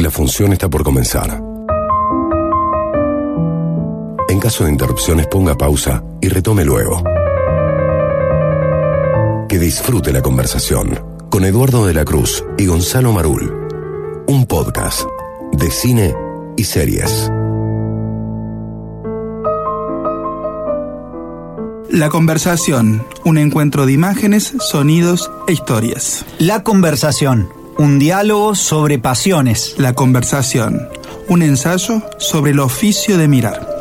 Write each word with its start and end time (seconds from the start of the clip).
La 0.00 0.10
función 0.10 0.54
está 0.54 0.70
por 0.70 0.82
comenzar. 0.82 1.42
En 4.30 4.40
caso 4.40 4.64
de 4.64 4.70
interrupciones 4.70 5.26
ponga 5.26 5.58
pausa 5.58 6.02
y 6.22 6.28
retome 6.30 6.64
luego. 6.64 7.04
Que 9.46 9.58
disfrute 9.58 10.10
la 10.10 10.22
conversación 10.22 10.98
con 11.28 11.44
Eduardo 11.44 11.86
de 11.86 11.92
la 11.92 12.06
Cruz 12.06 12.42
y 12.56 12.64
Gonzalo 12.64 13.12
Marul. 13.12 13.54
Un 14.26 14.46
podcast 14.46 15.02
de 15.52 15.70
cine 15.70 16.14
y 16.56 16.64
series. 16.64 17.30
La 21.90 22.08
conversación, 22.08 23.04
un 23.24 23.36
encuentro 23.36 23.84
de 23.84 23.92
imágenes, 23.92 24.54
sonidos 24.60 25.30
e 25.46 25.52
historias. 25.52 26.24
La 26.38 26.62
conversación, 26.62 27.50
un 27.78 27.98
diálogo 27.98 28.54
sobre 28.54 28.98
pasiones. 28.98 29.74
La 29.78 29.94
conversación, 29.94 30.88
un 31.28 31.42
ensayo 31.42 32.02
sobre 32.18 32.52
el 32.52 32.60
oficio 32.60 33.18
de 33.18 33.28
mirar. 33.28 33.79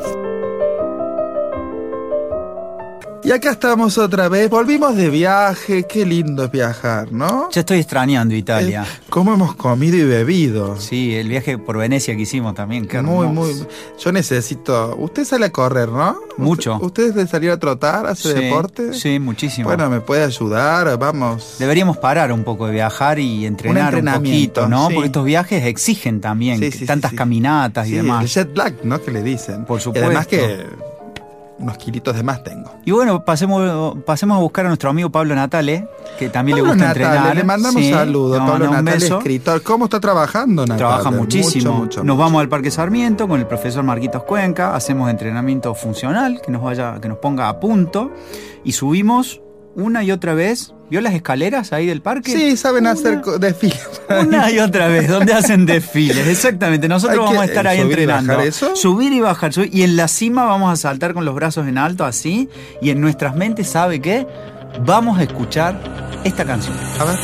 Y 3.29 3.31
acá 3.31 3.51
estamos 3.51 3.99
otra 3.99 4.27
vez, 4.27 4.49
volvimos 4.49 4.95
de 4.95 5.11
viaje, 5.11 5.83
qué 5.87 6.03
lindo 6.03 6.45
es 6.45 6.49
viajar, 6.51 7.11
¿no? 7.11 7.47
Ya 7.51 7.59
estoy 7.59 7.77
extrañando 7.77 8.33
Italia. 8.33 8.83
Eh, 8.83 9.01
¿Cómo 9.07 9.35
hemos 9.35 9.53
comido 9.53 9.97
y 9.97 10.03
bebido? 10.03 10.77
Sí, 10.79 11.13
el 11.13 11.27
viaje 11.27 11.59
por 11.59 11.77
Venecia 11.77 12.15
que 12.15 12.23
hicimos 12.23 12.55
también, 12.55 12.87
qué 12.87 12.99
Muy, 13.03 13.27
hermoso. 13.27 13.53
muy. 13.53 13.67
Yo 13.99 14.11
necesito. 14.11 14.95
Usted 14.97 15.25
sale 15.25 15.45
a 15.45 15.51
correr, 15.51 15.89
¿no? 15.89 16.17
Mucho. 16.37 16.73
¿Usted, 16.77 16.85
¿Usted 16.87 17.03
es 17.09 17.13
de 17.13 17.27
salir 17.27 17.51
a 17.51 17.59
trotar, 17.59 18.07
hace 18.07 18.33
Sí, 18.33 18.43
deporte? 18.45 18.93
Sí, 18.95 19.19
muchísimo. 19.19 19.67
Bueno, 19.67 19.91
me 19.91 20.01
puede 20.01 20.23
ayudar, 20.23 20.97
vamos. 20.97 21.57
Deberíamos 21.59 21.97
parar 21.97 22.31
un 22.31 22.43
poco 22.43 22.65
de 22.65 22.71
viajar 22.73 23.19
y 23.19 23.45
entrenar 23.45 23.93
un, 23.93 24.05
poquito, 24.05 24.67
¿no? 24.67 24.87
sí. 24.87 24.95
Porque 24.95 25.05
estos 25.05 25.25
viajes 25.25 25.65
exigen 25.65 26.19
también 26.19 26.57
Sí, 26.71 26.83
tantas 26.83 27.13
caminatas 27.13 27.87
y 27.89 27.91
demás. 27.91 28.23
El 28.23 28.27
jet 28.27 28.57
lag, 28.57 28.73
¿no? 28.81 28.99
Que 28.99 29.11
le 29.11 29.21
dicen. 29.21 29.65
Por 29.65 29.79
Y 29.79 29.99
además 29.99 30.23
supuesto. 30.23 30.29
que 30.29 30.88
unos 31.59 31.77
kilitos 31.77 32.15
de 32.15 32.23
más 32.23 32.43
tengo. 32.43 32.71
Y 32.85 32.91
bueno, 32.91 33.23
pasemos, 33.25 33.97
pasemos 34.05 34.37
a 34.37 34.39
buscar 34.41 34.65
a 34.65 34.69
nuestro 34.69 34.89
amigo 34.89 35.09
Pablo 35.09 35.35
Natale, 35.35 35.87
que 36.17 36.29
también 36.29 36.57
Pablo 36.57 36.73
le 36.73 36.79
gusta 36.81 36.87
Natale, 36.87 37.05
entrenar. 37.05 37.35
le 37.35 37.43
mandamos 37.43 37.81
Sí, 37.81 37.91
saludos. 37.91 38.37
Pablo 38.39 38.65
un 38.65 38.71
Natale, 38.71 38.91
beso. 38.99 39.17
escritor. 39.17 39.61
¿Cómo 39.61 39.85
está 39.85 39.99
trabajando, 39.99 40.61
Natale? 40.63 40.77
Trabaja 40.79 41.11
muchísimo. 41.11 41.71
Mucho, 41.73 41.83
mucho, 41.83 42.03
nos 42.03 42.15
mucho. 42.15 42.25
vamos 42.25 42.41
al 42.41 42.49
Parque 42.49 42.71
Sarmiento 42.71 43.27
con 43.27 43.39
el 43.39 43.45
profesor 43.47 43.83
Marquitos 43.83 44.23
Cuenca, 44.23 44.75
hacemos 44.75 45.09
entrenamiento 45.09 45.73
funcional 45.75 46.41
que 46.43 46.51
nos 46.51 46.63
vaya, 46.63 46.99
que 47.01 47.09
nos 47.09 47.17
ponga 47.17 47.49
a 47.49 47.59
punto 47.59 48.11
y 48.63 48.71
subimos 48.71 49.41
una 49.75 50.03
y 50.03 50.11
otra 50.11 50.33
vez. 50.33 50.73
¿Vio 50.89 51.01
las 51.01 51.13
escaleras 51.13 51.71
ahí 51.73 51.85
del 51.85 52.01
parque? 52.01 52.31
Sí, 52.31 52.57
saben 52.57 52.83
Una- 52.83 52.91
hacer 52.91 53.21
desfiles. 53.39 53.79
Una 54.09 54.49
y 54.51 54.59
otra 54.59 54.87
vez, 54.87 55.07
donde 55.07 55.33
hacen 55.33 55.65
desfiles, 55.65 56.27
exactamente. 56.27 56.87
Nosotros 56.87 57.19
vamos 57.25 57.41
a 57.41 57.45
estar 57.45 57.65
eh, 57.65 57.69
ahí 57.69 57.77
subir 57.81 57.89
y 57.99 58.01
entrenando. 58.01 58.33
bajar 58.33 58.47
eso. 58.47 58.75
Subir 58.75 59.13
y 59.13 59.19
bajar. 59.21 59.51
subir- 59.53 59.69
y 59.71 59.83
en 59.83 59.95
la 59.95 60.07
cima 60.07 60.45
vamos 60.45 60.73
a 60.73 60.75
saltar 60.75 61.13
con 61.13 61.25
los 61.25 61.35
brazos 61.35 61.67
en 61.67 61.77
alto, 61.77 62.05
así. 62.05 62.49
Y 62.81 62.89
en 62.89 63.01
nuestras 63.01 63.35
mentes, 63.35 63.67
¿sabe 63.67 64.01
qué? 64.01 64.25
Vamos 64.85 65.19
a 65.19 65.23
escuchar 65.23 65.79
esta 66.23 66.43
canción. 66.45 66.75
A 66.99 67.03
ver. 67.05 67.19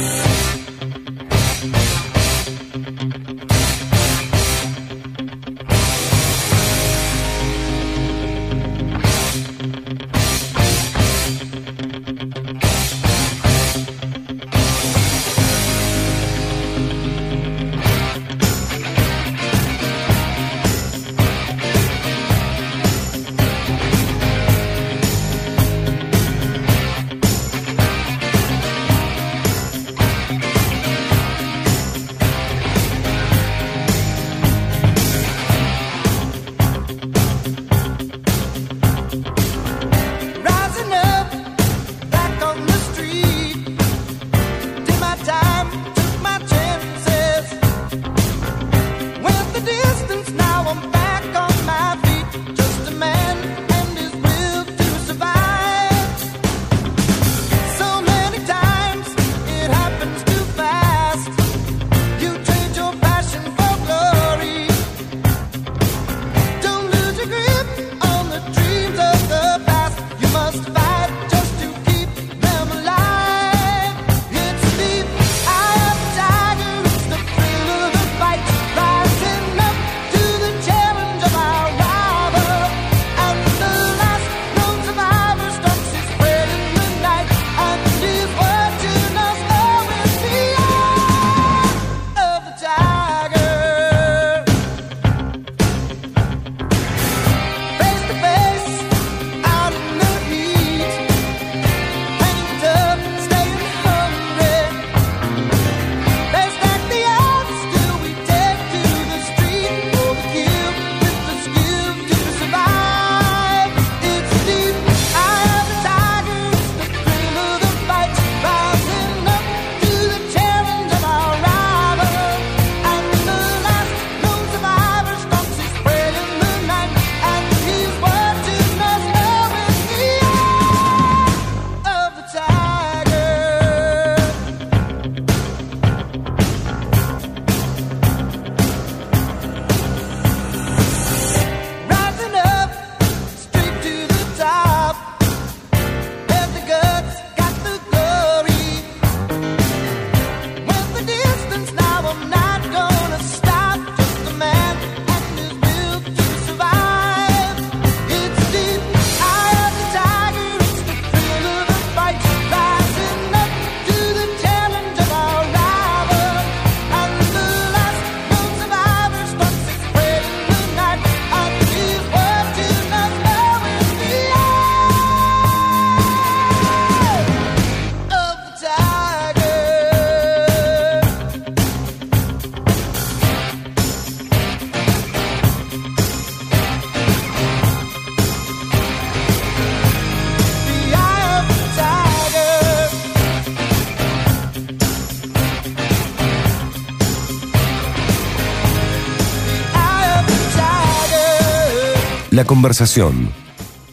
La 202.36 202.44
conversación. 202.44 203.30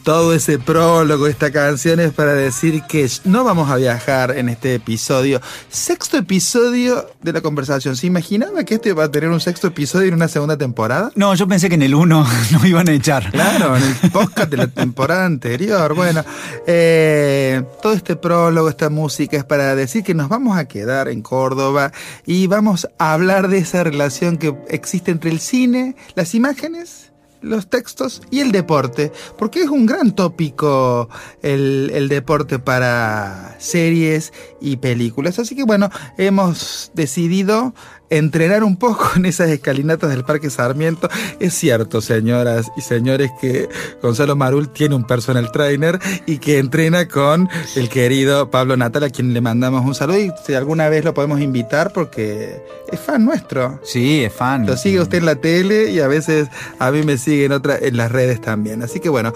Todo 0.03 0.35
ese 0.35 0.59
prólogo, 0.59 1.29
esta 1.29 1.53
canción 1.53 2.00
es 2.00 2.12
para 2.12 2.35
decir 2.35 2.83
que 2.89 3.09
no 3.23 3.44
vamos 3.44 3.71
a 3.71 3.77
viajar 3.77 4.37
en 4.37 4.49
este 4.49 4.75
episodio. 4.75 5.41
Sexto 5.69 6.17
episodio 6.17 7.09
de 7.23 7.33
la 7.33 7.41
conversación. 7.41 7.94
¿Se 7.94 8.09
imaginaba 8.09 8.65
que 8.65 8.75
este 8.75 8.89
iba 8.89 9.05
a 9.05 9.12
tener 9.12 9.31
un 9.31 9.41
sexto 9.41 9.69
episodio 9.69 10.09
en 10.09 10.15
una 10.15 10.27
segunda 10.27 10.56
temporada? 10.56 11.12
No, 11.15 11.33
yo 11.37 11.47
pensé 11.47 11.69
que 11.69 11.77
en 11.77 11.83
el 11.83 11.94
1 11.94 12.27
nos 12.50 12.65
iban 12.65 12.89
a 12.89 12.93
echar. 12.93 13.31
Claro, 13.31 13.77
en 13.77 13.85
el 13.85 14.11
podcast 14.12 14.50
de 14.50 14.56
la 14.56 14.67
temporada 14.67 15.25
anterior. 15.25 15.94
Bueno, 15.94 16.25
eh, 16.67 17.62
todo 17.81 17.93
este 17.93 18.17
prólogo, 18.17 18.69
esta 18.69 18.91
música 18.91 19.37
es 19.37 19.44
para 19.44 19.77
decir 19.77 20.03
que 20.03 20.15
nos 20.15 20.29
vamos 20.29 20.59
a 20.59 20.67
quedar 20.67 21.06
en 21.06 21.23
Córdoba 21.23 21.93
y 22.27 22.49
vamos 22.49 22.89
a 22.99 23.12
hablar 23.12 23.47
de 23.47 23.59
esa 23.59 23.85
relación 23.85 24.37
que 24.37 24.53
existe 24.69 25.12
entre 25.12 25.31
el 25.31 25.39
cine, 25.39 25.94
las 26.17 26.35
imágenes 26.35 27.12
los 27.43 27.69
textos 27.69 28.23
y 28.31 28.41
el 28.41 28.53
deporte, 28.53 29.12
porque 29.39 29.61
es 29.62 29.69
un 29.69 29.87
gran 29.87 30.15
tópico 30.15 31.09
el, 31.43 31.91
el, 31.93 32.09
deporte 32.09 32.59
para 32.59 33.56
series 33.59 34.33
y 34.61 34.77
películas. 34.77 35.39
Así 35.39 35.55
que 35.55 35.65
bueno, 35.65 35.91
hemos 36.17 36.91
decidido 36.94 37.75
entrenar 38.12 38.62
un 38.62 38.76
poco 38.76 39.11
en 39.17 39.26
esas 39.26 39.49
escalinatas 39.49 40.11
del 40.11 40.25
Parque 40.25 40.50
Sarmiento. 40.50 41.09
Es 41.41 41.55
cierto, 41.55 42.00
señoras 42.00 42.70
y 42.76 42.82
señores, 42.82 43.31
que 43.41 43.69
Gonzalo 44.03 44.37
Marul 44.37 44.69
tiene 44.69 44.94
un 44.94 45.05
personal 45.05 45.50
trainer 45.50 45.99
y 46.26 46.38
que 46.38 46.59
entrena 46.59 47.09
con 47.09 47.49
el 47.75 47.88
querido 47.88 48.50
Pablo 48.50 48.76
Natal, 48.76 49.05
a 49.05 49.11
quien 49.11 49.32
le 49.32 49.41
mandamos 49.41 49.85
un 49.85 49.94
saludo 49.94 50.19
y 50.19 50.31
si 50.44 50.55
alguna 50.55 50.88
vez 50.88 51.05
lo 51.05 51.14
podemos 51.14 51.41
invitar 51.41 51.93
porque 51.93 52.62
es 52.91 53.00
fan 53.00 53.25
nuestro. 53.25 53.81
Sí, 53.82 54.25
es 54.25 54.32
fan. 54.32 54.67
Lo 54.67 54.76
sigue 54.76 55.00
usted 55.00 55.19
en 55.19 55.26
la 55.26 55.37
tele 55.37 55.91
y 55.91 56.00
a 56.00 56.08
veces 56.08 56.49
a 56.79 56.91
mí 56.91 57.03
me 57.03 57.17
sigue 57.17 57.47
en, 57.47 57.53
otra, 57.53 57.79
en 57.81 57.97
las 57.97 58.12
redes 58.12 58.41
también. 58.41 58.82
Así 58.82 59.00
que 59.00 59.08
bueno, 59.08 59.32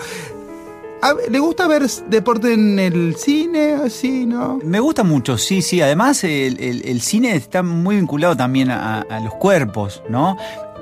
¿Le 1.30 1.38
gusta 1.38 1.68
ver 1.68 1.86
deporte 2.08 2.52
en 2.52 2.78
el 2.78 3.16
cine? 3.16 3.88
Sí, 3.90 4.26
¿no? 4.26 4.58
Me 4.64 4.80
gusta 4.80 5.04
mucho, 5.04 5.38
sí, 5.38 5.62
sí. 5.62 5.80
Además, 5.80 6.24
el 6.24 7.00
cine 7.00 7.36
está 7.36 7.62
muy 7.62 7.96
vinculado 7.96 8.36
también 8.36 8.70
a, 8.70 9.02
a, 9.02 9.20
los 9.20 9.34
cuerpos, 9.34 10.02
¿no? 10.08 10.36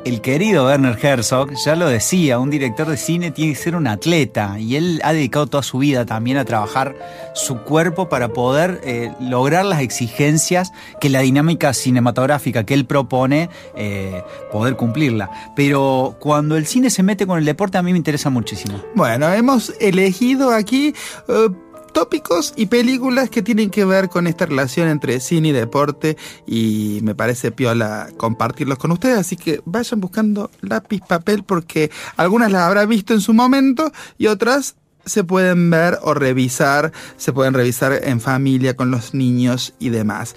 El 0.05 0.21
querido 0.21 0.67
Werner 0.67 0.99
Herzog 1.01 1.53
ya 1.55 1.77
lo 1.77 1.89
decía, 1.89 2.39
un 2.39 2.51
director 2.51 2.87
de 2.87 2.97
cine 2.97 3.31
tiene 3.31 3.55
que 3.55 3.59
ser 3.59 3.75
un 3.75 3.87
atleta 3.87 4.59
y 4.59 4.77
él 4.77 5.01
ha 5.03 5.13
dedicado 5.13 5.47
toda 5.47 5.63
su 5.63 5.79
vida 5.79 6.05
también 6.05 6.37
a 6.37 6.45
trabajar 6.45 6.95
su 7.35 7.59
cuerpo 7.63 8.09
para 8.09 8.29
poder 8.29 8.81
eh, 8.85 9.13
lograr 9.21 9.65
las 9.65 9.81
exigencias 9.81 10.73
que 11.01 11.09
la 11.09 11.21
dinámica 11.21 11.73
cinematográfica 11.73 12.65
que 12.65 12.75
él 12.75 12.85
propone, 12.85 13.49
eh, 13.77 14.23
poder 14.53 14.77
cumplirla. 14.77 15.31
Pero 15.57 16.17
cuando 16.21 16.57
el 16.57 16.67
cine 16.67 16.91
se 16.91 17.03
mete 17.03 17.27
con 17.27 17.39
el 17.39 17.45
deporte 17.45 17.79
a 17.79 17.83
mí 17.83 17.93
me 17.93 17.99
interesa 17.99 18.31
muchísimo. 18.31 18.81
Bueno, 18.95 19.33
hemos 19.33 19.73
elegido 19.81 20.53
aquí... 20.53 20.95
Uh, 21.29 21.64
tópicos 21.95 22.53
y 22.57 22.67
películas 22.67 23.31
que 23.31 23.41
tienen 23.41 23.71
que 23.71 23.87
ver 23.87 24.11
con 24.11 24.27
esta 24.27 24.45
relación 24.45 24.89
entre 24.89 25.21
cine 25.21 25.49
y 25.49 25.53
deporte 25.53 26.19
y 26.47 26.99
me 27.03 27.15
parece 27.15 27.53
piola 27.53 28.09
compartirlos 28.19 28.77
con 28.77 28.91
ustedes, 28.91 29.17
así 29.17 29.37
que 29.37 29.63
vayan 29.65 30.01
buscando 30.01 30.51
lápiz, 30.61 31.01
papel 31.01 31.45
porque 31.45 31.91
algunas 32.17 32.53
las 32.53 32.63
habrá 32.63 32.85
visto 32.85 33.15
en 33.15 33.23
su 33.23 33.33
momento 33.33 33.91
y 34.19 34.27
otras 34.27 34.77
se 35.07 35.25
pueden 35.25 35.71
ver 35.71 35.99
o 36.03 36.13
revisar, 36.13 36.93
se 37.17 37.33
pueden 37.33 37.55
revisar 37.55 37.99
en 38.03 38.21
familia 38.21 38.75
con 38.77 38.91
los 38.91 39.15
niños 39.15 39.75
y 39.79 39.89
demás. 39.89 40.35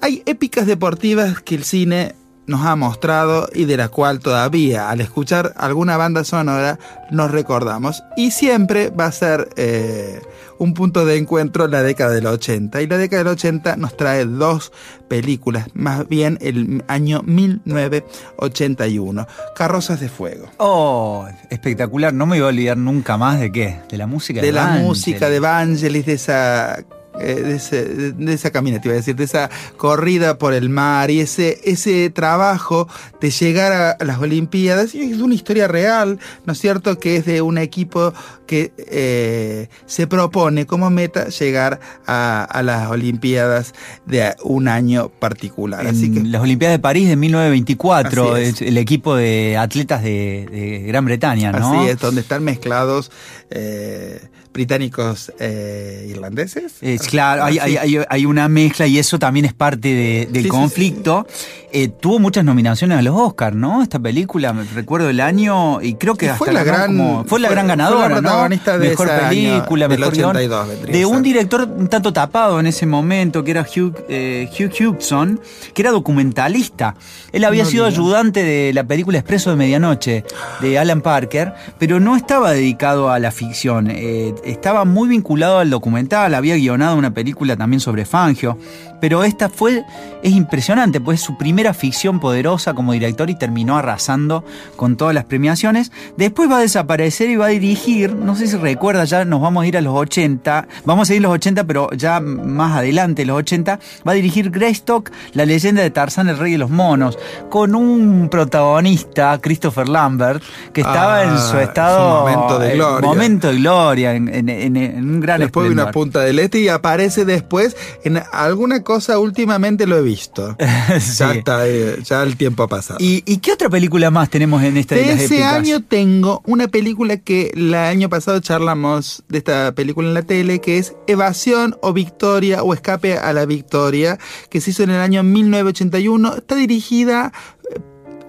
Hay 0.00 0.22
épicas 0.26 0.66
deportivas 0.66 1.40
que 1.42 1.56
el 1.56 1.64
cine 1.64 2.14
nos 2.46 2.64
ha 2.66 2.74
mostrado 2.76 3.48
y 3.52 3.64
de 3.66 3.76
la 3.76 3.88
cual 3.88 4.20
todavía 4.20 4.88
al 4.90 5.00
escuchar 5.00 5.52
alguna 5.56 5.96
banda 5.96 6.22
sonora 6.24 6.78
nos 7.10 7.30
recordamos. 7.30 8.02
Y 8.16 8.32
siempre 8.32 8.90
va 8.90 9.06
a 9.06 9.12
ser 9.12 9.48
eh, 9.56 10.20
un 10.58 10.74
punto 10.74 11.04
de 11.04 11.16
encuentro 11.16 11.66
la 11.68 11.82
década 11.82 12.12
del 12.12 12.26
80 12.26 12.82
y 12.82 12.86
la 12.86 12.98
década 12.98 13.24
del 13.24 13.32
80 13.32 13.76
nos 13.76 13.96
trae 13.96 14.24
dos 14.24 14.70
películas, 15.08 15.66
más 15.74 16.08
bien 16.08 16.38
el 16.40 16.84
año 16.88 17.22
1981, 17.22 19.26
Carrozas 19.54 20.00
de 20.00 20.08
Fuego. 20.08 20.48
Oh, 20.58 21.26
espectacular, 21.50 22.14
no 22.14 22.26
me 22.26 22.38
iba 22.38 22.46
a 22.46 22.50
olvidar 22.50 22.76
nunca 22.76 23.16
más 23.16 23.40
de 23.40 23.52
qué, 23.52 23.80
de 23.90 23.98
la 23.98 24.06
música 24.06 24.40
de, 24.40 24.46
de 24.46 24.52
la 24.52 24.68
música 24.78 25.28
de 25.28 25.40
Vangelis, 25.40 26.06
de 26.06 26.12
esa 26.14 26.78
de, 27.18 27.54
ese, 27.54 27.84
de, 28.12 28.32
esa 28.32 28.50
caminata, 28.50 28.86
iba 28.86 28.94
a 28.94 28.96
decir, 28.96 29.16
de 29.16 29.24
esa 29.24 29.50
corrida 29.76 30.38
por 30.38 30.54
el 30.54 30.68
mar 30.68 31.10
y 31.10 31.20
ese, 31.20 31.60
ese 31.64 32.10
trabajo 32.10 32.88
de 33.20 33.30
llegar 33.30 33.96
a 33.98 34.04
las 34.04 34.18
Olimpiadas. 34.18 34.94
Y 34.94 35.12
es 35.12 35.18
una 35.18 35.34
historia 35.34 35.68
real, 35.68 36.18
¿no 36.46 36.52
es 36.52 36.58
cierto? 36.58 36.98
Que 36.98 37.16
es 37.16 37.26
de 37.26 37.42
un 37.42 37.58
equipo 37.58 38.12
que 38.46 38.72
eh, 38.76 39.68
se 39.86 40.06
propone 40.06 40.66
como 40.66 40.90
meta 40.90 41.28
llegar 41.28 41.80
a, 42.06 42.44
a, 42.44 42.62
las 42.62 42.90
Olimpiadas 42.90 43.74
de 44.06 44.34
un 44.42 44.68
año 44.68 45.08
particular. 45.08 45.82
En 45.82 45.88
Así 45.88 46.12
que, 46.12 46.20
las 46.22 46.42
Olimpiadas 46.42 46.76
de 46.76 46.80
París 46.80 47.08
de 47.08 47.16
1924, 47.16 48.36
es. 48.36 48.62
el 48.62 48.76
equipo 48.78 49.14
de 49.16 49.56
atletas 49.56 50.02
de, 50.02 50.48
de, 50.50 50.78
Gran 50.86 51.04
Bretaña, 51.04 51.52
¿no? 51.52 51.80
Así 51.80 51.90
es, 51.90 51.98
donde 51.98 52.20
están 52.20 52.44
mezclados. 52.44 53.10
Eh, 53.50 54.20
británicos 54.52 55.32
eh, 55.38 56.06
irlandeses. 56.08 56.74
Es, 56.80 57.02
claro, 57.02 57.44
hay, 57.44 57.58
hay, 57.58 57.76
hay, 57.76 57.98
hay, 58.08 58.26
una 58.26 58.48
mezcla 58.48 58.86
y 58.86 58.98
eso 58.98 59.18
también 59.18 59.46
es 59.46 59.54
parte 59.54 59.88
de, 59.88 60.28
del 60.30 60.44
sí, 60.44 60.48
conflicto. 60.48 61.26
Sí. 61.28 61.62
Eh, 61.74 61.88
tuvo 61.88 62.18
muchas 62.18 62.44
nominaciones 62.44 62.98
a 62.98 63.02
los 63.02 63.16
Oscars, 63.16 63.56
¿no? 63.56 63.82
Esta 63.82 63.98
película, 63.98 64.52
me 64.52 64.64
recuerdo 64.64 65.08
el 65.08 65.20
año 65.20 65.80
y 65.80 65.94
creo 65.94 66.16
que 66.16 66.28
fue 66.34 66.52
la 66.52 66.64
gran 66.64 66.98
como, 66.98 67.24
fue 67.24 67.40
la 67.40 67.48
gran 67.48 67.66
ganadora, 67.66 68.10
la 68.10 68.20
protagonista 68.20 68.74
¿no? 68.74 68.78
de 68.80 68.88
mejor 68.90 69.08
película, 69.08 69.86
año, 69.86 69.88
mejor 69.88 70.08
82, 70.08 70.68
guion, 70.68 70.92
de 70.92 71.06
un 71.06 71.22
director 71.22 71.62
un 71.62 71.88
tanto 71.88 72.12
tapado 72.12 72.60
en 72.60 72.66
ese 72.66 72.84
momento 72.84 73.42
que 73.42 73.52
era 73.52 73.62
Hugh, 73.62 74.04
eh, 74.10 74.50
Hugh 74.52 74.86
Hudson, 74.86 75.40
que 75.72 75.80
era 75.80 75.92
documentalista. 75.92 76.94
Él 77.32 77.42
había 77.42 77.64
no, 77.64 77.70
sido 77.70 77.86
ayudante 77.86 78.42
de 78.42 78.74
la 78.74 78.84
película 78.84 79.16
Expreso 79.16 79.48
de 79.48 79.56
Medianoche 79.56 80.24
de 80.60 80.78
Alan 80.78 81.00
Parker, 81.00 81.54
pero 81.78 82.00
no 82.00 82.16
estaba 82.16 82.52
dedicado 82.52 83.10
a 83.10 83.18
la 83.18 83.30
ficción. 83.30 83.90
Eh, 83.90 84.34
estaba 84.44 84.84
muy 84.84 85.08
vinculado 85.08 85.58
al 85.58 85.70
documental, 85.70 86.34
había 86.34 86.56
guionado 86.56 86.96
una 86.96 87.12
película 87.14 87.56
también 87.56 87.80
sobre 87.80 88.04
Fangio, 88.04 88.58
pero 89.02 89.24
esta 89.24 89.48
fue, 89.48 89.84
es 90.22 90.32
impresionante, 90.32 91.00
pues 91.00 91.18
es 91.18 91.26
su 91.26 91.36
primera 91.36 91.74
ficción 91.74 92.20
poderosa 92.20 92.72
como 92.72 92.92
director 92.92 93.28
y 93.30 93.34
terminó 93.34 93.76
arrasando 93.76 94.44
con 94.76 94.96
todas 94.96 95.12
las 95.12 95.24
premiaciones. 95.24 95.90
Después 96.16 96.48
va 96.48 96.58
a 96.58 96.60
desaparecer 96.60 97.28
y 97.28 97.34
va 97.34 97.46
a 97.46 97.48
dirigir, 97.48 98.14
no 98.14 98.36
sé 98.36 98.46
si 98.46 98.56
recuerda, 98.56 99.02
ya 99.02 99.24
nos 99.24 99.40
vamos 99.40 99.64
a 99.64 99.66
ir 99.66 99.76
a 99.76 99.80
los 99.80 99.96
80, 99.96 100.68
vamos 100.84 101.10
a 101.10 101.14
ir 101.14 101.18
a 101.18 101.22
los 101.22 101.32
80, 101.32 101.64
pero 101.64 101.90
ya 101.90 102.20
más 102.20 102.76
adelante, 102.76 103.24
los 103.24 103.38
80, 103.38 103.80
va 104.06 104.12
a 104.12 104.14
dirigir 104.14 104.52
Greystock, 104.52 105.10
la 105.32 105.46
leyenda 105.46 105.82
de 105.82 105.90
Tarzán, 105.90 106.28
el 106.28 106.38
rey 106.38 106.52
de 106.52 106.58
los 106.58 106.70
monos, 106.70 107.18
con 107.50 107.74
un 107.74 108.28
protagonista, 108.30 109.36
Christopher 109.40 109.88
Lambert, 109.88 110.44
que 110.72 110.82
estaba 110.82 111.16
ah, 111.16 111.24
en 111.24 111.38
su 111.40 111.58
estado... 111.58 112.24
Un 112.24 112.32
momento 112.32 112.58
de 112.60 112.74
gloria. 112.74 113.08
Momento 113.08 113.48
de 113.48 113.56
gloria, 113.56 114.14
en, 114.14 114.31
en, 114.32 114.48
en, 114.48 114.76
en 114.76 115.10
un 115.10 115.20
gran 115.20 115.40
Después 115.40 115.66
de 115.66 115.72
una 115.72 115.90
punta 115.90 116.20
del 116.20 116.38
este 116.38 116.60
y 116.60 116.68
aparece 116.68 117.24
después 117.24 117.76
en 118.04 118.20
alguna 118.32 118.82
cosa 118.82 119.18
últimamente 119.18 119.86
lo 119.86 119.96
he 119.96 120.02
visto. 120.02 120.56
sí. 121.00 121.18
Ya 121.18 121.32
está, 121.32 121.68
eh, 121.68 121.98
ya 122.04 122.22
el 122.22 122.36
tiempo 122.36 122.62
ha 122.62 122.68
pasado. 122.68 122.98
¿Y, 123.00 123.22
¿Y, 123.26 123.38
qué 123.38 123.52
otra 123.52 123.68
película 123.68 124.10
más 124.10 124.30
tenemos 124.30 124.62
en 124.62 124.76
esta 124.76 124.94
de, 124.94 125.02
de 125.02 125.24
ese 125.24 125.44
año 125.44 125.82
tengo 125.82 126.42
una 126.46 126.68
película 126.68 127.16
que 127.16 127.52
el 127.54 127.74
año 127.74 128.08
pasado 128.08 128.40
charlamos 128.40 129.24
de 129.28 129.38
esta 129.38 129.72
película 129.72 130.08
en 130.08 130.14
la 130.14 130.22
tele, 130.22 130.60
que 130.60 130.78
es 130.78 130.94
Evasión 131.06 131.76
o 131.82 131.92
Victoria 131.92 132.62
o 132.62 132.74
Escape 132.74 133.18
a 133.18 133.32
la 133.32 133.46
Victoria, 133.46 134.18
que 134.48 134.60
se 134.60 134.70
hizo 134.70 134.82
en 134.82 134.90
el 134.90 135.00
año 135.00 135.22
1981. 135.22 136.36
Está 136.36 136.54
dirigida 136.54 137.32
eh, 137.70 137.80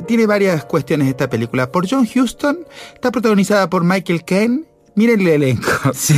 tiene 0.08 0.26
varias 0.26 0.66
cuestiones 0.66 1.08
esta 1.08 1.30
película. 1.30 1.72
Por 1.72 1.88
John 1.90 2.08
Huston, 2.14 2.60
está 2.94 3.12
protagonizada 3.12 3.70
por 3.70 3.84
Michael 3.84 4.24
Caine 4.26 4.73
Miren 4.96 5.22
el 5.22 5.28
elenco. 5.28 5.70
Sí. 5.94 6.16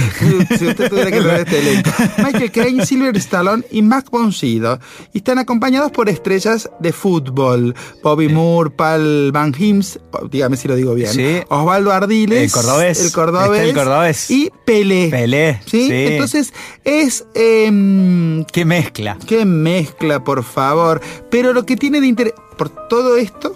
si 0.57 0.67
usted 0.67 0.89
tuviera 0.89 1.11
que 1.11 1.19
ver 1.19 1.41
este 1.41 1.59
elenco. 1.59 1.91
Michael 2.17 2.51
Caine, 2.51 2.85
Silver 2.85 3.15
Stallone 3.17 3.63
y 3.71 3.81
Mac 3.81 4.09
Boncido. 4.09 4.79
Y 5.13 5.19
están 5.19 5.37
acompañados 5.37 5.91
por 5.91 6.09
estrellas 6.09 6.69
de 6.79 6.91
fútbol. 6.91 7.75
Bobby 8.03 8.29
Moore, 8.29 8.69
Paul 8.69 9.31
Van 9.31 9.53
Hims, 9.57 9.99
dígame 10.31 10.57
si 10.57 10.67
lo 10.67 10.75
digo 10.75 10.93
bien. 10.93 11.11
Sí. 11.11 11.41
Osvaldo 11.49 11.91
Ardiles. 11.91 12.43
El 12.43 12.51
cordobés. 12.51 13.05
El 13.05 13.11
cordobés. 13.11 13.61
el 13.61 13.73
cordobés. 13.73 14.31
Y 14.31 14.51
Pelé. 14.65 15.09
Pelé. 15.09 15.61
¿Sí? 15.65 15.87
sí. 15.87 15.93
Entonces 15.93 16.53
es... 16.83 17.25
Eh, 17.35 18.45
qué 18.51 18.65
mezcla. 18.65 19.17
Qué 19.27 19.45
mezcla, 19.45 20.23
por 20.23 20.43
favor. 20.43 21.01
Pero 21.29 21.53
lo 21.53 21.65
que 21.65 21.75
tiene 21.75 22.01
de 22.01 22.07
interés... 22.07 22.33
Por 22.57 22.69
todo 22.69 23.17
esto 23.17 23.53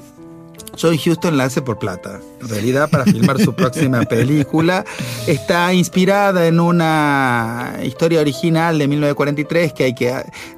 John 0.80 0.96
Huston 0.96 1.38
la 1.38 1.46
hace 1.46 1.62
por 1.62 1.80
plata. 1.80 2.20
En 2.42 2.50
realidad, 2.50 2.90
para 2.90 3.04
filmar 3.06 3.40
su 3.40 3.54
próxima 3.54 4.02
película, 4.10 4.86
está 5.28 5.74
inspirada 5.74 6.48
en 6.48 6.60
una 6.60 7.80
historia 7.84 8.22
original 8.22 8.78
de 8.78 8.88
1943 8.88 9.74
que 9.74 9.84
hay 9.84 9.96
que. 9.96 10.14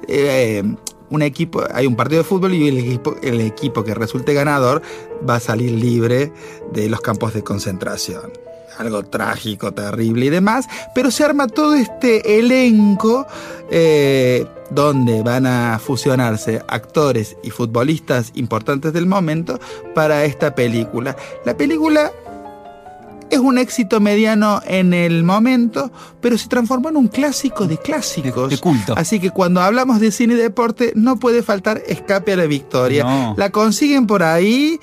Eh, 0.08 0.62
un 1.10 1.20
equipo, 1.20 1.62
hay 1.74 1.86
un 1.86 1.94
partido 1.94 2.22
de 2.22 2.24
fútbol 2.24 2.54
y 2.54 2.68
el 2.68 2.78
equipo, 2.78 3.16
el 3.22 3.42
equipo 3.42 3.84
que 3.84 3.92
resulte 3.92 4.32
ganador 4.32 4.80
va 5.28 5.34
a 5.34 5.40
salir 5.40 5.70
libre 5.72 6.32
de 6.72 6.88
los 6.88 7.02
campos 7.02 7.34
de 7.34 7.44
concentración. 7.44 8.32
Algo 8.82 9.04
trágico, 9.04 9.72
terrible 9.72 10.26
y 10.26 10.30
demás, 10.30 10.68
pero 10.94 11.10
se 11.10 11.24
arma 11.24 11.46
todo 11.46 11.74
este 11.74 12.38
elenco 12.38 13.26
eh, 13.70 14.46
donde 14.70 15.22
van 15.22 15.46
a 15.46 15.78
fusionarse 15.78 16.62
actores 16.68 17.36
y 17.42 17.50
futbolistas 17.50 18.32
importantes 18.34 18.92
del 18.92 19.06
momento 19.06 19.58
para 19.94 20.24
esta 20.24 20.54
película. 20.54 21.16
La 21.44 21.56
película 21.56 22.12
es 23.32 23.38
un 23.38 23.56
éxito 23.56 23.98
mediano 23.98 24.60
en 24.66 24.92
el 24.92 25.24
momento, 25.24 25.90
pero 26.20 26.36
se 26.36 26.48
transformó 26.48 26.90
en 26.90 26.98
un 26.98 27.08
clásico 27.08 27.66
de 27.66 27.78
clásicos. 27.78 28.50
De, 28.50 28.58
culto. 28.58 28.92
Así 28.94 29.20
que 29.20 29.30
cuando 29.30 29.62
hablamos 29.62 30.00
de 30.00 30.12
cine 30.12 30.34
y 30.34 30.36
deporte, 30.36 30.92
no 30.96 31.18
puede 31.18 31.42
faltar 31.42 31.82
Escape 31.86 32.34
a 32.34 32.36
la 32.36 32.46
Victoria. 32.46 33.34
La 33.38 33.48
consiguen 33.48 34.06
por 34.06 34.22
ahí. 34.22 34.78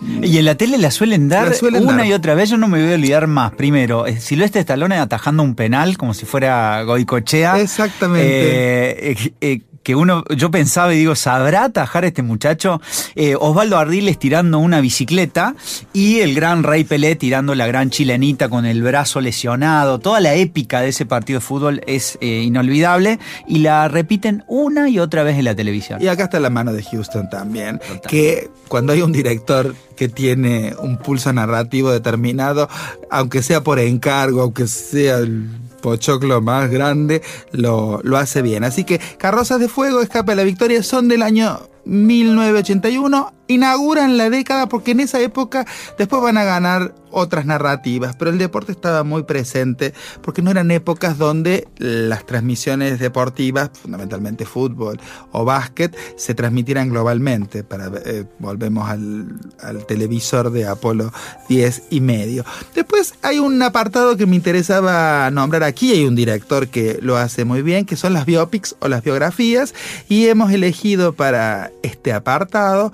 Y 0.00 0.38
en 0.38 0.44
la 0.44 0.54
tele 0.54 0.78
la 0.78 0.90
suelen 0.90 1.28
dar 1.28 1.52
una 1.62 2.06
y 2.06 2.12
otra 2.12 2.34
vez. 2.34 2.50
Yo 2.50 2.56
no 2.56 2.68
me 2.68 2.80
voy 2.82 2.92
a 2.92 2.94
olvidar 2.94 3.26
más. 3.26 3.52
Primero, 3.52 4.06
eh, 4.06 4.20
Silvestre 4.20 4.60
Stallone 4.60 4.96
atajando 4.96 5.42
un 5.42 5.54
penal 5.54 5.96
como 5.98 6.14
si 6.14 6.24
fuera 6.24 6.82
Goicochea. 6.82 7.60
Exactamente. 7.60 9.10
Eh, 9.10 9.32
eh, 9.40 9.60
que 9.88 9.94
uno, 9.94 10.22
yo 10.36 10.50
pensaba 10.50 10.92
y 10.92 10.98
digo, 10.98 11.14
¿sabrá 11.14 11.64
atajar 11.64 12.04
este 12.04 12.22
muchacho? 12.22 12.78
Eh, 13.14 13.36
Osvaldo 13.40 13.78
Ardiles 13.78 14.18
tirando 14.18 14.58
una 14.58 14.82
bicicleta 14.82 15.54
y 15.94 16.18
el 16.18 16.34
gran 16.34 16.62
Rey 16.62 16.84
Pelé 16.84 17.16
tirando 17.16 17.54
la 17.54 17.66
gran 17.66 17.88
chilenita 17.88 18.50
con 18.50 18.66
el 18.66 18.82
brazo 18.82 19.22
lesionado. 19.22 19.98
Toda 19.98 20.20
la 20.20 20.34
épica 20.34 20.82
de 20.82 20.90
ese 20.90 21.06
partido 21.06 21.38
de 21.38 21.46
fútbol 21.46 21.80
es 21.86 22.18
eh, 22.20 22.42
inolvidable 22.42 23.18
y 23.46 23.60
la 23.60 23.88
repiten 23.88 24.44
una 24.46 24.90
y 24.90 24.98
otra 24.98 25.22
vez 25.22 25.38
en 25.38 25.46
la 25.46 25.54
televisión. 25.54 26.02
Y 26.02 26.08
acá 26.08 26.24
está 26.24 26.38
la 26.38 26.50
mano 26.50 26.74
de 26.74 26.82
Houston 26.82 27.30
también, 27.30 27.80
que 28.06 28.50
cuando 28.68 28.92
hay 28.92 29.00
un 29.00 29.12
director 29.12 29.74
que 29.96 30.10
tiene 30.10 30.74
un 30.78 30.98
pulso 30.98 31.32
narrativo 31.32 31.90
determinado, 31.90 32.68
aunque 33.10 33.42
sea 33.42 33.62
por 33.62 33.78
encargo, 33.78 34.42
aunque 34.42 34.66
sea 34.66 35.16
el 35.16 35.48
pochoclo 35.80 36.40
más 36.40 36.70
grande, 36.70 37.22
lo, 37.52 38.00
lo 38.02 38.16
hace 38.16 38.42
bien. 38.42 38.64
Así 38.64 38.84
que 38.84 39.00
Carrozas 39.18 39.60
de 39.60 39.68
Fuego, 39.68 40.00
Escape 40.00 40.32
a 40.32 40.34
la 40.34 40.44
Victoria 40.44 40.82
son 40.82 41.08
del 41.08 41.22
año 41.22 41.60
1981 41.84 43.37
inauguran 43.48 44.16
la 44.16 44.30
década 44.30 44.68
porque 44.68 44.92
en 44.92 45.00
esa 45.00 45.20
época 45.20 45.66
después 45.96 46.22
van 46.22 46.38
a 46.38 46.44
ganar 46.44 46.94
otras 47.10 47.46
narrativas, 47.46 48.16
pero 48.16 48.30
el 48.30 48.38
deporte 48.38 48.72
estaba 48.72 49.02
muy 49.04 49.22
presente 49.22 49.94
porque 50.22 50.42
no 50.42 50.50
eran 50.50 50.70
épocas 50.70 51.18
donde 51.18 51.68
las 51.78 52.26
transmisiones 52.26 52.98
deportivas, 52.98 53.70
fundamentalmente 53.80 54.44
fútbol 54.44 55.00
o 55.32 55.44
básquet, 55.44 55.96
se 56.16 56.34
transmitieran 56.34 56.90
globalmente. 56.90 57.64
Para, 57.64 57.90
eh, 58.04 58.24
volvemos 58.38 58.88
al, 58.88 59.38
televisor 59.86 60.50
de 60.50 60.66
Apolo 60.66 61.12
10 61.48 61.84
y 61.90 62.00
medio. 62.00 62.44
Después 62.74 63.14
hay 63.22 63.38
un 63.38 63.60
apartado 63.62 64.16
que 64.16 64.26
me 64.26 64.36
interesaba 64.36 65.30
nombrar 65.30 65.62
aquí, 65.62 65.92
hay 65.92 66.04
un 66.04 66.14
director 66.14 66.68
que 66.68 66.98
lo 67.00 67.16
hace 67.16 67.44
muy 67.44 67.62
bien, 67.62 67.86
que 67.86 67.96
son 67.96 68.12
las 68.12 68.26
biopics 68.26 68.76
o 68.80 68.88
las 68.88 69.02
biografías, 69.02 69.74
y 70.08 70.26
hemos 70.26 70.52
elegido 70.52 71.12
para 71.12 71.70
este 71.82 72.12
apartado 72.12 72.92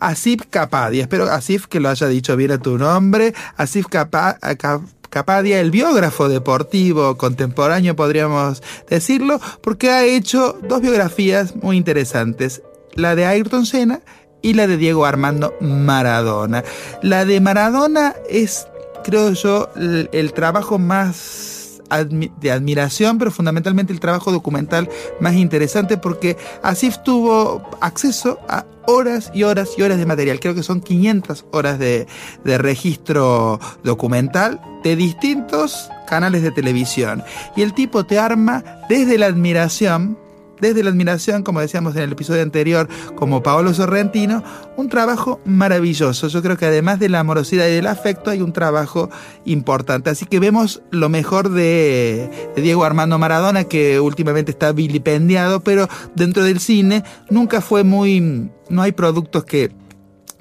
Asif 0.00 0.42
Kapadia. 0.50 1.02
Espero, 1.02 1.24
Asif, 1.24 1.66
que 1.66 1.80
lo 1.80 1.88
haya 1.88 2.06
dicho 2.08 2.36
bien 2.36 2.52
a 2.52 2.58
tu 2.58 2.78
nombre. 2.78 3.34
Asif 3.56 3.86
Kapadia, 3.88 5.60
el 5.60 5.70
biógrafo 5.70 6.28
deportivo 6.28 7.16
contemporáneo, 7.16 7.94
podríamos 7.96 8.62
decirlo, 8.88 9.40
porque 9.62 9.90
ha 9.90 10.04
hecho 10.04 10.58
dos 10.68 10.80
biografías 10.80 11.56
muy 11.56 11.76
interesantes. 11.76 12.62
La 12.94 13.14
de 13.14 13.26
Ayrton 13.26 13.66
Senna 13.66 14.00
y 14.42 14.54
la 14.54 14.66
de 14.66 14.76
Diego 14.76 15.06
Armando 15.06 15.54
Maradona. 15.60 16.64
La 17.02 17.24
de 17.24 17.40
Maradona 17.40 18.14
es, 18.28 18.66
creo 19.04 19.32
yo, 19.32 19.70
el 19.76 20.32
trabajo 20.32 20.78
más 20.78 21.61
de 21.98 22.50
admiración, 22.50 23.18
pero 23.18 23.30
fundamentalmente 23.30 23.92
el 23.92 24.00
trabajo 24.00 24.32
documental 24.32 24.88
más 25.20 25.34
interesante 25.34 25.96
porque 25.96 26.36
Asif 26.62 26.98
tuvo 27.04 27.62
acceso 27.80 28.38
a 28.48 28.64
horas 28.86 29.30
y 29.34 29.44
horas 29.44 29.70
y 29.76 29.82
horas 29.82 29.98
de 29.98 30.06
material. 30.06 30.40
Creo 30.40 30.54
que 30.54 30.62
son 30.62 30.80
500 30.80 31.44
horas 31.52 31.78
de, 31.78 32.06
de 32.44 32.58
registro 32.58 33.60
documental 33.84 34.60
de 34.82 34.96
distintos 34.96 35.88
canales 36.06 36.42
de 36.42 36.50
televisión. 36.50 37.22
Y 37.56 37.62
el 37.62 37.74
tipo 37.74 38.04
te 38.04 38.18
arma 38.18 38.64
desde 38.88 39.18
la 39.18 39.26
admiración 39.26 40.18
desde 40.62 40.84
la 40.84 40.90
admiración, 40.90 41.42
como 41.42 41.60
decíamos 41.60 41.96
en 41.96 42.02
el 42.02 42.12
episodio 42.12 42.40
anterior, 42.40 42.88
como 43.16 43.42
Paolo 43.42 43.74
Sorrentino, 43.74 44.44
un 44.76 44.88
trabajo 44.88 45.40
maravilloso. 45.44 46.28
Yo 46.28 46.40
creo 46.40 46.56
que 46.56 46.66
además 46.66 47.00
de 47.00 47.08
la 47.08 47.18
amorosidad 47.18 47.66
y 47.66 47.72
del 47.72 47.88
afecto 47.88 48.30
hay 48.30 48.40
un 48.40 48.52
trabajo 48.52 49.10
importante. 49.44 50.08
Así 50.08 50.24
que 50.24 50.38
vemos 50.38 50.80
lo 50.90 51.08
mejor 51.08 51.50
de, 51.50 52.30
Diego 52.56 52.84
Armando 52.84 53.18
Maradona, 53.18 53.64
que 53.64 53.98
últimamente 53.98 54.52
está 54.52 54.70
vilipendiado, 54.70 55.60
pero 55.60 55.88
dentro 56.14 56.44
del 56.44 56.60
cine 56.60 57.02
nunca 57.28 57.60
fue 57.60 57.82
muy... 57.82 58.50
No 58.70 58.82
hay 58.82 58.92
productos 58.92 59.44
que 59.44 59.70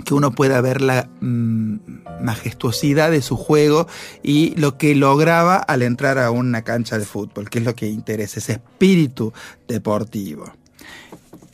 que 0.02 0.14
uno 0.14 0.32
pueda 0.32 0.62
ver 0.62 0.82
la 0.82 1.10
mm, 1.22 1.76
majestuosidad 2.22 3.12
de 3.12 3.22
su 3.22 3.38
juego 3.38 3.88
y 4.24 4.56
lo 4.56 4.78
que 4.78 4.96
lograba 4.96 5.58
al 5.58 5.82
entrar 5.82 6.20
a 6.20 6.32
una 6.32 6.64
cancha 6.64 6.98
de 6.98 7.06
fútbol, 7.06 7.50
que 7.50 7.60
es 7.60 7.66
lo 7.66 7.76
que 7.76 7.88
interesa, 7.88 8.40
ese 8.40 8.54
espíritu 8.54 9.34
deportivo. 9.68 10.52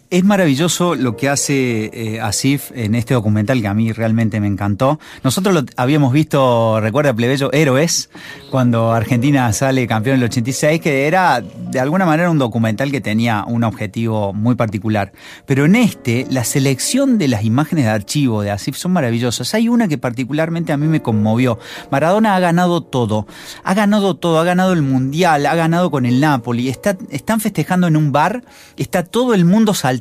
Es 0.10 0.24
maravilloso 0.24 0.96
lo 0.96 1.18
que 1.18 1.28
hace 1.28 1.92
eh, 1.94 2.22
Asif 2.22 2.72
en 2.74 2.96
este 2.96 3.14
documental 3.14 3.60
que 3.60 3.68
a 3.68 3.74
mí 3.74 3.92
realmente 3.92 4.40
me 4.40 4.48
encantó. 4.48 5.02
Nosotros 5.22 5.54
lo 5.54 5.64
habíamos 5.76 6.14
visto, 6.14 6.80
recuerda 6.80 7.14
Plebeyo, 7.14 7.52
Héroes, 7.52 8.10
cuando 8.50 8.94
Argentina 8.94 9.52
sale 9.52 9.86
campeón 9.86 10.14
en 10.14 10.22
el 10.22 10.30
86, 10.30 10.80
que 10.80 11.08
era 11.08 11.42
de 11.42 11.80
alguna 11.82 12.06
manera 12.06 12.32
un 12.32 12.38
documental 12.38 12.90
que 12.90 13.02
tenía 13.02 13.44
un 13.46 13.66
objetivo 13.66 14.32
muy 14.32 14.56
particular. 14.56 15.12
Pero 15.46 15.66
en 15.66 15.76
este, 15.76 16.26
la 16.30 16.46
selección 16.46 17.18
de 17.18 17.28
las 17.28 17.44
imágenes 17.44 17.84
de 17.84 17.92
archivo 17.92 18.44
de 18.44 18.52
Asif 18.52 18.78
son 18.78 18.94
maravillosas. 18.94 19.54
Hay 19.56 19.68
una 19.68 19.90
que 19.90 19.98
particularmente 19.98 20.72
a 20.72 20.78
mí 20.78 20.88
me 20.88 21.02
conmovió. 21.02 21.60
Maradona 21.92 22.38
ha 22.38 22.40
ganado 22.40 22.80
todo. 22.80 23.28
Ha 23.66 23.74
ganado 23.74 24.16
todo. 24.16 24.40
Ha 24.40 24.46
ganado 24.46 24.72
el 24.72 24.84
Mundial, 24.84 25.46
ha 25.46 25.56
ganado 25.56 25.92
con 25.92 26.06
el 26.06 26.22
Napoli. 26.22 26.70
Está, 26.70 26.98
están 27.10 27.42
festejando 27.42 27.88
en 27.88 27.98
un 27.98 28.14
bar. 28.14 28.46
Está 28.78 29.04
todo 29.04 29.34
el 29.34 29.44
mundo 29.44 29.74
saltando 29.74 29.97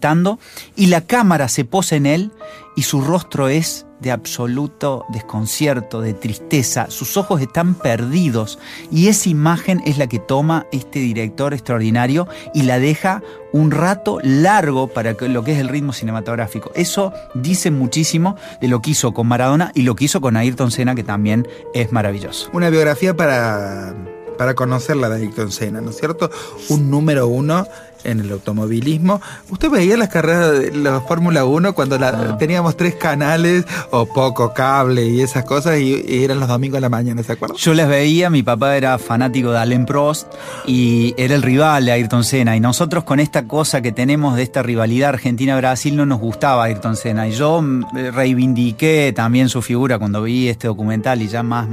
y 0.76 0.86
la 0.86 1.00
cámara 1.02 1.48
se 1.48 1.64
posa 1.64 1.96
en 1.96 2.06
él 2.06 2.32
y 2.76 2.82
su 2.82 3.00
rostro 3.00 3.48
es 3.48 3.86
de 4.00 4.10
absoluto 4.10 5.04
desconcierto, 5.08 6.00
de 6.00 6.12
tristeza, 6.12 6.90
sus 6.90 7.16
ojos 7.16 7.40
están 7.40 7.74
perdidos 7.74 8.58
y 8.90 9.08
esa 9.08 9.28
imagen 9.28 9.82
es 9.86 9.98
la 9.98 10.06
que 10.06 10.18
toma 10.18 10.66
este 10.72 10.98
director 10.98 11.54
extraordinario 11.54 12.28
y 12.52 12.62
la 12.62 12.78
deja 12.78 13.22
un 13.52 13.70
rato 13.70 14.18
largo 14.22 14.88
para 14.88 15.16
lo 15.18 15.42
que 15.42 15.52
es 15.52 15.58
el 15.58 15.68
ritmo 15.68 15.92
cinematográfico. 15.92 16.70
Eso 16.74 17.12
dice 17.34 17.70
muchísimo 17.70 18.36
de 18.60 18.68
lo 18.68 18.82
que 18.82 18.90
hizo 18.90 19.14
con 19.14 19.28
Maradona 19.28 19.72
y 19.74 19.82
lo 19.82 19.96
que 19.96 20.04
hizo 20.04 20.20
con 20.20 20.36
Ayrton 20.36 20.70
Senna, 20.70 20.94
que 20.94 21.04
también 21.04 21.48
es 21.72 21.90
maravilloso. 21.92 22.50
Una 22.52 22.68
biografía 22.68 23.16
para, 23.16 23.94
para 24.36 24.54
conocerla 24.54 25.08
de 25.08 25.22
Ayrton 25.22 25.50
Senna, 25.50 25.80
¿no 25.80 25.90
es 25.90 25.96
cierto? 25.96 26.30
Un 26.68 26.90
número 26.90 27.28
uno 27.28 27.66
en 28.06 28.20
el 28.20 28.32
automovilismo. 28.32 29.20
¿Usted 29.50 29.70
veía 29.70 29.96
las 29.96 30.08
carreras 30.08 30.58
de 30.58 30.76
la 30.76 31.00
Fórmula 31.00 31.44
1 31.44 31.74
cuando 31.74 31.98
la, 31.98 32.38
teníamos 32.38 32.76
tres 32.76 32.94
canales 32.94 33.64
o 33.90 34.06
poco 34.06 34.52
cable 34.54 35.06
y 35.06 35.20
esas 35.20 35.44
cosas 35.44 35.78
y, 35.78 36.04
eran 36.24 36.40
los 36.40 36.48
domingos 36.48 36.76
de 36.76 36.80
la 36.82 36.88
mañana, 36.88 37.22
¿se 37.22 37.32
acuerdan? 37.32 37.56
Yo 37.56 37.74
las 37.74 37.88
veía, 37.88 38.30
mi 38.30 38.42
papá 38.42 38.76
era 38.76 38.98
fanático 38.98 39.50
de 39.50 39.58
Alain 39.58 39.86
Prost 39.86 40.32
y 40.66 41.14
era 41.16 41.34
el 41.34 41.42
rival 41.42 41.86
de 41.86 41.92
Ayrton 41.92 42.24
Senna 42.24 42.56
y 42.56 42.60
nosotros 42.60 43.04
con 43.04 43.20
esta 43.20 43.46
cosa 43.46 43.82
que 43.82 43.92
tenemos 43.92 44.36
de 44.36 44.42
esta 44.42 44.62
rivalidad 44.62 45.10
Argentina-Brasil 45.10 45.96
no 45.96 46.06
nos 46.06 46.20
gustaba 46.20 46.64
Ayrton 46.64 46.96
Senna 46.96 47.28
y 47.28 47.32
yo 47.32 47.62
reivindiqué 47.92 49.12
también 49.14 49.48
su 49.48 49.62
figura 49.62 49.98
cuando 49.98 50.22
vi 50.22 50.48
este 50.48 50.66
documental 50.68 51.22
y 51.22 51.28
ya 51.28 51.42
más 51.42 51.68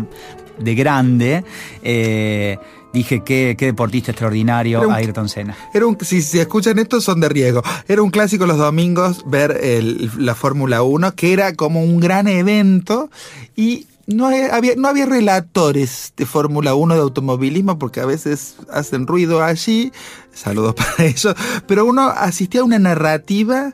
de 0.57 0.75
grande. 0.75 1.43
Eh, 1.83 2.57
dije 2.93 3.23
qué, 3.23 3.55
qué 3.57 3.65
deportista 3.65 4.11
extraordinario 4.11 4.89
Ayrton 4.91 5.27
Senna. 5.27 5.57
Era 5.73 5.87
un, 5.87 5.97
si, 5.99 6.21
si, 6.21 6.39
escuchan 6.39 6.79
esto 6.79 7.01
son 7.01 7.19
de 7.19 7.29
riesgo. 7.29 7.61
Era 7.87 8.01
un 8.01 8.11
clásico 8.11 8.45
los 8.45 8.57
domingos 8.57 9.23
ver 9.25 9.59
el, 9.61 10.11
la 10.17 10.35
Fórmula 10.35 10.83
1, 10.83 11.15
que 11.15 11.33
era 11.33 11.53
como 11.55 11.83
un 11.83 11.99
gran 11.99 12.27
evento 12.27 13.09
y 13.55 13.87
no 14.05 14.27
había, 14.27 14.75
no 14.75 14.87
había 14.87 15.05
relatores 15.05 16.13
de 16.17 16.25
Fórmula 16.25 16.75
1 16.75 16.95
de 16.95 17.01
automovilismo 17.01 17.79
porque 17.79 18.01
a 18.01 18.05
veces 18.05 18.57
hacen 18.71 19.07
ruido 19.07 19.43
allí, 19.43 19.91
saludos 20.33 20.75
para 20.75 21.05
ellos, 21.05 21.35
pero 21.67 21.85
uno 21.85 22.03
asistía 22.09 22.61
a 22.61 22.65
una 22.65 22.79
narrativa, 22.79 23.73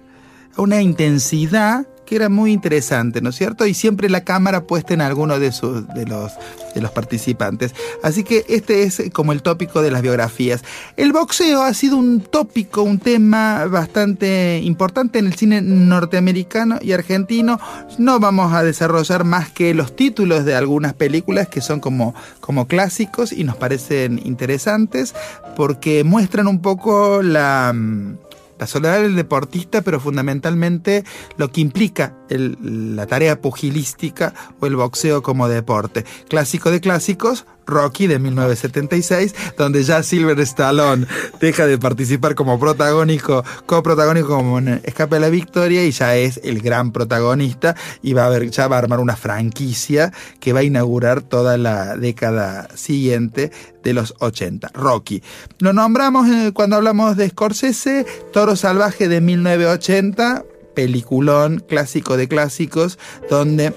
a 0.56 0.62
una 0.62 0.82
intensidad 0.82 1.88
que 2.10 2.16
era 2.16 2.28
muy 2.28 2.52
interesante, 2.52 3.22
¿no 3.22 3.30
es 3.30 3.36
cierto? 3.36 3.68
Y 3.68 3.76
siempre 3.76 4.10
la 4.10 4.24
cámara 4.24 4.64
puesta 4.64 4.96
en 4.96 5.02
alguno 5.02 5.38
de, 5.38 5.52
sus, 5.52 5.88
de, 5.90 6.08
los, 6.08 6.32
de 6.74 6.82
los 6.82 6.90
participantes. 6.90 7.76
Así 8.02 8.24
que 8.24 8.46
este 8.50 8.82
es 8.82 9.04
como 9.14 9.32
el 9.32 9.44
tópico 9.44 9.84
de 9.84 9.92
las 9.92 10.02
biografías. 10.02 10.64
El 10.98 11.14
boxeo 11.14 11.62
ha 11.62 11.72
sido 11.76 11.98
un 11.98 12.22
tópico, 12.22 12.82
un 12.82 12.98
tema 12.98 13.68
bastante 13.68 14.60
importante 14.64 15.20
en 15.20 15.28
el 15.28 15.36
cine 15.36 15.62
norteamericano 15.62 16.80
y 16.82 16.94
argentino. 16.94 17.60
No 18.00 18.20
vamos 18.20 18.54
a 18.54 18.64
desarrollar 18.64 19.24
más 19.24 19.52
que 19.52 19.76
los 19.76 19.96
títulos 19.96 20.46
de 20.46 20.56
algunas 20.56 20.96
películas 20.96 21.48
que 21.48 21.62
son 21.62 21.80
como, 21.80 22.16
como 22.40 22.68
clásicos 22.68 23.32
y 23.32 23.44
nos 23.44 23.56
parecen 23.56 24.20
interesantes 24.26 25.14
porque 25.56 26.04
muestran 26.04 26.48
un 26.48 26.60
poco 26.60 27.22
la 27.22 27.72
mm, 27.72 28.18
la 28.60 28.68
soledad 28.68 29.02
del 29.02 29.16
deportista, 29.16 29.82
pero 29.82 30.00
fundamentalmente 30.00 31.04
lo 31.38 31.52
que 31.52 31.62
implica 31.62 32.16
la 32.30 33.08
tarea 33.08 33.42
pugilística 33.42 34.34
o 34.60 34.68
el 34.68 34.76
boxeo 34.76 35.24
como 35.24 35.48
deporte. 35.48 36.06
Clásico 36.28 36.70
de 36.70 36.82
clásicos, 36.82 37.46
Rocky 37.70 38.08
de 38.08 38.20
1976, 38.20 39.36
donde 39.58 39.84
ya 39.84 40.04
Silver 40.04 40.40
Stallone 40.42 41.08
deja 41.40 41.68
de 41.68 41.78
participar 41.78 42.36
como 42.36 42.60
protagónico, 42.60 43.44
coprotagónico 43.66 44.28
como 44.28 44.60
en 44.60 44.82
Escape 44.84 45.18
a 45.18 45.20
la 45.20 45.30
Victoria 45.30 45.86
y 45.86 45.92
ya 45.92 46.16
es 46.16 46.40
el 46.44 46.62
gran 46.62 46.92
protagonista 46.92 47.76
y 48.02 48.14
va 48.14 48.26
a 48.26 48.30
ver, 48.30 48.50
ya 48.50 48.68
va 48.68 48.78
a 48.78 48.80
armar 48.80 49.00
una 49.00 49.16
franquicia 49.16 50.12
que 50.40 50.54
va 50.54 50.60
a 50.60 50.64
inaugurar 50.64 51.22
toda 51.22 51.58
la 51.58 51.96
década 51.98 52.68
siguiente 52.76 53.52
de 53.84 53.94
los 53.94 54.16
80. 54.20 54.72
Rocky. 54.74 55.24
Lo 55.60 55.74
nombramos 55.74 56.28
eh, 56.30 56.52
cuando 56.54 56.76
hablamos 56.76 57.18
de 57.18 57.30
Scorsese, 57.30 58.06
Toro 58.34 58.56
Salvaje 58.56 59.08
de 59.08 59.22
1980, 59.22 60.44
peliculón 60.76 61.64
clásico 61.68 62.18
de 62.18 62.28
clásicos, 62.28 62.98
donde 63.30 63.74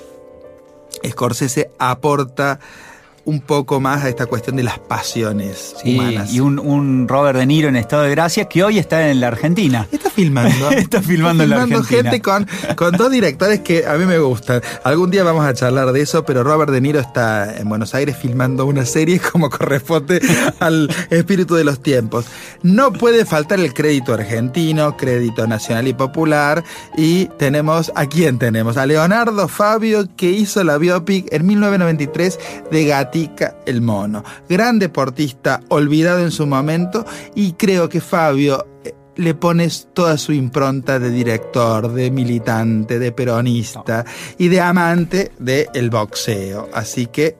Scorsese 1.08 1.70
aporta 1.78 2.60
un 3.24 3.40
poco 3.40 3.80
más 3.80 4.04
a 4.04 4.08
esta 4.08 4.26
cuestión 4.26 4.56
de 4.56 4.62
las 4.62 4.78
pasiones 4.78 5.76
humanas. 5.84 6.32
Y 6.32 6.40
un, 6.40 7.06
Robert 7.08 7.38
De 7.38 7.46
Niro 7.46 7.68
en 7.68 7.76
estado 7.76 8.02
de 8.02 8.10
gracia 8.10 8.46
que 8.46 8.64
hoy 8.64 8.78
está 8.78 9.08
en 9.10 9.20
la 9.20 9.28
Argentina. 9.28 9.86
Está 9.92 10.10
filmando. 10.10 10.70
está 10.72 11.00
filmando 11.02 11.44
en 11.44 11.50
la 11.50 11.62
Argentina. 11.62 11.84
gente 12.02 12.20
con, 12.20 12.46
con 12.76 12.96
dos 12.96 13.10
directores 13.10 13.60
que 13.60 13.86
a 13.86 13.94
mí 13.94 14.06
me 14.06 14.18
gustan. 14.18 14.60
Algún 14.84 15.10
día 15.10 15.22
vamos 15.22 15.44
a 15.44 15.54
charlar 15.54 15.92
de 15.92 16.00
eso, 16.00 16.24
pero 16.24 16.42
Robert 16.42 16.72
De 16.72 16.80
Niro 16.80 17.00
está 17.00 17.56
en 17.56 17.68
Buenos 17.68 17.94
Aires 17.94 18.16
filmando 18.16 18.66
una 18.66 18.84
serie 18.84 19.20
como 19.32 19.50
corresponde 19.50 20.20
al 20.58 20.88
espíritu 21.10 21.54
de 21.54 21.64
los 21.64 21.80
tiempos. 21.80 22.26
No 22.62 22.92
puede 22.92 23.24
faltar 23.24 23.60
el 23.60 23.72
crédito 23.72 24.14
argentino, 24.14 24.96
crédito 24.96 25.46
nacional 25.46 25.86
y 25.88 25.94
popular. 25.94 26.64
Y 26.96 27.26
tenemos, 27.38 27.92
¿a 27.94 28.06
quién 28.06 28.38
tenemos? 28.38 28.76
A 28.76 28.86
Leonardo 28.86 29.48
Fabio, 29.48 30.08
que 30.16 30.30
hizo 30.30 30.62
la 30.64 30.78
biopic 30.78 31.32
en 31.32 31.46
1993 31.46 32.38
de 32.70 32.84
El 33.66 33.82
mono. 33.82 34.24
Gran 34.48 34.78
deportista, 34.78 35.60
olvidado 35.68 36.20
en 36.20 36.30
su 36.30 36.46
momento, 36.46 37.04
y 37.34 37.52
creo 37.52 37.88
que 37.88 38.00
Fabio 38.00 38.66
eh, 38.84 38.94
le 39.16 39.34
pones 39.34 39.88
toda 39.92 40.16
su 40.16 40.32
impronta 40.32 40.98
de 40.98 41.10
director, 41.10 41.92
de 41.92 42.10
militante, 42.10 42.98
de 42.98 43.12
peronista 43.12 44.04
y 44.38 44.48
de 44.48 44.60
amante 44.60 45.32
del 45.38 45.90
boxeo. 45.90 46.70
Así 46.72 47.06
que 47.06 47.36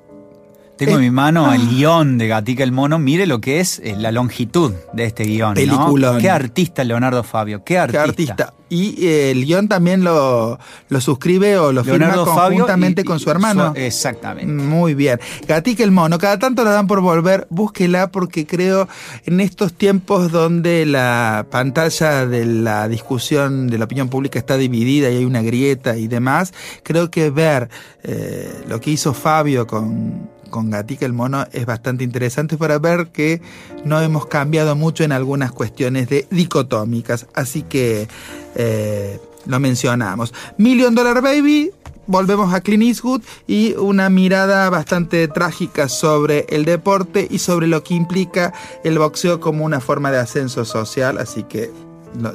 tengo 0.87 0.99
en 0.99 1.05
mi 1.05 1.11
mano 1.11 1.53
el 1.53 1.61
ah. 1.61 1.71
guion 1.71 2.19
de 2.19 2.29
Gatica 2.29 2.65
el 2.65 2.73
Mono. 2.73 2.99
Mire 2.99 3.27
lo 3.27 3.41
que 3.41 3.61
es 3.61 3.81
eh, 3.85 3.95
la 3.99 4.13
longitud 4.13 4.73
de 4.93 5.05
este 5.05 5.25
guion. 5.25 5.55
Peliculón. 5.55 6.21
Qué 6.21 6.31
artista 6.31 6.85
Leonardo 6.85 7.23
Fabio. 7.23 7.63
Qué 7.65 7.79
artista. 7.79 8.05
Qué 8.05 8.11
artista. 8.11 8.55
Y 8.69 9.07
eh, 9.07 9.31
el 9.33 9.45
guion 9.45 9.69
también 9.69 10.03
lo, 10.03 10.59
lo 10.89 11.01
suscribe 11.03 11.59
o 11.59 11.73
lo 11.73 11.83
Leonardo 11.83 12.25
firma 12.25 12.47
conjuntamente 12.47 13.05
con 13.05 13.21
su 13.21 13.31
hermano. 13.31 13.75
exactamente. 13.77 14.51
Muy 14.51 14.95
bien. 14.95 15.21
Gatica 15.47 15.85
el 15.85 15.91
Mono. 15.91 16.19
Cada 16.19 16.39
tanto 16.39 16.65
la 16.65 16.71
dan 16.71 16.87
por 16.87 17.03
volver. 17.03 17.47
Búsquela 17.51 18.11
porque 18.11 18.47
creo 18.47 18.89
en 19.27 19.41
estos 19.41 19.75
tiempos 19.75 20.33
donde 20.33 20.87
la 20.87 21.47
pantalla 21.51 22.27
de 22.27 22.47
la 22.47 22.89
discusión 22.89 23.69
de 23.69 23.79
la 23.79 23.85
opinión 23.85 24.09
pública 24.09 24.39
está 24.39 24.57
dividida 24.57 25.11
y 25.11 25.19
hay 25.19 25.25
una 25.25 25.43
grieta 25.43 25.97
y 25.97 26.09
demás, 26.09 26.53
creo 26.83 27.11
que 27.11 27.31
ver 27.31 27.69
eh, 28.03 28.51
lo 28.69 28.81
que 28.81 28.91
hizo 28.91 29.15
Fabio 29.15 29.67
con 29.67 30.31
con 30.53 30.71
Gatica 30.71 31.05
el 31.05 31.13
mono 31.13 31.47
es 31.51 31.67
bastante 31.67 32.05
interesante 32.05 32.57
para 32.57 32.79
ver 32.79 33.09
que 33.09 33.43
no 33.85 34.01
hemos 34.01 34.27
cambiado 34.27 34.77
mucho 34.77 35.03
en 35.03 35.11
algunas 35.11 35.51
cuestiones 35.51 36.09
de 36.09 36.29
dicotómicas. 36.31 37.27
Así 37.35 37.63
que 37.63 38.07
eh, 38.55 39.19
lo 39.47 39.59
mencionamos. 39.59 40.33
Million 40.59 40.95
Dollar 40.95 41.21
Baby. 41.21 41.73
Volvemos 42.07 42.53
a 42.53 42.61
Clint 42.61 42.83
Eastwood 42.83 43.23
y 43.47 43.75
una 43.75 44.11
mirada 44.11 44.69
bastante 44.71 45.29
trágica 45.29 45.89
sobre 45.89 46.47
el 46.49 46.65
deporte 46.65 47.29
y 47.31 47.39
sobre 47.39 47.69
lo 47.69 47.85
que 47.85 47.95
implica 47.95 48.53
el 48.83 48.99
boxeo 48.99 49.39
como 49.39 49.65
una 49.65 49.81
forma 49.81 50.11
de 50.11 50.19
ascenso 50.19 50.65
social. 50.65 51.17
Así 51.19 51.45
que 51.45 51.71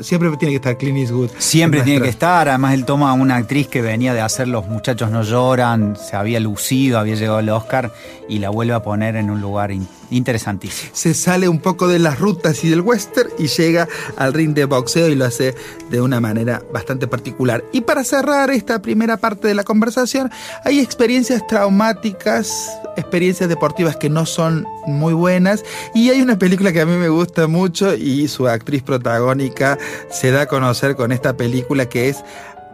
siempre 0.01 0.29
tiene 0.37 0.51
que 0.53 0.57
estar 0.57 0.77
Clint 0.77 0.97
Eastwood. 0.97 1.29
Siempre 1.37 1.81
tiene 1.81 2.01
que 2.01 2.09
estar. 2.09 2.49
Además, 2.49 2.73
él 2.73 2.85
toma 2.85 3.11
a 3.11 3.13
una 3.13 3.35
actriz 3.35 3.67
que 3.67 3.81
venía 3.81 4.13
de 4.13 4.21
hacer 4.21 4.47
Los 4.47 4.67
muchachos 4.67 5.11
no 5.11 5.23
lloran, 5.23 5.95
se 5.95 6.15
había 6.15 6.39
lucido, 6.39 6.99
había 6.99 7.15
llegado 7.15 7.37
al 7.37 7.49
Oscar 7.49 7.91
y 8.29 8.39
la 8.39 8.49
vuelve 8.49 8.73
a 8.73 8.81
poner 8.81 9.15
en 9.15 9.29
un 9.29 9.41
lugar 9.41 9.71
interesantísimo. 10.09 10.91
Se 10.93 11.13
sale 11.13 11.49
un 11.49 11.59
poco 11.59 11.87
de 11.87 11.99
las 11.99 12.19
rutas 12.19 12.63
y 12.63 12.69
del 12.69 12.81
western 12.81 13.29
y 13.37 13.47
llega 13.47 13.87
al 14.15 14.33
ring 14.33 14.53
de 14.53 14.65
boxeo 14.65 15.07
y 15.09 15.15
lo 15.15 15.25
hace 15.25 15.55
de 15.89 16.01
una 16.01 16.19
manera 16.19 16.61
bastante 16.71 17.07
particular. 17.07 17.63
Y 17.71 17.81
para 17.81 18.03
cerrar 18.03 18.51
esta 18.51 18.81
primera 18.81 19.17
parte 19.17 19.47
de 19.47 19.53
la 19.53 19.63
conversación, 19.63 20.31
hay 20.63 20.79
experiencias 20.79 21.45
traumáticas, 21.47 22.69
experiencias 22.95 23.49
deportivas 23.49 23.95
que 23.97 24.09
no 24.09 24.25
son 24.25 24.65
muy 24.87 25.13
buenas 25.13 25.63
y 25.93 26.09
hay 26.09 26.21
una 26.21 26.39
película 26.39 26.71
que 26.71 26.81
a 26.81 26.85
mí 26.85 26.95
me 26.95 27.09
gusta 27.09 27.47
mucho 27.47 27.93
y 27.95 28.27
su 28.27 28.47
actriz 28.47 28.83
protagónica 28.83 29.77
se 30.09 30.31
da 30.31 30.41
a 30.41 30.45
conocer 30.47 30.95
con 30.95 31.11
esta 31.11 31.35
película 31.35 31.87
que 31.87 32.09
es 32.09 32.23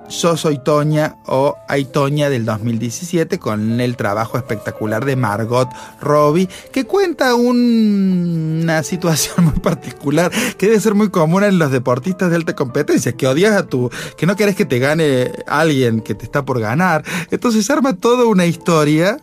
yo 0.10 0.38
soy 0.38 0.60
Toña 0.60 1.18
o 1.26 1.58
Hay 1.68 1.86
Toña 1.86 2.30
del 2.30 2.46
2017 2.46 3.40
con 3.40 3.80
el 3.82 3.96
trabajo 3.96 4.38
espectacular 4.38 5.06
de 5.06 5.16
Margot 5.16 5.70
Robbie 6.02 6.50
que 6.72 6.86
cuenta 6.86 7.36
una 7.36 8.84
situación 8.84 9.36
muy 9.46 9.60
particular 9.60 10.32
que 10.58 10.68
debe 10.68 10.80
ser 10.80 10.96
muy 10.96 11.10
común 11.10 11.44
en 11.44 11.60
los 11.60 11.72
deportistas 11.72 12.30
de 12.30 12.36
alta 12.36 12.56
competencia, 12.56 13.14
que 13.14 13.28
odias 13.28 13.56
a 13.56 13.68
tu, 13.68 13.90
que 14.18 14.26
no 14.26 14.36
querés 14.36 14.56
que 14.56 14.66
te 14.66 14.80
gane 14.80 15.32
alguien 15.48 16.02
que 16.02 16.16
te 16.16 16.26
está 16.26 16.46
por 16.46 16.60
ganar. 16.60 17.04
Entonces 17.32 17.70
arma 17.70 17.94
toda 17.94 18.26
una 18.26 18.46
historia 18.46 19.18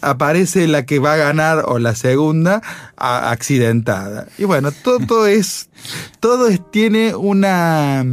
aparece 0.00 0.68
la 0.68 0.84
que 0.84 0.98
va 0.98 1.14
a 1.14 1.16
ganar 1.16 1.64
o 1.66 1.78
la 1.78 1.94
segunda 1.94 2.62
accidentada. 2.96 4.28
Y 4.38 4.44
bueno, 4.44 4.70
todo, 4.72 5.26
es, 5.26 5.68
todo 6.20 6.48
tiene 6.70 7.14
una, 7.14 8.04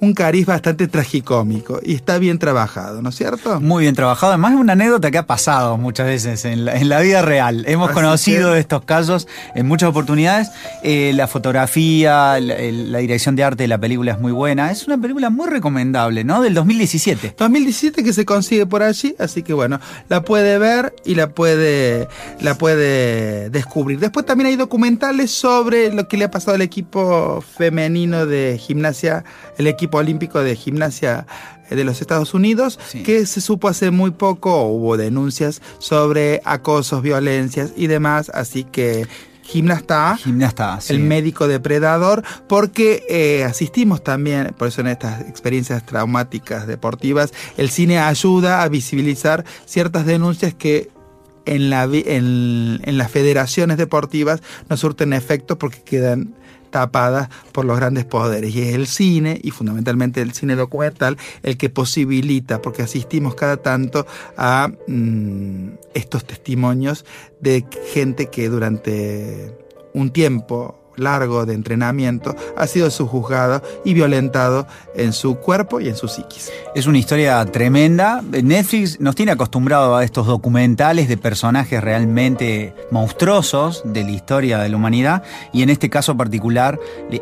un 0.00 0.14
cariz 0.14 0.46
bastante 0.46 0.86
tragicómico 0.86 1.80
y 1.82 1.94
está 1.94 2.18
bien 2.18 2.38
trabajado, 2.38 3.02
¿no 3.02 3.08
es 3.08 3.16
cierto? 3.16 3.60
Muy 3.60 3.82
bien 3.82 3.94
trabajado. 3.94 4.32
Además 4.32 4.52
es 4.52 4.60
una 4.60 4.74
anécdota 4.74 5.10
que 5.10 5.18
ha 5.18 5.26
pasado 5.26 5.76
muchas 5.76 6.06
veces 6.06 6.44
en 6.44 6.64
la, 6.64 7.00
vida 7.00 7.22
real. 7.22 7.64
Hemos 7.66 7.90
conocido 7.90 8.54
estos 8.54 8.84
casos 8.84 9.26
en 9.54 9.66
muchas 9.66 9.90
oportunidades. 9.90 10.50
Eh, 10.82 11.12
la 11.14 11.26
fotografía, 11.26 12.38
la, 12.40 12.98
dirección 12.98 13.36
de 13.36 13.44
arte 13.44 13.64
de 13.64 13.68
la 13.68 13.78
película 13.78 14.12
es 14.12 14.20
muy 14.20 14.32
buena. 14.32 14.70
Es 14.70 14.86
una 14.86 14.98
película 14.98 15.30
muy 15.30 15.48
recomendable, 15.48 16.24
¿no? 16.24 16.42
Del 16.42 16.54
2017. 16.54 17.34
2017 17.38 18.04
que 18.04 18.12
se 18.12 18.24
consigue 18.24 18.66
por 18.66 18.82
allí, 18.82 19.14
así 19.18 19.42
que 19.42 19.52
bueno, 19.52 19.80
la 20.08 20.22
puede 20.22 20.58
ver 20.58 20.94
y 21.04 21.14
la 21.14 21.30
puede, 21.30 22.08
la 22.40 22.56
puede 22.56 23.50
descubrir. 23.50 23.98
Después 23.98 24.26
también 24.26 24.48
hay 24.48 24.56
documentales 24.56 25.30
sobre 25.30 25.92
lo 25.92 26.08
que 26.08 26.16
le 26.16 26.24
ha 26.24 26.30
pasado 26.30 26.54
al 26.54 26.62
equipo 26.62 26.87
femenino 27.56 28.26
de 28.26 28.58
gimnasia, 28.58 29.24
el 29.56 29.66
equipo 29.66 29.98
olímpico 29.98 30.40
de 30.40 30.56
gimnasia 30.56 31.26
eh, 31.70 31.76
de 31.76 31.84
los 31.84 32.00
Estados 32.00 32.34
Unidos, 32.34 32.78
que 33.04 33.26
se 33.26 33.40
supo 33.40 33.68
hace 33.68 33.90
muy 33.90 34.10
poco, 34.10 34.62
hubo 34.64 34.96
denuncias 34.96 35.60
sobre 35.78 36.40
acosos, 36.44 37.02
violencias 37.02 37.72
y 37.76 37.86
demás, 37.86 38.30
así 38.34 38.64
que 38.64 39.06
Gimnasta, 39.48 40.18
Gimnasta 40.18 40.78
el 40.88 41.00
médico 41.00 41.48
depredador, 41.48 42.22
porque 42.48 43.02
eh, 43.08 43.44
asistimos 43.44 44.04
también, 44.04 44.54
por 44.58 44.68
eso 44.68 44.82
en 44.82 44.88
estas 44.88 45.22
experiencias 45.22 45.86
traumáticas 45.86 46.66
deportivas, 46.66 47.32
el 47.56 47.70
cine 47.70 47.98
ayuda 47.98 48.62
a 48.62 48.68
visibilizar 48.68 49.46
ciertas 49.64 50.04
denuncias 50.04 50.52
que 50.52 50.90
en, 51.46 51.70
la, 51.70 51.84
en, 51.84 52.80
en 52.84 52.98
las 52.98 53.10
federaciones 53.10 53.78
deportivas 53.78 54.42
no 54.68 54.76
surten 54.76 55.14
efecto 55.14 55.58
porque 55.58 55.80
quedan 55.80 56.34
tapadas 56.70 57.28
por 57.52 57.64
los 57.64 57.76
grandes 57.76 58.04
poderes. 58.04 58.54
Y 58.54 58.62
es 58.62 58.74
el 58.74 58.86
cine, 58.86 59.38
y 59.42 59.50
fundamentalmente 59.50 60.20
el 60.20 60.32
cine 60.32 60.56
documental, 60.56 61.16
el 61.42 61.56
que 61.56 61.70
posibilita, 61.70 62.62
porque 62.62 62.82
asistimos 62.82 63.34
cada 63.34 63.58
tanto 63.58 64.06
a 64.36 64.70
mm, 64.86 65.70
estos 65.94 66.24
testimonios 66.24 67.04
de 67.40 67.64
gente 67.92 68.26
que 68.26 68.48
durante 68.48 69.56
un 69.92 70.10
tiempo 70.10 70.87
largo 70.98 71.46
de 71.46 71.54
entrenamiento, 71.54 72.34
ha 72.56 72.66
sido 72.66 72.90
subjugado 72.90 73.62
y 73.84 73.94
violentado 73.94 74.66
en 74.94 75.12
su 75.12 75.36
cuerpo 75.36 75.80
y 75.80 75.88
en 75.88 75.96
su 75.96 76.08
psiquis. 76.08 76.50
Es 76.74 76.86
una 76.86 76.98
historia 76.98 77.44
tremenda. 77.46 78.22
Netflix 78.22 79.00
nos 79.00 79.14
tiene 79.14 79.32
acostumbrado 79.32 79.96
a 79.96 80.04
estos 80.04 80.26
documentales 80.26 81.08
de 81.08 81.16
personajes 81.16 81.82
realmente 81.82 82.74
monstruosos 82.90 83.82
de 83.84 84.04
la 84.04 84.10
historia 84.10 84.58
de 84.58 84.68
la 84.68 84.76
humanidad 84.76 85.22
y 85.52 85.62
en 85.62 85.70
este 85.70 85.90
caso 85.90 86.16
particular 86.16 86.78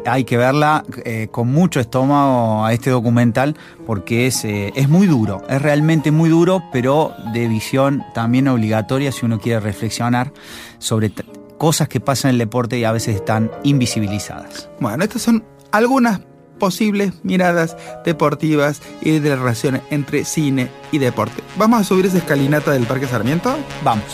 hay 0.06 0.24
que 0.24 0.36
verla 0.36 0.84
eh, 1.04 1.28
con 1.30 1.48
mucho 1.48 1.80
estómago 1.80 2.64
a 2.64 2.72
este 2.72 2.90
documental 2.90 3.56
porque 3.86 4.26
es, 4.26 4.44
eh, 4.44 4.72
es 4.74 4.88
muy 4.88 5.06
duro, 5.06 5.42
es 5.48 5.62
realmente 5.62 6.10
muy 6.10 6.28
duro, 6.28 6.62
pero 6.72 7.12
de 7.32 7.48
visión 7.48 8.04
también 8.14 8.48
obligatoria 8.48 9.12
si 9.12 9.24
uno 9.24 9.38
quiere 9.38 9.60
reflexionar 9.60 10.32
sobre 10.78 11.10
cosas 11.58 11.88
que 11.88 12.00
pasan 12.00 12.30
en 12.30 12.34
el 12.34 12.38
deporte 12.38 12.78
y 12.78 12.84
a 12.84 12.92
veces 12.92 13.16
están 13.16 13.50
invisibilizadas. 13.62 14.68
Bueno, 14.80 15.04
estas 15.04 15.22
son 15.22 15.44
algunas 15.72 16.20
posibles 16.58 17.12
miradas 17.22 17.76
deportivas 18.04 18.80
y 19.02 19.18
de 19.18 19.30
la 19.30 19.36
relación 19.36 19.80
entre 19.90 20.24
cine 20.24 20.70
y 20.90 20.98
deporte. 20.98 21.42
¿Vamos 21.56 21.80
a 21.80 21.84
subir 21.84 22.06
esa 22.06 22.18
escalinata 22.18 22.72
del 22.72 22.86
Parque 22.86 23.06
Sarmiento? 23.06 23.56
Vamos. 23.84 24.04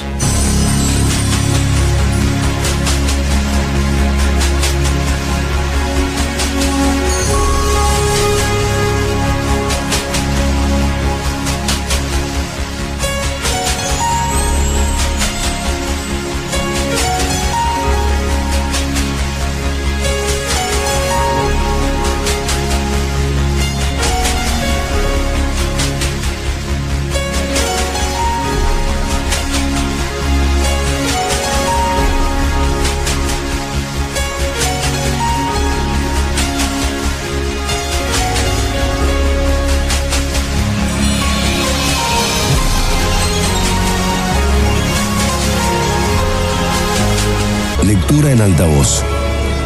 Altavoz. 48.43 49.05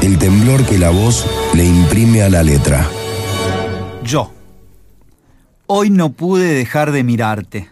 El 0.03 0.19
temblor 0.19 0.65
que 0.67 0.79
la 0.79 0.91
voz 0.91 1.27
le 1.55 1.65
imprime 1.65 2.23
a 2.23 2.29
la 2.29 2.43
letra. 2.43 2.87
Yo. 4.05 4.33
Hoy 5.67 5.91
no 5.91 6.13
pude 6.13 6.55
dejar 6.55 6.93
de 6.93 7.03
mirarte. 7.03 7.71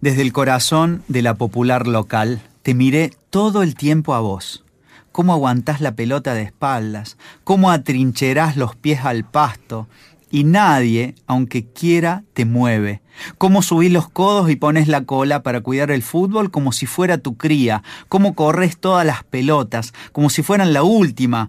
Desde 0.00 0.22
el 0.22 0.32
corazón 0.32 1.02
de 1.08 1.22
la 1.22 1.34
popular 1.34 1.86
local, 1.86 2.42
te 2.62 2.74
miré 2.74 3.10
todo 3.30 3.62
el 3.62 3.74
tiempo 3.74 4.14
a 4.14 4.20
vos. 4.20 4.64
Cómo 5.12 5.32
aguantás 5.32 5.80
la 5.80 5.94
pelota 5.94 6.34
de 6.34 6.42
espaldas, 6.42 7.16
cómo 7.44 7.70
atrincherás 7.70 8.56
los 8.56 8.76
pies 8.76 9.04
al 9.04 9.24
pasto, 9.24 9.88
y 10.30 10.44
nadie, 10.44 11.14
aunque 11.26 11.64
quiera, 11.64 12.24
te 12.34 12.44
mueve. 12.44 13.00
Cómo 13.38 13.62
subís 13.62 13.92
los 13.92 14.08
codos 14.08 14.50
y 14.50 14.56
pones 14.56 14.88
la 14.88 15.04
cola 15.04 15.42
para 15.42 15.60
cuidar 15.60 15.90
el 15.90 16.02
fútbol 16.02 16.50
como 16.50 16.72
si 16.72 16.86
fuera 16.86 17.18
tu 17.18 17.36
cría. 17.36 17.82
Cómo 18.08 18.34
corres 18.34 18.78
todas 18.78 19.06
las 19.06 19.24
pelotas 19.24 19.92
como 20.12 20.30
si 20.30 20.42
fueran 20.42 20.72
la 20.72 20.82
última. 20.82 21.48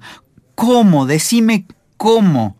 ¿Cómo? 0.56 1.06
Decime 1.06 1.65
cómo. 1.97 2.56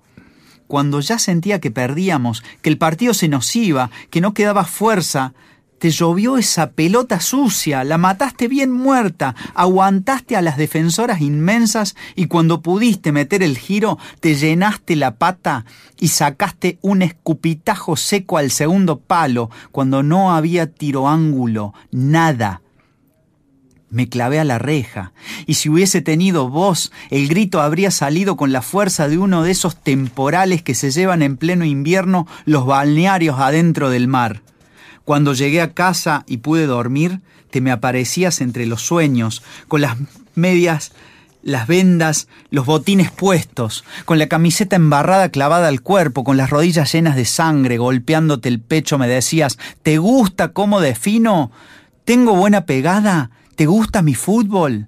Cuando 0.68 1.00
ya 1.00 1.20
sentía 1.20 1.60
que 1.60 1.72
perdíamos, 1.72 2.44
que 2.62 2.70
el 2.70 2.78
partido 2.78 3.14
se 3.14 3.28
nos 3.28 3.56
iba, 3.56 3.92
que 4.10 4.22
no 4.22 4.34
quedaba 4.34 4.66
fuerza, 4.66 5.34
te 5.80 5.92
llovió 5.92 6.38
esa 6.38 6.72
pelota 6.72 7.20
sucia, 7.20 7.84
la 7.84 7.98
mataste 7.98 8.48
bien 8.48 8.72
muerta, 8.72 9.36
aguantaste 9.54 10.36
a 10.36 10.42
las 10.42 10.58
defensoras 10.58 11.22
inmensas 11.22 11.96
y 12.16 12.28
cuando 12.28 12.62
pudiste 12.62 13.12
meter 13.12 13.44
el 13.44 13.58
giro 13.58 13.98
te 14.20 14.36
llenaste 14.36 14.96
la 14.96 15.16
pata 15.16 15.66
y 16.00 16.10
sacaste 16.10 16.78
un 16.82 17.02
escupitajo 17.02 17.96
seco 17.98 18.38
al 18.38 18.52
segundo 18.52 19.00
palo 19.00 19.50
cuando 19.72 20.04
no 20.04 20.34
había 20.34 20.68
tiro 20.68 21.08
ángulo, 21.08 21.74
nada. 21.92 22.62
Me 23.90 24.10
clavé 24.10 24.40
a 24.40 24.44
la 24.44 24.58
reja, 24.58 25.14
y 25.46 25.54
si 25.54 25.70
hubiese 25.70 26.02
tenido 26.02 26.50
voz, 26.50 26.92
el 27.12 27.30
grito 27.30 27.62
habría 27.62 27.92
salido 27.92 28.36
con 28.36 28.52
la 28.52 28.62
fuerza 28.62 29.08
de 29.08 29.18
uno 29.18 29.44
de 29.44 29.52
esos 29.52 29.82
temporales 29.82 30.64
que 30.64 30.76
se 30.76 30.92
llevan 30.92 31.22
en 31.22 31.38
pleno 31.38 31.64
invierno 31.64 32.28
los 32.46 32.66
balnearios 32.66 33.40
adentro 33.40 33.90
del 33.90 34.08
mar. 34.08 34.42
Cuando 35.06 35.34
llegué 35.34 35.62
a 35.62 35.74
casa 35.74 36.24
y 36.28 36.38
pude 36.38 36.66
dormir, 36.66 37.22
te 37.52 37.62
me 37.62 37.72
aparecías 37.72 38.42
entre 38.42 38.66
los 38.66 38.82
sueños, 38.82 39.44
con 39.68 39.82
las 39.82 39.98
medias, 40.34 40.92
las 41.44 41.68
vendas, 41.68 42.28
los 42.50 42.66
botines 42.66 43.12
puestos, 43.12 43.86
con 44.06 44.18
la 44.18 44.28
camiseta 44.28 44.76
embarrada 44.76 45.30
clavada 45.30 45.68
al 45.68 45.82
cuerpo, 45.82 46.24
con 46.24 46.38
las 46.38 46.50
rodillas 46.50 46.92
llenas 46.92 47.16
de 47.16 47.26
sangre, 47.26 47.78
golpeándote 47.78 48.50
el 48.50 48.60
pecho, 48.60 48.98
me 48.98 49.08
decías, 49.08 49.60
¿te 49.84 50.00
gusta 50.00 50.54
cómo 50.54 50.82
defino? 50.82 51.52
¿Tengo 52.04 52.36
buena 52.36 52.66
pegada? 52.66 53.30
¿Te 53.56 53.68
gusta 53.68 54.02
mi 54.02 54.16
fútbol? 54.16 54.88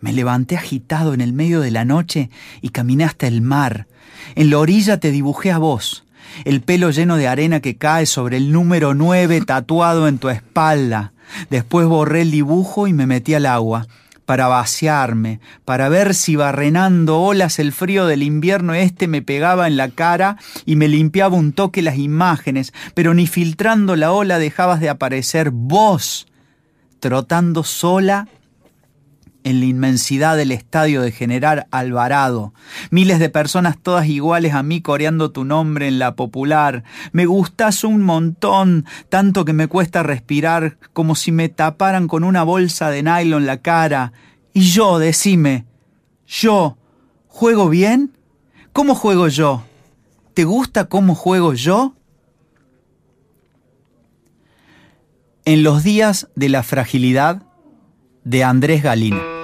Me 0.00 0.12
levanté 0.12 0.58
agitado 0.58 1.14
en 1.14 1.22
el 1.22 1.32
medio 1.32 1.60
de 1.60 1.70
la 1.70 1.86
noche 1.86 2.28
y 2.60 2.68
caminé 2.68 3.04
hasta 3.04 3.26
el 3.26 3.40
mar. 3.40 3.86
En 4.34 4.50
la 4.50 4.58
orilla 4.58 5.00
te 5.00 5.10
dibujé 5.10 5.50
a 5.50 5.58
vos, 5.58 6.04
el 6.44 6.60
pelo 6.60 6.90
lleno 6.90 7.16
de 7.16 7.28
arena 7.28 7.60
que 7.60 7.76
cae 7.76 8.06
sobre 8.06 8.36
el 8.36 8.52
número 8.52 8.94
9 8.94 9.40
tatuado 9.42 10.08
en 10.08 10.18
tu 10.18 10.28
espalda. 10.28 11.12
Después 11.50 11.86
borré 11.86 12.22
el 12.22 12.30
dibujo 12.30 12.86
y 12.86 12.92
me 12.92 13.06
metí 13.06 13.34
al 13.34 13.46
agua 13.46 13.86
para 14.26 14.48
vaciarme, 14.48 15.40
para 15.64 15.88
ver 15.88 16.12
si 16.14 16.36
barrenando 16.36 17.20
olas 17.20 17.58
el 17.60 17.72
frío 17.72 18.06
del 18.06 18.24
invierno 18.24 18.74
este 18.74 19.06
me 19.06 19.22
pegaba 19.22 19.68
en 19.68 19.76
la 19.76 19.88
cara 19.88 20.36
y 20.66 20.74
me 20.74 20.88
limpiaba 20.88 21.36
un 21.36 21.52
toque 21.52 21.80
las 21.80 21.96
imágenes, 21.96 22.74
pero 22.94 23.14
ni 23.14 23.28
filtrando 23.28 23.94
la 23.94 24.12
ola 24.12 24.38
dejabas 24.38 24.80
de 24.80 24.88
aparecer 24.88 25.50
vos, 25.52 26.26
trotando 26.98 27.62
sola 27.62 28.28
en 29.46 29.60
la 29.60 29.66
inmensidad 29.66 30.36
del 30.36 30.50
estadio 30.50 31.02
de 31.02 31.12
General 31.12 31.68
Alvarado. 31.70 32.52
Miles 32.90 33.20
de 33.20 33.28
personas 33.28 33.76
todas 33.80 34.08
iguales 34.08 34.54
a 34.54 34.64
mí 34.64 34.80
coreando 34.80 35.30
tu 35.30 35.44
nombre 35.44 35.86
en 35.86 36.00
la 36.00 36.16
popular. 36.16 36.82
Me 37.12 37.26
gustas 37.26 37.84
un 37.84 38.02
montón, 38.02 38.86
tanto 39.08 39.44
que 39.44 39.52
me 39.52 39.68
cuesta 39.68 40.02
respirar, 40.02 40.78
como 40.92 41.14
si 41.14 41.30
me 41.30 41.48
taparan 41.48 42.08
con 42.08 42.24
una 42.24 42.42
bolsa 42.42 42.90
de 42.90 43.04
nylon 43.04 43.46
la 43.46 43.58
cara. 43.58 44.12
Y 44.52 44.62
yo, 44.62 44.98
decime, 44.98 45.64
yo, 46.26 46.76
¿juego 47.28 47.68
bien? 47.68 48.18
¿Cómo 48.72 48.96
juego 48.96 49.28
yo? 49.28 49.62
¿Te 50.34 50.42
gusta 50.42 50.86
cómo 50.86 51.14
juego 51.14 51.54
yo? 51.54 51.94
En 55.44 55.62
los 55.62 55.84
días 55.84 56.26
de 56.34 56.48
la 56.48 56.64
fragilidad 56.64 57.44
de 58.24 58.42
Andrés 58.42 58.82
Galina. 58.82 59.35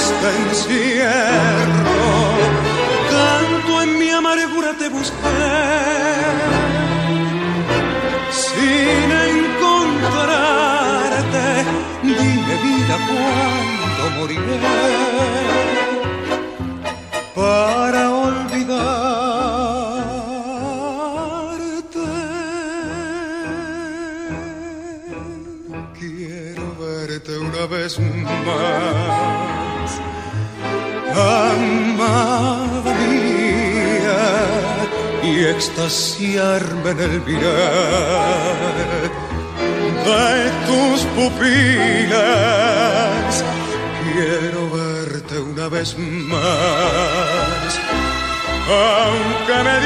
Este 0.00 0.28
encierro. 0.42 2.00
Canto 3.14 3.72
en 3.82 3.90
mi 3.98 4.08
amargura 4.10 4.70
te 4.78 4.86
busqué 4.88 5.14
sin 8.44 9.08
encontrarte. 9.28 11.44
Dime 12.02 12.54
vida 12.66 12.96
cuándo 13.08 14.02
moriré 14.16 14.58
extasiarme 35.60 36.90
en 36.92 37.00
el 37.00 37.20
mirar 37.20 38.56
de 40.06 40.50
tus 40.66 40.98
pupilas. 41.16 42.24
Quiero 44.02 44.60
verte 44.70 45.34
una 45.38 45.66
vez 45.68 45.88
más, 45.98 47.70
aunque 49.04 49.56
me 49.66 49.76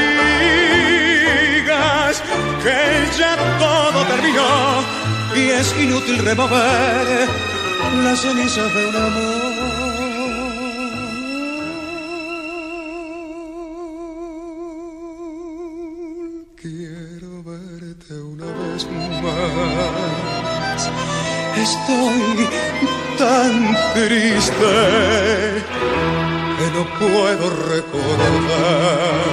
digas 1.57 2.15
que 2.63 2.81
ya 3.19 3.33
todo 3.59 3.99
terminó 4.13 4.53
y 5.35 5.43
es 5.59 5.67
inútil 5.77 6.19
remover 6.19 7.29
las 8.05 8.21
cenizas 8.21 8.73
de 8.75 8.87
un 8.87 8.97
amor. 8.97 9.44
Estoy 21.75 22.49
tan 23.19 23.55
triste 23.95 24.75
que 26.57 26.67
no 26.73 26.83
puedo 27.01 27.51
recordar. 27.75 29.25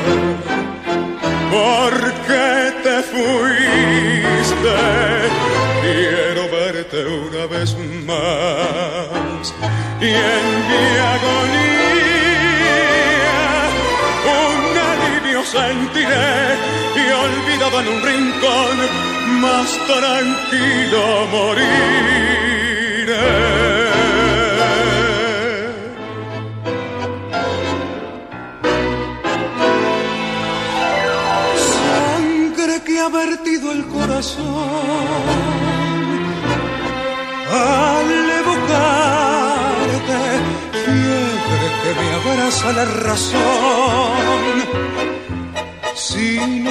Por 1.52 1.94
qué 2.28 2.52
te 2.84 2.98
fuiste. 3.12 4.78
Quiero 5.84 6.44
verte 6.50 7.00
una 7.06 7.44
vez 7.46 7.70
más. 8.08 9.44
Y 10.02 10.10
en 10.10 10.46
mi 10.68 10.86
agonía 11.14 11.80
un 14.42 14.78
alivio 14.90 15.40
sentiré. 15.46 16.58
Y 16.96 17.04
olvidado 17.12 17.76
en 17.82 17.88
un 17.88 18.02
rincón 18.02 19.11
más 19.42 19.70
tranquilo 19.88 21.02
moriré. 21.32 21.62
sangre 31.74 32.76
que 32.86 33.00
ha 33.00 33.10
vertido 33.10 33.72
el 33.72 33.86
corazón 33.88 34.46
al 37.52 38.10
evocarte, 38.42 40.22
fiebre 40.84 41.68
que 41.82 41.92
me 42.00 42.08
abraza 42.20 42.68
la 42.74 42.86
razón 43.10 44.52
sin 45.96 46.71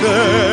triste 0.00 0.47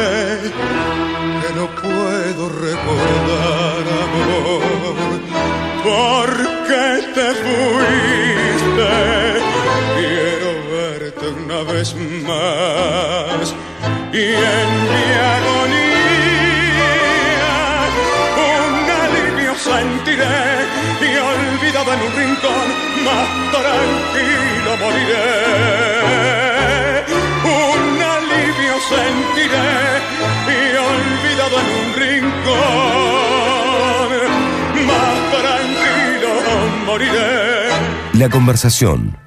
La 38.18 38.30
conversación. 38.30 39.18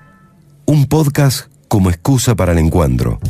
Un 0.64 0.86
podcast 0.86 1.52
como 1.68 1.90
excusa 1.90 2.34
para 2.34 2.52
el 2.52 2.58
encuentro. 2.58 3.20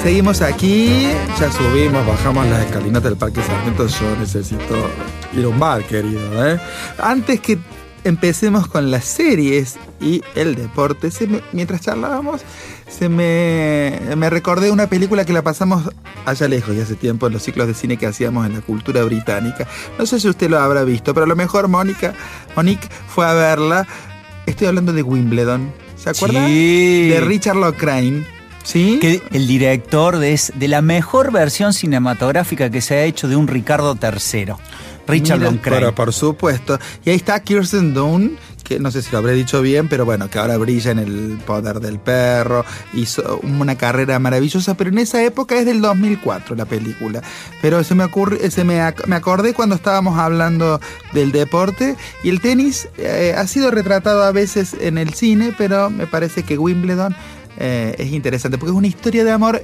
Seguimos 0.00 0.42
aquí, 0.42 1.08
ya 1.40 1.50
subimos, 1.50 2.06
bajamos 2.06 2.46
las 2.46 2.66
escalinatas 2.66 3.10
del 3.10 3.16
Parque 3.16 3.42
Sarmiento. 3.42 3.88
Yo 3.88 4.16
necesito 4.16 4.76
ir 5.32 5.44
a 5.44 5.48
un 5.48 5.58
bar, 5.58 5.82
querido. 5.82 6.48
¿eh? 6.48 6.60
Antes 6.98 7.40
que 7.40 7.58
empecemos 8.04 8.68
con 8.68 8.92
las 8.92 9.04
series 9.04 9.76
y 10.00 10.22
el 10.36 10.54
deporte, 10.54 11.10
mientras 11.50 11.80
charlábamos, 11.80 12.42
se 12.88 13.08
me, 13.08 13.98
me 14.16 14.30
recordé 14.30 14.70
una 14.70 14.86
película 14.86 15.24
que 15.24 15.32
la 15.32 15.42
pasamos 15.42 15.90
allá 16.24 16.48
lejos 16.48 16.74
y 16.76 16.80
hace 16.80 16.94
tiempo 16.94 17.26
en 17.26 17.32
los 17.34 17.42
ciclos 17.42 17.66
de 17.66 17.74
cine 17.74 17.96
que 17.96 18.06
hacíamos 18.06 18.46
en 18.46 18.54
la 18.54 18.60
cultura 18.60 19.02
británica. 19.04 19.66
No 19.98 20.06
sé 20.06 20.20
si 20.20 20.28
usted 20.28 20.48
lo 20.50 20.58
habrá 20.58 20.84
visto, 20.84 21.12
pero 21.14 21.24
a 21.24 21.28
lo 21.28 21.36
mejor 21.36 21.68
Mónica, 21.68 22.14
Monique 22.56 22.88
fue 23.08 23.26
a 23.26 23.32
verla. 23.34 23.86
Estoy 24.46 24.66
hablando 24.68 24.92
de 24.92 25.02
Wimbledon. 25.02 25.72
¿Se 25.96 26.10
acuerdan? 26.10 26.46
Sí. 26.48 27.08
De 27.08 27.20
Richard 27.20 27.56
Lockrane. 27.56 28.24
¿Sí? 28.64 28.98
Que 29.00 29.20
el 29.32 29.46
director 29.48 30.18
de, 30.18 30.32
es- 30.34 30.52
de 30.54 30.68
la 30.68 30.82
mejor 30.82 31.32
versión 31.32 31.72
cinematográfica 31.72 32.70
que 32.70 32.80
se 32.80 32.94
ha 32.94 33.04
hecho 33.04 33.26
de 33.28 33.34
un 33.36 33.48
Ricardo 33.48 33.98
III. 34.00 34.52
Richard 35.08 35.40
Loncrain. 35.40 35.80
Pero 35.80 35.94
por 35.94 36.12
supuesto. 36.12 36.78
Y 37.04 37.10
ahí 37.10 37.16
está 37.16 37.40
Kirsten 37.42 37.92
Dunst, 37.92 38.34
que 38.62 38.78
no 38.78 38.90
sé 38.90 39.02
si 39.02 39.10
lo 39.12 39.18
habré 39.18 39.32
dicho 39.32 39.62
bien, 39.62 39.88
pero 39.88 40.04
bueno, 40.04 40.28
que 40.30 40.38
ahora 40.38 40.56
brilla 40.56 40.90
en 40.90 40.98
el 40.98 41.38
poder 41.44 41.80
del 41.80 41.98
perro. 41.98 42.64
Hizo 42.94 43.40
una 43.42 43.76
carrera 43.76 44.18
maravillosa, 44.18 44.74
pero 44.74 44.90
en 44.90 44.98
esa 44.98 45.22
época 45.22 45.56
es 45.58 45.66
del 45.66 45.80
2004 45.80 46.56
la 46.56 46.64
película. 46.64 47.22
Pero 47.60 47.82
se 47.84 47.94
me 47.94 48.04
ocurre, 48.04 48.50
se 48.50 48.64
me, 48.64 48.80
me 49.06 49.16
acordé 49.16 49.54
cuando 49.54 49.74
estábamos 49.74 50.18
hablando 50.18 50.80
del 51.12 51.32
deporte 51.32 51.96
y 52.22 52.28
el 52.28 52.40
tenis 52.40 52.88
eh, 52.98 53.34
ha 53.36 53.46
sido 53.46 53.70
retratado 53.70 54.22
a 54.22 54.32
veces 54.32 54.74
en 54.80 54.98
el 54.98 55.14
cine, 55.14 55.54
pero 55.56 55.90
me 55.90 56.06
parece 56.06 56.42
que 56.42 56.58
Wimbledon 56.58 57.14
eh, 57.58 57.94
es 57.98 58.12
interesante 58.12 58.58
porque 58.58 58.72
es 58.72 58.78
una 58.78 58.86
historia 58.86 59.24
de 59.24 59.30
amor 59.30 59.62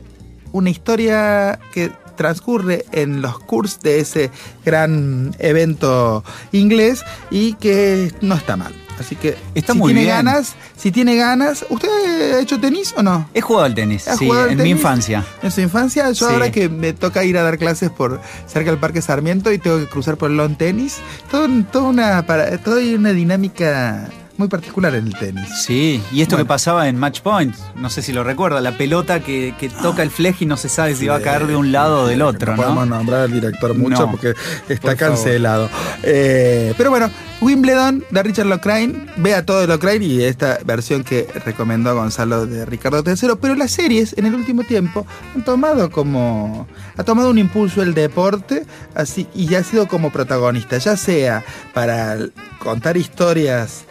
una 0.52 0.70
historia 0.70 1.58
que 1.72 1.90
transcurre 2.16 2.84
en 2.92 3.22
los 3.22 3.38
cursos 3.38 3.80
de 3.80 4.00
ese 4.00 4.30
gran 4.64 5.34
evento 5.38 6.24
inglés 6.52 7.04
y 7.30 7.54
que 7.54 8.12
no 8.20 8.34
está 8.34 8.56
mal. 8.56 8.74
Así 8.98 9.16
que 9.16 9.36
Está 9.54 9.72
si 9.74 9.78
muy 9.78 9.88
tiene 9.92 10.04
bien. 10.06 10.16
ganas, 10.16 10.54
si 10.76 10.90
tiene 10.90 11.16
ganas, 11.16 11.64
¿usted 11.68 11.88
ha 12.34 12.40
hecho 12.40 12.58
tenis 12.60 12.94
o 12.96 13.02
no? 13.02 13.28
He 13.34 13.40
jugado 13.40 13.64
al 13.66 13.74
tenis, 13.74 14.08
¿Ha 14.08 14.16
sí, 14.16 14.26
jugado 14.26 14.44
al 14.46 14.52
en 14.52 14.62
mi 14.62 14.70
infancia. 14.70 15.24
En 15.42 15.50
su 15.50 15.60
infancia, 15.60 16.10
yo 16.10 16.26
Sí. 16.28 16.32
ahora 16.32 16.50
que 16.50 16.68
me 16.68 16.92
toca 16.92 17.24
ir 17.24 17.38
a 17.38 17.42
dar 17.42 17.58
clases 17.58 17.90
por 17.90 18.20
cerca 18.46 18.70
del 18.70 18.80
Parque 18.80 19.00
Sarmiento 19.02 19.52
y 19.52 19.58
tengo 19.58 19.78
que 19.78 19.86
cruzar 19.86 20.16
por 20.16 20.30
el 20.30 20.36
lawn 20.36 20.56
tenis, 20.56 20.96
todo, 21.30 21.46
toda 21.70 21.88
una 21.88 22.26
para, 22.26 22.58
toda 22.58 22.80
una 22.94 23.12
dinámica 23.12 24.08
muy 24.38 24.48
particular 24.48 24.94
en 24.94 25.08
el 25.08 25.14
tenis. 25.18 25.48
Sí, 25.62 26.02
y 26.12 26.22
esto 26.22 26.36
Bueno. 26.36 26.44
que 26.46 26.48
pasaba 26.48 26.88
en 26.88 26.96
Match 26.96 27.20
Point, 27.20 27.54
no 27.76 27.90
sé 27.90 28.02
si 28.02 28.12
lo 28.12 28.24
recuerda, 28.24 28.60
la 28.60 28.78
pelota 28.78 29.20
que, 29.20 29.54
que 29.58 29.68
toca 29.68 30.02
el 30.02 30.10
fleje 30.10 30.44
y 30.44 30.46
no 30.46 30.56
se 30.56 30.68
sabe 30.68 30.94
si 30.94 31.06
va 31.08 31.16
a 31.16 31.20
caer 31.20 31.46
de 31.46 31.56
un 31.56 31.72
lado 31.72 32.02
o 32.02 32.06
del 32.06 32.22
otro, 32.22 32.52
No 32.56 32.62
podemos 32.62 32.86
¿no? 32.88 32.96
nombrar 32.96 33.22
al 33.22 33.32
director 33.32 33.74
mucho 33.74 34.06
No, 34.06 34.10
porque 34.12 34.34
está 34.68 34.88
por 34.90 34.96
cancelado. 34.96 35.68
Eh, 36.02 36.72
pero 36.76 36.90
bueno, 36.90 37.10
Wimbledon 37.40 38.04
de 38.10 38.22
Richard 38.22 38.46
Lockrane, 38.46 39.06
vea 39.16 39.44
todo 39.44 39.60
de 39.60 39.66
Lockrane 39.66 40.04
y 40.04 40.22
esta 40.22 40.58
versión 40.64 41.04
que 41.04 41.28
recomendó 41.44 41.94
Gonzalo 41.94 42.46
de 42.46 42.64
Ricardo 42.64 43.02
III. 43.04 43.30
Pero 43.40 43.54
las 43.56 43.70
series 43.72 44.14
en 44.16 44.26
el 44.26 44.34
último 44.34 44.62
tiempo 44.64 45.06
han 45.34 45.44
tomado 45.44 45.90
como. 45.90 46.66
ha 46.96 47.02
tomado 47.04 47.30
un 47.30 47.38
impulso 47.38 47.82
el 47.82 47.94
deporte 47.94 48.64
así 48.94 49.26
y 49.34 49.46
ya 49.46 49.58
ha 49.60 49.64
sido 49.64 49.88
como 49.88 50.10
protagonista, 50.10 50.78
ya 50.78 50.96
sea 50.96 51.44
para 51.74 52.16
contar 52.58 52.96
historias 52.96 53.84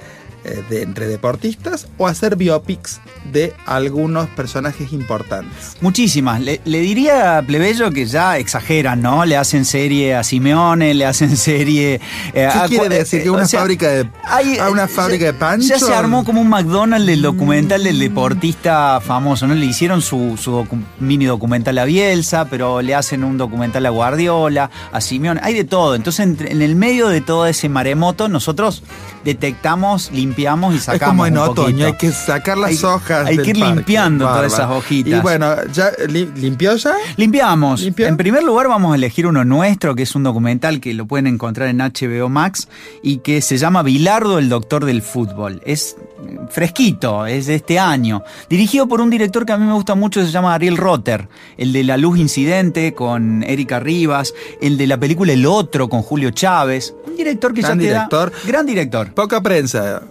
de, 0.70 0.82
entre 0.82 1.08
deportistas 1.08 1.88
o 1.98 2.08
hacer 2.08 2.36
biopics 2.36 3.00
de 3.32 3.54
algunos 3.66 4.28
personajes 4.30 4.94
importantes. 4.94 5.76
Muchísimas. 5.82 6.42
Le, 6.42 6.62
le 6.66 6.80
diría 6.80 7.38
a 7.38 7.42
Plebeyo 7.42 7.92
que 7.92 8.06
ya 8.06 8.38
exageran, 8.38 9.02
¿no? 9.02 9.26
Le 9.26 9.36
hacen 9.38 9.66
serie 9.66 10.16
a 10.16 10.24
Simeone, 10.24 10.94
le 10.94 11.06
hacen 11.06 11.36
serie. 11.38 11.96
eh, 11.96 12.00
¿Qué 12.34 12.46
a 12.46 12.66
quiere 12.68 12.90
decir? 13.00 13.22
¿Que 13.22 13.28
eh, 13.28 13.32
una 13.32 13.44
o 13.44 13.48
sea, 13.48 13.60
fábrica 13.60 13.88
de 13.90 14.10
hay- 14.24 14.58
a 14.58 14.70
una 14.70 14.88
ya- 14.88 14.94
fábrica 14.94 15.26
de 15.26 15.34
pancho? 15.34 15.68
Ya 15.68 15.80
se 15.80 15.94
armó 15.94 16.24
como 16.24 16.42
un 16.42 16.50
McDonald's 16.50 17.06
del 17.08 17.22
documental 17.22 17.84
del 17.84 18.00
deportista 18.00 19.00
famoso, 19.02 19.48
¿no? 19.48 19.56
Le 19.56 19.66
hicieron 19.66 20.02
su, 20.02 20.38
su 20.42 20.52
docu- 20.52 20.84
mini 21.00 21.26
documental 21.26 21.78
a 21.78 21.86
Bielsa, 21.86 22.46
pero 22.46 22.82
le 22.82 22.96
hacen 22.96 23.24
un 23.24 23.38
documental 23.38 23.86
a 23.86 23.90
Guardiola, 23.90 24.70
a 24.92 25.02
Simeone, 25.02 25.40
hay 25.44 25.54
de 25.54 25.64
todo. 25.64 25.96
Entonces, 25.96 26.26
en 26.40 26.62
el 26.62 26.76
medio 26.76 27.08
de 27.10 27.22
todo 27.22 27.46
ese 27.48 27.68
maremoto, 27.70 28.28
nosotros 28.30 28.84
detectamos, 29.28 30.10
limpiamos 30.12 30.74
y 30.74 30.80
sacamos. 30.80 31.02
Es 31.02 31.08
como 31.08 31.26
en 31.26 31.34
un 31.34 31.40
otoño, 31.40 31.68
poquito. 31.72 31.86
hay 31.86 31.94
que 31.94 32.12
sacar 32.12 32.58
las 32.58 32.70
Hay- 32.72 32.84
hojas. 32.84 33.28
hay 33.28 33.36
del 33.38 33.46
que 33.46 33.52
ir 33.52 33.60
parque. 33.60 33.76
limpiando 33.76 34.26
todas 34.26 34.54
esas 34.54 34.70
hojitas. 34.72 35.20
Y 35.20 35.22
bueno, 35.22 35.54
¿ya 35.74 35.92
li- 36.08 36.30
limpió 36.36 36.76
ya? 36.78 36.94
Limpiamos. 37.18 37.84
En 37.84 38.18
primer 38.18 38.44
lugar 38.44 38.68
vamos 38.68 38.94
a 38.94 38.96
elegir 38.96 39.28
uno 39.28 39.44
nuestro, 39.44 39.96
que 39.96 40.04
es 40.04 40.16
un 40.16 40.24
documental 40.24 40.80
que 40.80 40.94
lo 40.94 41.06
pueden 41.06 41.28
encontrar 41.28 41.68
en 41.68 41.80
HBO 41.82 42.30
Max 42.30 42.68
y 43.04 43.18
que 43.18 43.42
se 43.42 43.58
llama 43.58 43.84
Bilardo, 43.84 44.40
el 44.40 44.50
doctor 44.50 44.86
del 44.86 45.02
fútbol. 45.02 45.62
Es 45.66 45.98
eh, 46.26 46.38
fresquito, 46.50 47.26
es 47.26 47.48
de 47.48 47.56
este 47.56 47.80
año. 47.80 48.24
Dirigido 48.50 48.88
por 48.88 49.02
un 49.02 49.10
director 49.10 49.46
que 49.46 49.52
a 49.54 49.58
mí 49.58 49.66
me 49.66 49.74
gusta 49.74 49.94
mucho, 49.96 50.24
se 50.26 50.32
llama 50.32 50.54
Ariel 50.54 50.78
Rotter. 50.78 51.28
El 51.58 51.74
de 51.74 51.84
La 51.84 51.98
Luz 51.98 52.18
Incidente 52.18 52.94
con 52.94 53.44
Erika 53.44 53.80
Rivas, 53.80 54.34
el 54.62 54.78
de 54.78 54.88
la 54.88 54.98
película 54.98 55.34
El 55.34 55.46
Otro 55.46 55.90
con 55.90 56.02
Julio 56.02 56.32
Chávez. 56.32 56.94
Un 57.06 57.16
director 57.18 57.54
que 57.54 57.62
Gran 57.62 57.78
ya 57.80 57.82
te 57.84 57.88
da- 57.90 57.94
director. 57.94 58.32
Gran 58.48 58.66
director 58.66 59.14
Poca 59.18 59.42
prensa. 59.42 60.04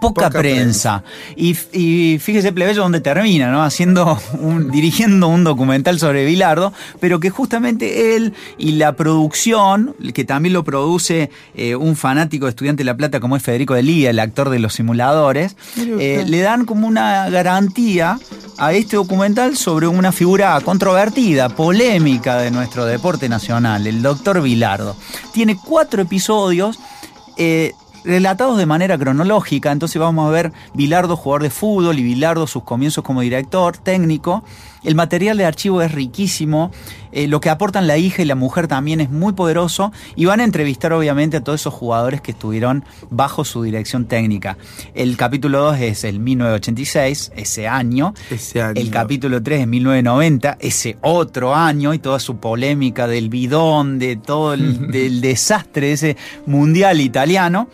poca, 0.00 0.26
Poca 0.28 0.38
prensa. 0.38 1.02
Y, 1.36 1.56
y 1.72 2.18
fíjese 2.20 2.52
plebeyo 2.52 2.82
donde 2.82 3.00
termina, 3.00 3.50
¿no? 3.50 3.64
Haciendo 3.64 4.16
un, 4.40 4.70
dirigiendo 4.70 5.26
un 5.26 5.42
documental 5.42 5.98
sobre 5.98 6.24
Bilardo, 6.24 6.72
pero 7.00 7.18
que 7.18 7.28
justamente 7.30 8.14
él 8.14 8.34
y 8.56 8.72
la 8.72 8.92
producción, 8.92 9.96
que 10.14 10.24
también 10.24 10.52
lo 10.52 10.62
produce 10.62 11.30
eh, 11.56 11.74
un 11.74 11.96
fanático 11.96 12.46
de 12.46 12.50
Estudiante 12.50 12.82
de 12.82 12.84
La 12.84 12.96
Plata 12.96 13.18
como 13.18 13.36
es 13.36 13.42
Federico 13.42 13.74
de 13.74 13.82
Lía, 13.82 14.10
el 14.10 14.20
actor 14.20 14.48
de 14.50 14.60
los 14.60 14.74
simuladores, 14.74 15.56
eh, 15.76 16.22
le 16.24 16.40
dan 16.40 16.66
como 16.66 16.86
una 16.86 17.28
garantía 17.30 18.20
a 18.58 18.72
este 18.74 18.94
documental 18.94 19.56
sobre 19.56 19.88
una 19.88 20.12
figura 20.12 20.60
controvertida, 20.60 21.48
polémica 21.48 22.36
de 22.38 22.52
nuestro 22.52 22.84
deporte 22.84 23.28
nacional, 23.28 23.88
el 23.88 24.02
doctor 24.02 24.40
Bilardo. 24.40 24.94
Tiene 25.32 25.56
cuatro 25.56 26.00
episodios. 26.02 26.78
eh, 27.38 27.72
relatados 28.06 28.56
de 28.56 28.66
manera 28.66 28.96
cronológica, 28.96 29.72
entonces 29.72 30.00
vamos 30.00 30.28
a 30.28 30.30
ver 30.30 30.52
Bilardo 30.74 31.16
jugador 31.16 31.42
de 31.42 31.50
fútbol 31.50 31.98
y 31.98 32.02
Bilardo 32.02 32.46
sus 32.46 32.62
comienzos 32.62 33.04
como 33.04 33.20
director 33.20 33.76
técnico. 33.76 34.44
El 34.84 34.94
material 34.94 35.36
de 35.36 35.44
archivo 35.44 35.82
es 35.82 35.90
riquísimo, 35.90 36.70
eh, 37.10 37.26
lo 37.26 37.40
que 37.40 37.50
aportan 37.50 37.88
la 37.88 37.96
hija 37.96 38.22
y 38.22 38.24
la 38.24 38.36
mujer 38.36 38.68
también 38.68 39.00
es 39.00 39.10
muy 39.10 39.32
poderoso 39.32 39.92
y 40.14 40.26
van 40.26 40.38
a 40.38 40.44
entrevistar 40.44 40.92
obviamente 40.92 41.38
a 41.38 41.40
todos 41.42 41.60
esos 41.60 41.74
jugadores 41.74 42.20
que 42.20 42.30
estuvieron 42.30 42.84
bajo 43.10 43.44
su 43.44 43.64
dirección 43.64 44.04
técnica. 44.04 44.56
El 44.94 45.16
capítulo 45.16 45.58
2 45.60 45.80
es 45.80 46.04
el 46.04 46.20
1986, 46.20 47.32
ese 47.34 47.66
año. 47.66 48.14
Ese 48.30 48.62
año. 48.62 48.80
El 48.80 48.90
capítulo 48.90 49.42
3 49.42 49.62
es 49.62 49.66
1990, 49.66 50.58
ese 50.60 50.98
otro 51.02 51.54
año 51.54 51.92
y 51.92 51.98
toda 51.98 52.20
su 52.20 52.36
polémica 52.36 53.08
del 53.08 53.28
bidón, 53.28 53.98
de 53.98 54.14
todo 54.14 54.54
el 54.54 54.90
del 54.92 55.20
desastre 55.20 55.88
de 55.88 55.92
ese 55.94 56.16
mundial 56.46 57.00
italiano. 57.00 57.68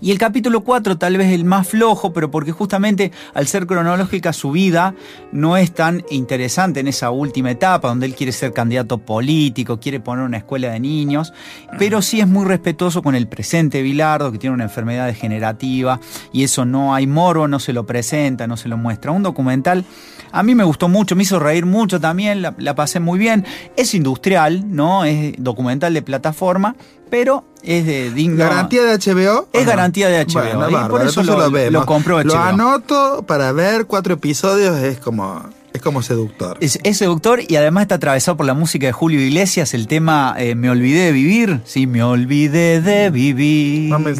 Y 0.00 0.10
el 0.10 0.18
capítulo 0.18 0.62
4 0.62 0.98
tal 0.98 1.16
vez 1.16 1.32
el 1.32 1.44
más 1.44 1.68
flojo, 1.68 2.12
pero 2.12 2.30
porque 2.30 2.52
justamente 2.52 3.12
al 3.34 3.46
ser 3.46 3.66
cronológica 3.66 4.32
su 4.32 4.52
vida 4.52 4.94
no 5.32 5.56
es 5.56 5.72
tan 5.72 6.04
interesante 6.10 6.80
en 6.80 6.88
esa 6.88 7.10
última 7.10 7.50
etapa, 7.50 7.88
donde 7.88 8.06
él 8.06 8.14
quiere 8.14 8.32
ser 8.32 8.52
candidato 8.52 8.98
político, 8.98 9.80
quiere 9.80 10.00
poner 10.00 10.24
una 10.24 10.38
escuela 10.38 10.70
de 10.70 10.80
niños, 10.80 11.32
pero 11.78 12.02
sí 12.02 12.20
es 12.20 12.28
muy 12.28 12.44
respetuoso 12.44 13.02
con 13.02 13.14
el 13.14 13.26
presente 13.28 13.82
Bilardo, 13.82 14.32
que 14.32 14.38
tiene 14.38 14.54
una 14.54 14.64
enfermedad 14.64 15.06
degenerativa, 15.06 16.00
y 16.32 16.44
eso 16.44 16.64
no 16.64 16.94
hay 16.94 17.06
moro, 17.06 17.48
no 17.48 17.58
se 17.58 17.72
lo 17.72 17.86
presenta, 17.86 18.46
no 18.46 18.56
se 18.56 18.68
lo 18.68 18.76
muestra. 18.76 19.12
Un 19.12 19.22
documental, 19.22 19.84
a 20.32 20.42
mí 20.42 20.54
me 20.54 20.64
gustó 20.64 20.88
mucho, 20.88 21.16
me 21.16 21.22
hizo 21.22 21.38
reír 21.38 21.66
mucho 21.66 22.00
también, 22.00 22.42
la, 22.42 22.54
la 22.58 22.74
pasé 22.74 23.00
muy 23.00 23.18
bien. 23.18 23.44
Es 23.76 23.94
industrial, 23.94 24.64
¿no? 24.74 25.04
Es 25.04 25.34
documental 25.38 25.94
de 25.94 26.02
plataforma, 26.02 26.76
pero 27.10 27.44
es 27.62 27.84
de 27.86 28.10
digno. 28.10 28.36
¿Garantía 28.38 28.84
de 28.84 28.96
HBO? 28.98 29.48
Es 29.52 29.66
garantía 29.66 30.08
de 30.08 30.24
HBO, 30.24 30.32
Bueno, 30.42 30.68
y 30.68 30.72
por 30.72 30.80
bárbaro, 30.82 31.08
eso 31.08 31.20
entonces 31.20 31.44
lo- 31.44 31.50
vemos. 31.50 31.72
lo 31.72 31.86
compró 31.86 32.22
Lo 32.22 32.32
HBO. 32.34 32.38
anoto 32.42 33.24
para 33.26 33.52
ver 33.52 33.86
cuatro 33.86 34.14
episodios, 34.14 34.76
es 34.78 34.98
como, 34.98 35.42
es 35.72 35.82
como 35.82 36.02
seductor. 36.02 36.56
Es, 36.60 36.78
es 36.82 36.96
seductor 36.96 37.40
y 37.46 37.56
además 37.56 37.82
está 37.82 37.96
atravesado 37.96 38.36
por 38.36 38.46
la 38.46 38.54
música 38.54 38.86
de 38.86 38.92
Julio 38.92 39.20
Iglesias, 39.20 39.74
el 39.74 39.86
tema 39.86 40.34
eh, 40.38 40.54
Me 40.54 40.70
olvidé 40.70 41.04
de 41.06 41.12
vivir. 41.12 41.60
Sí, 41.64 41.86
me 41.86 42.02
olvidé 42.02 42.80
de 42.80 43.10
vivir. 43.10 43.90
No 43.90 43.98
me- 43.98 44.14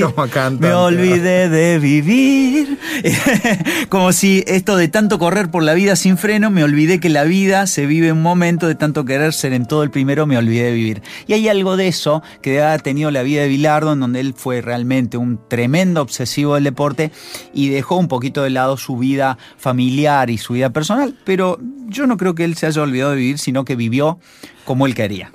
como 0.00 0.28
cantante. 0.28 0.66
Me 0.68 0.72
olvidé 0.72 1.48
de 1.48 1.78
vivir. 1.78 2.78
como 3.88 4.12
si 4.12 4.44
esto 4.46 4.76
de 4.76 4.88
tanto 4.88 5.18
correr 5.18 5.50
por 5.50 5.62
la 5.62 5.74
vida 5.74 5.96
sin 5.96 6.16
freno, 6.16 6.50
me 6.50 6.62
olvidé 6.64 7.00
que 7.00 7.08
la 7.08 7.24
vida 7.24 7.66
se 7.66 7.86
vive 7.86 8.12
un 8.12 8.22
momento 8.22 8.68
de 8.68 8.74
tanto 8.74 9.04
querer 9.04 9.32
ser 9.32 9.52
en 9.52 9.66
todo 9.66 9.82
el 9.82 9.90
primero, 9.90 10.26
me 10.26 10.38
olvidé 10.38 10.64
de 10.64 10.72
vivir. 10.72 11.02
Y 11.26 11.32
hay 11.32 11.48
algo 11.48 11.76
de 11.76 11.88
eso 11.88 12.22
que 12.40 12.62
ha 12.62 12.78
tenido 12.78 13.10
la 13.10 13.22
vida 13.22 13.42
de 13.42 13.48
Bilardo, 13.48 13.92
en 13.92 14.00
donde 14.00 14.20
él 14.20 14.34
fue 14.36 14.60
realmente 14.60 15.16
un 15.16 15.40
tremendo 15.48 16.00
obsesivo 16.02 16.54
del 16.54 16.64
deporte 16.64 17.10
y 17.52 17.68
dejó 17.68 17.96
un 17.96 18.08
poquito 18.08 18.42
de 18.42 18.50
lado 18.50 18.76
su 18.76 18.96
vida 18.96 19.38
familiar 19.58 20.30
y 20.30 20.38
su 20.38 20.52
vida 20.54 20.70
personal. 20.70 20.83
Pero 21.24 21.58
yo 21.86 22.06
no 22.06 22.16
creo 22.16 22.34
que 22.34 22.44
él 22.44 22.56
se 22.56 22.66
haya 22.66 22.82
olvidado 22.82 23.12
de 23.12 23.18
vivir, 23.18 23.38
sino 23.38 23.64
que 23.64 23.76
vivió 23.76 24.18
como 24.64 24.86
él 24.86 24.94
quería. 24.94 25.32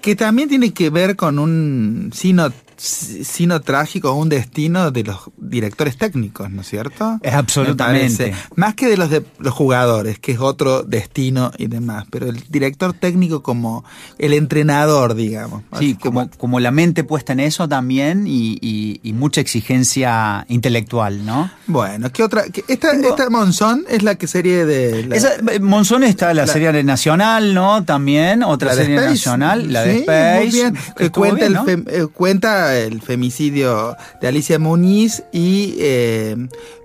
Que 0.00 0.14
también 0.14 0.48
tiene 0.48 0.72
que 0.72 0.90
ver 0.90 1.16
con 1.16 1.38
un 1.38 2.10
sino, 2.14 2.52
sino 2.76 3.60
trágico, 3.60 4.12
un 4.12 4.28
destino 4.28 4.90
de 4.90 5.04
los 5.04 5.18
directores 5.36 5.96
técnicos, 5.96 6.50
¿no 6.50 6.60
es 6.62 6.68
cierto? 6.68 7.18
Es 7.22 7.34
absolutamente. 7.34 8.34
Más 8.54 8.74
que 8.74 8.86
de 8.88 8.96
los 8.96 9.10
de 9.10 9.24
los 9.38 9.54
jugadores, 9.54 10.18
que 10.18 10.32
es 10.32 10.38
otro 10.40 10.82
destino 10.82 11.52
y 11.58 11.66
demás, 11.68 12.04
pero 12.10 12.26
el 12.28 12.42
director 12.48 12.92
técnico 12.92 13.42
como 13.42 13.84
el 14.18 14.32
entrenador, 14.32 15.14
digamos. 15.14 15.62
Sí, 15.78 15.94
como, 15.94 16.28
como 16.38 16.60
la 16.60 16.70
mente 16.70 17.04
puesta 17.04 17.32
en 17.32 17.40
eso 17.40 17.68
también 17.68 18.26
y, 18.26 18.58
y- 18.60 19.00
y 19.02 19.12
mucha 19.12 19.40
exigencia 19.40 20.44
intelectual, 20.48 21.24
¿no? 21.24 21.50
Bueno, 21.66 22.10
¿qué 22.12 22.22
otra? 22.22 22.44
qué- 22.52 22.64
esta, 22.68 22.92
Tengo- 22.92 23.08
esta 23.08 23.30
Monzón 23.30 23.84
es 23.88 24.02
la 24.02 24.14
que 24.16 24.26
serie 24.26 24.64
de... 24.64 25.04
la- 25.06 25.16
Esa, 25.16 25.34
eh, 25.50 25.60
Monzón 25.60 26.04
está 26.04 26.28
la, 26.34 26.46
la- 26.46 26.52
serie 26.52 26.82
nacional, 26.84 27.54
¿no? 27.54 27.84
También, 27.84 28.42
otra 28.42 28.74
serie 28.74 28.96
Space. 28.96 29.10
nacional, 29.14 29.72
la 29.72 29.82
de 29.82 29.92
Sí, 29.94 29.98
Space. 30.00 30.36
Muy 30.44 30.50
bien, 30.50 30.76
que 30.96 31.10
cuenta, 31.10 31.36
bien, 31.48 31.58
el 31.66 31.84
¿no? 31.84 31.90
eh, 31.90 32.06
el 32.74 33.02
femicidio 33.02 33.96
de 34.20 34.28
Alicia 34.28 34.58
Muniz 34.58 35.22
y 35.32 35.76
eh, 35.78 36.36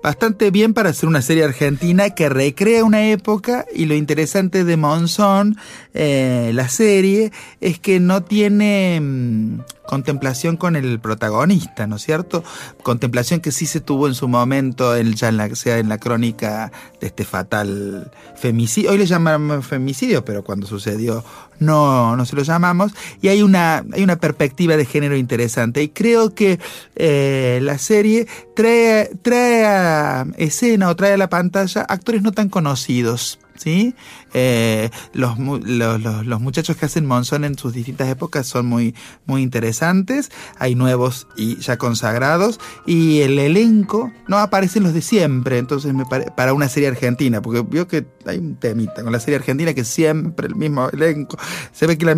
bastante 0.02 0.50
bien 0.50 0.74
para 0.74 0.90
hacer 0.90 1.08
una 1.08 1.22
serie 1.22 1.44
argentina 1.44 2.10
que 2.10 2.28
recrea 2.28 2.84
una 2.84 3.08
época 3.08 3.66
y 3.74 3.86
lo 3.86 3.94
interesante 3.94 4.64
de 4.64 4.76
Monzón, 4.76 5.56
eh, 5.94 6.50
la 6.54 6.68
serie, 6.68 7.32
es 7.60 7.78
que 7.78 8.00
no 8.00 8.22
tiene 8.22 9.00
mm, 9.00 9.60
contemplación 9.86 10.56
con 10.56 10.76
el 10.76 11.00
protagonista, 11.00 11.86
¿no 11.86 11.96
es 11.96 12.02
cierto? 12.02 12.44
Contemplación 12.82 13.40
que 13.40 13.52
sí 13.52 13.66
se 13.66 13.80
tuvo 13.80 14.08
en 14.08 14.14
su 14.14 14.28
momento, 14.28 14.96
en, 14.96 15.14
ya 15.14 15.28
en 15.28 15.36
la, 15.36 15.54
sea 15.54 15.78
en 15.78 15.88
la 15.88 15.98
crónica 15.98 16.72
de 17.00 17.08
este 17.08 17.24
fatal 17.24 18.10
femicidio. 18.36 18.90
Hoy 18.90 18.98
le 18.98 19.06
llamamos 19.06 19.66
femicidio, 19.66 20.24
pero 20.24 20.44
cuando 20.44 20.66
sucedió 20.66 21.24
no, 21.58 22.16
no 22.16 22.24
se 22.24 22.36
lo 22.36 22.42
llamamos. 22.42 22.92
Y 23.20 23.28
hay 23.28 23.42
una, 23.42 23.84
hay 23.92 24.02
una 24.02 24.16
perspectiva 24.16 24.76
de 24.76 24.84
género 24.84 25.16
interesante. 25.16 25.82
Y 25.82 25.88
creo 25.88 26.34
que 26.34 26.58
eh, 26.96 27.60
la 27.62 27.78
serie 27.78 28.26
trae, 28.54 29.10
trae 29.22 29.64
a 29.66 30.26
escena 30.36 30.88
o 30.88 30.96
trae 30.96 31.14
a 31.14 31.16
la 31.16 31.28
pantalla 31.28 31.82
actores 31.82 32.22
no 32.22 32.32
tan 32.32 32.48
conocidos. 32.48 33.38
¿Sí? 33.56 33.94
Eh, 34.34 34.90
los, 35.12 35.38
los, 35.38 36.00
los, 36.00 36.26
los 36.26 36.40
muchachos 36.40 36.76
que 36.76 36.86
hacen 36.86 37.06
Monzón 37.06 37.44
en 37.44 37.56
sus 37.56 37.72
distintas 37.72 38.08
épocas 38.08 38.46
son 38.46 38.66
muy, 38.66 38.94
muy 39.26 39.42
interesantes. 39.42 40.30
Hay 40.58 40.74
nuevos 40.74 41.28
y 41.36 41.56
ya 41.58 41.76
consagrados. 41.76 42.58
Y 42.86 43.20
el 43.20 43.38
elenco 43.38 44.12
no 44.26 44.38
aparecen 44.38 44.82
los 44.82 44.94
de 44.94 45.02
siempre. 45.02 45.58
Entonces, 45.58 45.92
me 45.94 46.04
pare- 46.06 46.32
para 46.36 46.54
una 46.54 46.68
serie 46.68 46.88
argentina, 46.88 47.42
porque 47.42 47.62
vio 47.62 47.86
que 47.86 48.06
hay 48.26 48.38
un 48.38 48.56
temita 48.56 49.02
con 49.02 49.12
la 49.12 49.20
serie 49.20 49.36
argentina 49.36 49.74
que 49.74 49.84
siempre 49.84 50.46
el 50.48 50.56
mismo 50.56 50.88
elenco. 50.88 51.36
Se 51.72 51.86
ve 51.86 51.98
que 51.98 52.06
la, 52.06 52.16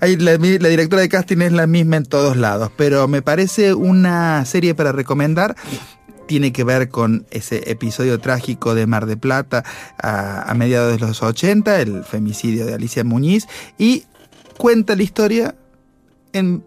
hay 0.00 0.16
la 0.16 0.36
directora 0.36 1.02
de 1.02 1.08
casting 1.08 1.38
es 1.42 1.52
la 1.52 1.66
misma 1.66 1.96
en 1.96 2.04
todos 2.04 2.36
lados. 2.36 2.70
Pero 2.76 3.08
me 3.08 3.22
parece 3.22 3.72
una 3.74 4.44
serie 4.44 4.74
para 4.74 4.92
recomendar 4.92 5.56
tiene 6.32 6.50
que 6.50 6.64
ver 6.64 6.88
con 6.88 7.26
ese 7.30 7.70
episodio 7.70 8.18
trágico 8.18 8.74
de 8.74 8.86
Mar 8.86 9.04
de 9.04 9.18
Plata 9.18 9.64
a, 9.98 10.50
a 10.50 10.54
mediados 10.54 10.98
de 10.98 11.06
los 11.06 11.22
80, 11.22 11.78
el 11.82 12.04
femicidio 12.04 12.64
de 12.64 12.72
Alicia 12.72 13.04
Muñiz, 13.04 13.46
y 13.76 14.04
cuenta 14.56 14.96
la 14.96 15.02
historia 15.02 15.54
en 16.32 16.64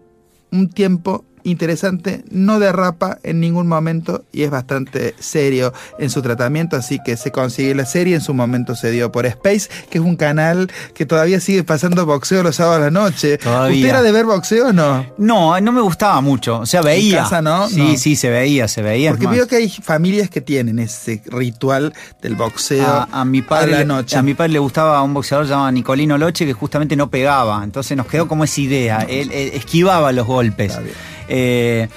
un 0.52 0.70
tiempo 0.70 1.24
interesante, 1.50 2.24
no 2.30 2.58
derrapa 2.58 3.18
en 3.22 3.40
ningún 3.40 3.66
momento 3.66 4.24
y 4.32 4.42
es 4.42 4.50
bastante 4.50 5.14
serio 5.18 5.72
en 5.98 6.10
su 6.10 6.22
tratamiento, 6.22 6.76
así 6.76 6.98
que 7.04 7.16
se 7.16 7.30
consigue 7.32 7.74
la 7.74 7.86
serie, 7.86 8.14
en 8.14 8.20
su 8.20 8.34
momento 8.34 8.74
se 8.74 8.90
dio 8.90 9.10
por 9.12 9.26
Space, 9.26 9.68
que 9.90 9.98
es 9.98 10.04
un 10.04 10.16
canal 10.16 10.70
que 10.94 11.06
todavía 11.06 11.40
sigue 11.40 11.64
pasando 11.64 12.04
boxeo 12.06 12.42
los 12.42 12.56
sábados 12.56 12.78
a 12.82 12.84
la 12.86 12.90
noche. 12.90 13.38
Todavía. 13.38 13.76
¿Usted 13.76 13.88
era 13.88 14.02
de 14.02 14.12
ver 14.12 14.24
boxeo 14.26 14.68
o 14.68 14.72
no? 14.72 15.06
No, 15.18 15.60
no 15.60 15.72
me 15.72 15.80
gustaba 15.80 16.20
mucho. 16.20 16.60
O 16.60 16.66
sea, 16.66 16.82
veía. 16.82 17.18
casa 17.22 17.42
no? 17.42 17.68
Sí, 17.68 17.76
No. 17.92 17.96
sí, 17.96 18.16
se 18.16 18.30
veía, 18.30 18.68
se 18.68 18.82
veía. 18.82 19.10
Porque 19.10 19.26
veo 19.26 19.46
que 19.46 19.56
hay 19.56 19.68
familias 19.68 20.28
que 20.30 20.40
tienen 20.40 20.78
ese 20.78 21.22
ritual 21.26 21.94
del 22.22 22.34
boxeo 22.36 22.86
a, 22.86 23.08
a 23.12 23.24
mi 23.24 23.42
padre, 23.42 23.72
la 23.72 23.78
le- 23.78 23.84
noche. 23.84 24.16
a 24.16 24.22
mi 24.22 24.34
padre 24.34 24.52
le 24.52 24.58
gustaba 24.58 25.02
un 25.02 25.14
boxeador 25.14 25.46
llamado 25.46 25.70
Nicolino 25.72 26.18
Loche 26.18 26.44
que 26.46 26.52
justamente 26.52 26.96
no 26.96 27.08
pegaba. 27.10 27.62
Entonces 27.62 27.96
nos 27.96 28.06
quedó 28.06 28.26
como 28.28 28.44
esa 28.44 28.60
idea. 28.60 29.06
Él, 29.08 29.30
él 29.32 29.50
esquivaba 29.54 30.12
los 30.12 30.26
golpes. 30.26 30.70
Está 30.72 30.82
bien. 30.82 30.94
Eh, 31.28 31.88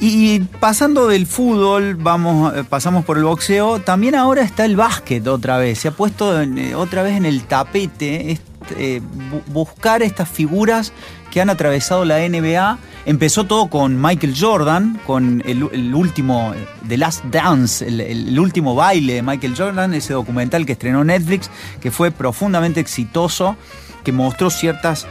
Y 0.00 0.40
pasando 0.60 1.06
del 1.06 1.24
fútbol, 1.26 1.94
vamos, 1.94 2.52
eh, 2.54 2.64
pasamos 2.68 3.04
por 3.04 3.16
el 3.16 3.24
boxeo, 3.24 3.78
también 3.80 4.14
ahora 4.16 4.42
está 4.42 4.64
el 4.64 4.76
básquet 4.76 5.26
otra 5.28 5.56
vez. 5.56 5.78
Se 5.78 5.88
ha 5.88 5.92
puesto 5.92 6.42
eh, 6.42 6.74
otra 6.74 7.02
vez 7.02 7.16
en 7.16 7.24
el 7.24 7.44
tapete 7.44 8.38
bu- 8.68 9.42
buscar 9.46 10.02
estas 10.02 10.28
figuras 10.28 10.92
que 11.30 11.40
han 11.40 11.48
atravesado 11.48 12.04
la 12.04 12.18
NBA. 12.28 12.78
Empezó 13.06 13.44
todo 13.44 13.68
con 13.70 14.00
Michael 14.02 14.34
Jordan, 14.38 15.00
con 15.06 15.42
el, 15.46 15.62
último, 15.94 16.52
The 16.88 16.96
Last 16.98 17.24
Dance, 17.26 17.86
el, 17.86 18.38
último 18.38 18.74
baile 18.74 19.14
de 19.14 19.22
Michael 19.22 19.54
Jordan, 19.56 19.94
ese 19.94 20.12
documental 20.12 20.66
que 20.66 20.72
estrenó 20.72 21.04
Netflix, 21.04 21.50
que 21.80 21.90
fue 21.90 22.10
profundamente 22.10 22.80
exitoso, 22.80 23.56
que 24.02 24.12
mostró 24.12 24.50
ciertas 24.50 25.06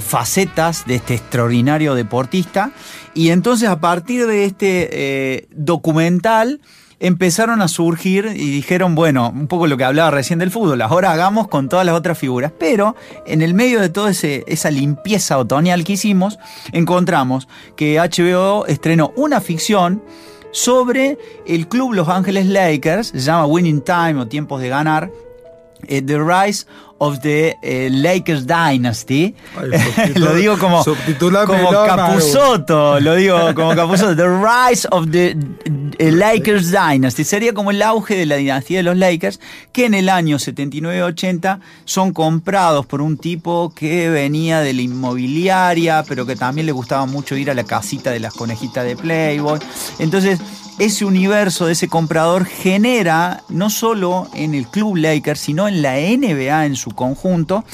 facetas 0.00 0.86
de 0.86 0.94
este 0.94 1.14
extraordinario 1.14 1.94
deportista. 1.94 2.70
Y 3.14 3.30
entonces 3.30 3.68
a 3.68 3.80
partir 3.80 4.26
de 4.26 4.44
este 4.44 4.88
eh, 4.92 5.46
documental 5.50 6.60
empezaron 7.00 7.60
a 7.62 7.68
surgir 7.68 8.32
y 8.34 8.50
dijeron, 8.50 8.94
bueno, 8.94 9.30
un 9.30 9.46
poco 9.46 9.66
lo 9.66 9.76
que 9.76 9.84
hablaba 9.84 10.10
recién 10.10 10.38
del 10.38 10.50
fútbol, 10.50 10.80
ahora 10.82 11.12
hagamos 11.12 11.48
con 11.48 11.68
todas 11.68 11.84
las 11.84 11.94
otras 11.94 12.18
figuras. 12.18 12.52
Pero 12.58 12.96
en 13.26 13.42
el 13.42 13.54
medio 13.54 13.80
de 13.80 13.88
toda 13.88 14.10
esa 14.10 14.70
limpieza 14.70 15.38
otoñal 15.38 15.84
que 15.84 15.92
hicimos, 15.92 16.38
encontramos 16.72 17.46
que 17.76 17.98
HBO 17.98 18.66
estrenó 18.66 19.12
una 19.16 19.40
ficción 19.40 20.02
sobre 20.50 21.18
el 21.46 21.66
club 21.68 21.94
Los 21.94 22.08
Ángeles 22.08 22.46
Lakers, 22.46 23.08
se 23.08 23.18
llama 23.18 23.46
Winning 23.46 23.82
Time 23.82 24.20
o 24.20 24.28
Tiempos 24.28 24.60
de 24.60 24.68
Ganar, 24.68 25.10
eh, 25.88 26.02
The 26.02 26.18
Rise 26.18 26.66
of 26.98 27.20
the 27.20 27.56
eh, 27.62 27.88
Lakers 27.90 28.46
Dynasty. 28.46 29.34
Ay, 29.56 30.12
lo 30.14 30.34
digo 30.34 30.58
como, 30.58 30.84
como. 30.84 31.70
Capuzoto, 31.86 33.00
lo 33.00 33.14
digo 33.16 33.54
como 33.54 33.74
Capuzoto. 33.74 34.16
The 34.16 34.28
Rise 34.28 34.88
of 34.90 35.10
the 35.10 35.36
eh, 35.98 36.12
Lakers 36.12 36.70
Dynasty. 36.70 37.24
Sería 37.24 37.52
como 37.52 37.70
el 37.70 37.82
auge 37.82 38.16
de 38.16 38.26
la 38.26 38.36
dinastía 38.36 38.78
de 38.78 38.84
los 38.84 38.96
Lakers, 38.96 39.40
que 39.72 39.86
en 39.86 39.94
el 39.94 40.08
año 40.08 40.38
79-80 40.38 41.60
son 41.84 42.12
comprados 42.12 42.86
por 42.86 43.00
un 43.00 43.18
tipo 43.18 43.72
que 43.74 44.08
venía 44.08 44.60
de 44.60 44.72
la 44.72 44.82
inmobiliaria, 44.82 46.04
pero 46.08 46.26
que 46.26 46.36
también 46.36 46.66
le 46.66 46.72
gustaba 46.72 47.06
mucho 47.06 47.36
ir 47.36 47.50
a 47.50 47.54
la 47.54 47.64
casita 47.64 48.10
de 48.10 48.20
las 48.20 48.34
conejitas 48.34 48.84
de 48.84 48.96
Playboy. 48.96 49.58
Entonces, 49.98 50.40
ese 50.78 51.04
universo 51.04 51.66
de 51.66 51.72
ese 51.72 51.88
comprador 51.88 52.44
genera 52.44 53.42
no 53.48 53.70
solo 53.70 54.28
en 54.34 54.54
el 54.54 54.66
club 54.66 54.96
Lakers, 54.96 55.40
sino 55.40 55.68
en 55.68 55.82
la 55.82 55.94
NBA 55.94 56.66
en 56.66 56.76
su 56.76 56.90
conjunto, 56.90 57.64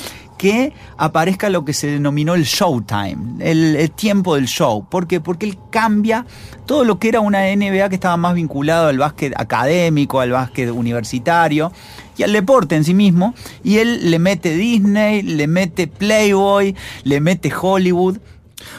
que 0.40 0.72
aparezca 0.96 1.51
lo 1.51 1.66
que 1.66 1.74
se 1.74 1.86
denominó 1.86 2.34
el 2.34 2.44
showtime, 2.44 3.16
el, 3.40 3.76
el 3.76 3.90
tiempo 3.90 4.36
del 4.36 4.46
show. 4.46 4.86
¿Por 4.88 5.07
qué? 5.07 5.20
Porque 5.20 5.44
él 5.44 5.59
cambia 5.70 6.24
todo 6.64 6.84
lo 6.84 6.98
que 6.98 7.11
era 7.11 7.20
una 7.20 7.40
NBA 7.55 7.90
que 7.90 7.96
estaba 7.96 8.16
más 8.16 8.34
vinculado 8.34 8.88
al 8.88 8.96
básquet 8.96 9.34
académico, 9.36 10.18
al 10.18 10.30
básquet 10.30 10.70
universitario 10.70 11.72
y 12.16 12.22
al 12.22 12.32
deporte 12.32 12.74
en 12.74 12.84
sí 12.84 12.94
mismo. 12.94 13.34
Y 13.62 13.78
él 13.78 14.11
le 14.11 14.18
mete 14.18 14.55
Disney, 14.55 15.20
le 15.20 15.46
mete 15.46 15.88
Playboy, 15.88 16.74
le 17.05 17.20
mete 17.20 17.53
Hollywood. 17.55 18.16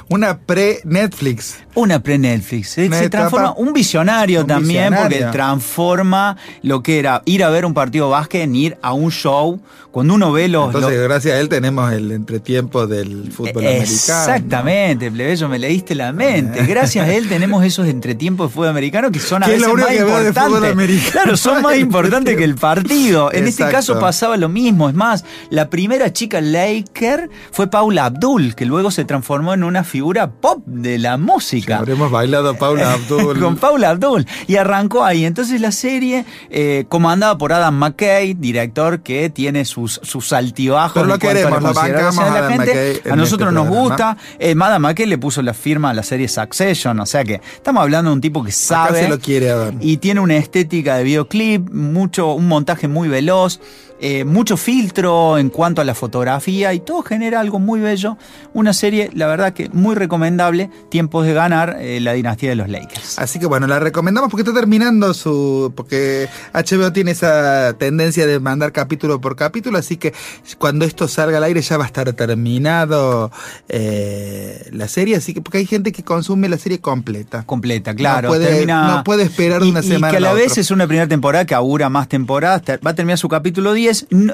Una 0.10 0.38
pre-Netflix. 0.40 1.58
Una 1.76 2.02
pre-Netflix. 2.02 2.70
Se, 2.70 2.88
Una 2.88 3.00
se 3.00 3.10
transforma 3.10 3.54
un 3.56 3.74
visionario 3.74 4.42
un 4.42 4.48
también, 4.48 4.90
visionario. 4.92 5.18
porque 5.20 5.32
transforma 5.32 6.38
lo 6.64 6.84
que 6.84 7.00
era 7.00 7.22
ir 7.26 7.44
a 7.44 7.50
ver 7.50 7.66
un 7.66 7.74
partido 7.74 8.10
básquet 8.10 8.42
en 8.42 8.56
ir 8.56 8.78
a 8.82 8.94
un 8.94 9.12
show. 9.12 9.60
Cuando 9.92 10.14
uno 10.14 10.32
ve 10.32 10.48
los. 10.48 10.68
Entonces, 10.68 10.92
los- 10.98 11.04
gracias 11.04 11.36
a 11.36 11.40
él 11.42 11.50
tenemos 11.50 11.92
el 11.92 12.12
entretiempo 12.14 12.88
del 12.88 13.30
fútbol 13.32 13.58
americano. 13.68 13.82
Exactamente, 13.82 15.12
plebeyo, 15.12 15.50
me 15.50 15.60
leíste 15.60 15.96
la 15.96 16.14
mente. 16.14 16.64
Gracias 16.66 17.08
a 17.08 17.14
él 17.14 17.28
tenemos 17.30 17.64
esos 17.66 17.88
entretiempos 17.88 18.50
de 18.50 18.54
fútbol 18.54 18.70
americano 18.70 19.12
que 19.12 19.20
son 19.20 19.44
a 19.44 19.48
veces 19.48 19.68
lo 19.68 19.76
más 19.76 19.94
importantes. 19.94 21.12
Claro, 21.12 21.36
son 21.38 21.62
más 21.62 21.78
importantes 21.78 22.38
que 22.38 22.44
el 22.44 22.56
partido. 22.56 23.32
En 23.34 23.48
este 23.48 23.68
caso 23.70 24.00
pasaba 24.00 24.38
lo 24.38 24.50
mismo. 24.50 24.90
Es 24.90 24.96
más, 24.96 25.26
la 25.50 25.70
primera 25.70 26.12
chica 26.14 26.40
Laker 26.42 27.30
fue 27.52 27.68
Paula 27.70 28.06
Abdul, 28.06 28.56
que 28.56 28.66
luego 28.66 28.92
se 28.92 29.06
transformó 29.06 29.54
en 29.54 29.64
una 29.64 29.71
figura 29.84 30.32
pop 30.32 30.64
de 30.66 30.98
la 30.98 31.18
música. 31.18 31.78
Habremos 31.78 32.12
bailado 32.12 32.56
Paula 32.56 32.94
Abdul. 32.96 33.40
Con 33.40 33.56
Paula 33.58 33.90
Abdul. 33.90 34.26
Y 34.48 34.58
arrancó 34.58 35.04
ahí. 35.04 35.26
Entonces 35.26 35.60
la 35.62 35.72
serie, 35.72 36.26
eh, 36.50 36.86
comandada 36.90 37.38
por 37.38 37.54
Adam 37.54 37.76
McKay, 37.76 38.34
director 38.34 39.02
que 39.02 39.30
tiene 39.30 39.66
sus, 39.66 40.00
sus 40.04 40.34
altibajos. 40.34 40.94
Pero 40.94 41.06
lo 41.06 41.14
la 41.14 41.20
queremos, 41.20 41.60
consideración 41.60 42.16
bancamos 42.16 42.26
a 42.26 42.42
la 42.42 42.50
gente. 42.50 42.94
McKay 43.00 43.12
A 43.12 43.16
nosotros 43.16 43.50
este 43.50 43.56
nos 43.56 43.66
programa. 43.68 43.88
gusta. 43.90 44.18
Eh, 44.40 44.56
Adam 44.60 44.82
McKay 44.82 45.06
le 45.08 45.18
puso 45.18 45.42
la 45.42 45.54
firma 45.54 45.90
a 45.90 45.94
la 45.94 46.04
serie 46.04 46.28
Succession. 46.28 47.00
O 47.00 47.06
sea 47.06 47.24
que 47.24 47.42
estamos 47.56 47.82
hablando 47.82 48.12
de 48.12 48.16
un 48.16 48.22
tipo 48.22 48.44
que 48.44 48.52
sabe. 48.52 49.04
se 49.04 49.10
lo 49.10 49.20
quiere 49.20 49.50
Adam. 49.50 49.78
Y 49.82 49.98
tiene 49.98 50.20
una 50.20 50.38
estética 50.38 50.98
de 50.98 51.04
videoclip, 51.04 51.70
mucho, 51.72 52.34
un 52.34 52.48
montaje 52.48 52.88
muy 52.88 53.08
veloz. 53.08 53.60
Eh, 54.02 54.26
mucho 54.26 54.58
filtro 54.58 55.38
en 55.38 55.50
cuanto 55.50 55.80
a 55.82 55.86
la 55.86 55.94
fotografía 55.96 56.74
y 56.74 56.80
todo 56.80 57.04
genera 57.04 57.40
algo 57.40 57.60
muy 57.60 57.80
bello. 57.80 58.18
Una 58.54 58.74
serie, 58.74 59.10
la 59.14 59.28
verdad 59.28 59.54
que 59.54 59.70
muy 59.70 59.96
recomendable. 59.96 60.70
Tiempos 60.90 61.26
de 61.26 61.34
ganar 61.34 61.78
eh, 61.80 62.00
la 62.02 62.14
dinastía 62.14 62.50
de 62.50 62.56
los 62.56 62.68
Lakers. 62.68 63.20
Así 63.20 63.40
que 63.40 63.46
bueno, 63.46 63.68
la 63.68 63.80
recomendamos 63.80 64.30
porque 64.32 64.42
está 64.42 64.54
terminando 64.60 65.14
su. 65.14 65.72
Porque 65.76 66.28
HBO 66.54 66.92
tiene 66.92 67.12
esa 67.12 67.76
tendencia 67.78 68.26
de 68.26 68.40
mandar 68.40 68.72
capítulo 68.72 69.22
por 69.22 69.36
capítulo, 69.36 69.78
así 69.78 69.98
que 69.98 70.14
cuando 70.58 70.84
esto 70.86 71.08
salga 71.08 71.38
al 71.38 71.44
aire 71.44 71.62
ya 71.62 71.78
va 71.78 71.84
a 71.84 71.88
estar 71.88 72.12
terminado 72.14 73.32
eh, 73.70 74.68
la 74.72 74.88
serie, 74.88 75.16
así 75.16 75.34
que 75.34 75.42
porque 75.42 75.60
hay 75.60 75.66
gente 75.66 75.92
que 75.92 76.04
consume 76.04 76.50
la 76.50 76.58
serie 76.58 76.80
completa. 76.80 77.44
completa, 77.46 77.94
claro. 77.96 78.30
No 78.30 78.34
puede- 78.36 78.48
termina, 78.48 78.96
no 78.98 79.04
puede 79.04 79.24
esperar 79.24 79.64
y- 79.64 79.70
una 79.70 79.80
y 79.82 79.84
semana 79.88 80.10
que 80.12 80.16
a 80.16 80.20
a 80.20 80.22
la 80.22 80.28
la 80.30 80.34
vez 80.34 80.58
es 80.58 80.72
una 80.72 80.88
primera 80.88 81.08
temporada 81.08 81.46
que 81.46 81.54
augura 81.56 81.90
más 81.90 82.08
temporadas. 82.08 82.62
Va 82.86 82.92
a 82.92 82.96
terminar 82.96 83.18
su 83.18 83.30
capítulo 83.30 83.74
10. 83.74 83.91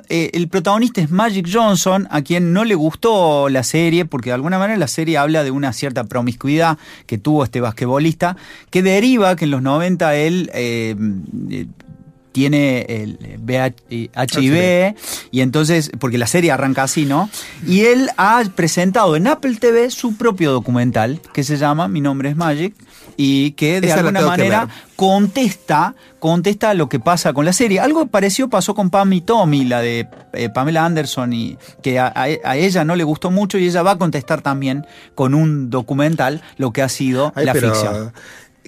Eh, 0.10 0.32
el 0.34 0.48
protagonista 0.48 1.02
es 1.02 1.10
Magic 1.10 1.48
Johnson, 1.52 2.08
a 2.12 2.22
quien 2.22 2.54
no 2.54 2.64
le 2.66 2.76
gustó 2.76 3.50
la 3.50 3.64
serie, 3.64 4.06
porque 4.06 4.30
de 4.30 4.36
alguna 4.36 4.60
manera 4.60 4.78
la 4.78 4.88
serie 4.88 5.18
habla 5.18 5.44
de 5.44 5.52
una 5.52 5.74
cierta 5.74 6.04
promiscuidad 6.04 6.78
que 7.06 7.18
tuvo 7.18 7.44
este 7.44 7.62
basquetbolista, 7.62 8.38
que 8.70 8.84
deriva 8.84 9.36
que 9.36 9.46
en 9.46 9.52
los 9.52 9.62
90 9.62 10.16
él. 10.16 10.52
eh, 10.54 10.96
eh, 11.50 11.66
tiene 12.38 12.82
el 12.88 13.18
HIV 13.50 14.96
y 15.32 15.42
entonces, 15.42 15.90
porque 15.98 16.20
la 16.20 16.28
serie 16.28 16.52
arranca 16.52 16.84
así, 16.84 17.04
¿no? 17.04 17.32
Y 17.66 17.86
él 17.86 18.12
ha 18.18 18.44
presentado 18.56 19.16
en 19.16 19.26
Apple 19.26 19.56
TV 19.56 19.90
su 19.90 20.18
propio 20.18 20.52
documental 20.52 21.20
que 21.34 21.44
se 21.44 21.58
llama 21.58 21.88
Mi 21.88 22.00
nombre 22.00 22.30
es 22.30 22.36
Magic 22.36 22.76
y 23.20 23.52
que 23.52 23.82
de 23.82 23.88
Esa 23.88 23.98
alguna 24.00 24.22
manera 24.22 24.68
contesta, 24.96 25.96
contesta 26.20 26.74
lo 26.76 26.88
que 26.88 27.00
pasa 27.00 27.34
con 27.34 27.46
la 27.46 27.54
serie. 27.54 27.80
Algo 27.80 28.06
parecido 28.08 28.50
pasó 28.50 28.76
con 28.76 28.90
Pam 28.92 29.12
y 29.14 29.22
Tommy, 29.22 29.66
la 29.66 29.82
de 29.82 30.08
eh, 30.34 30.50
Pamela 30.50 30.86
Anderson, 30.86 31.34
y 31.34 31.58
que 31.82 31.98
a, 32.00 32.08
a- 32.08 32.28
a 32.44 32.58
ella 32.58 32.84
no 32.86 32.96
le 32.96 33.04
gustó 33.04 33.32
mucho 33.32 33.58
y 33.58 33.66
ella 33.66 33.82
va 33.82 33.92
a 33.92 33.98
contestar 33.98 34.42
también 34.42 34.86
con 35.16 35.34
un 35.34 35.70
documental 35.72 36.42
lo 36.58 36.72
que 36.72 36.82
ha 36.84 36.90
sido 36.90 37.34
Ay, 37.36 37.46
la 37.46 37.54
pero 37.54 37.74
ficción. 37.74 38.14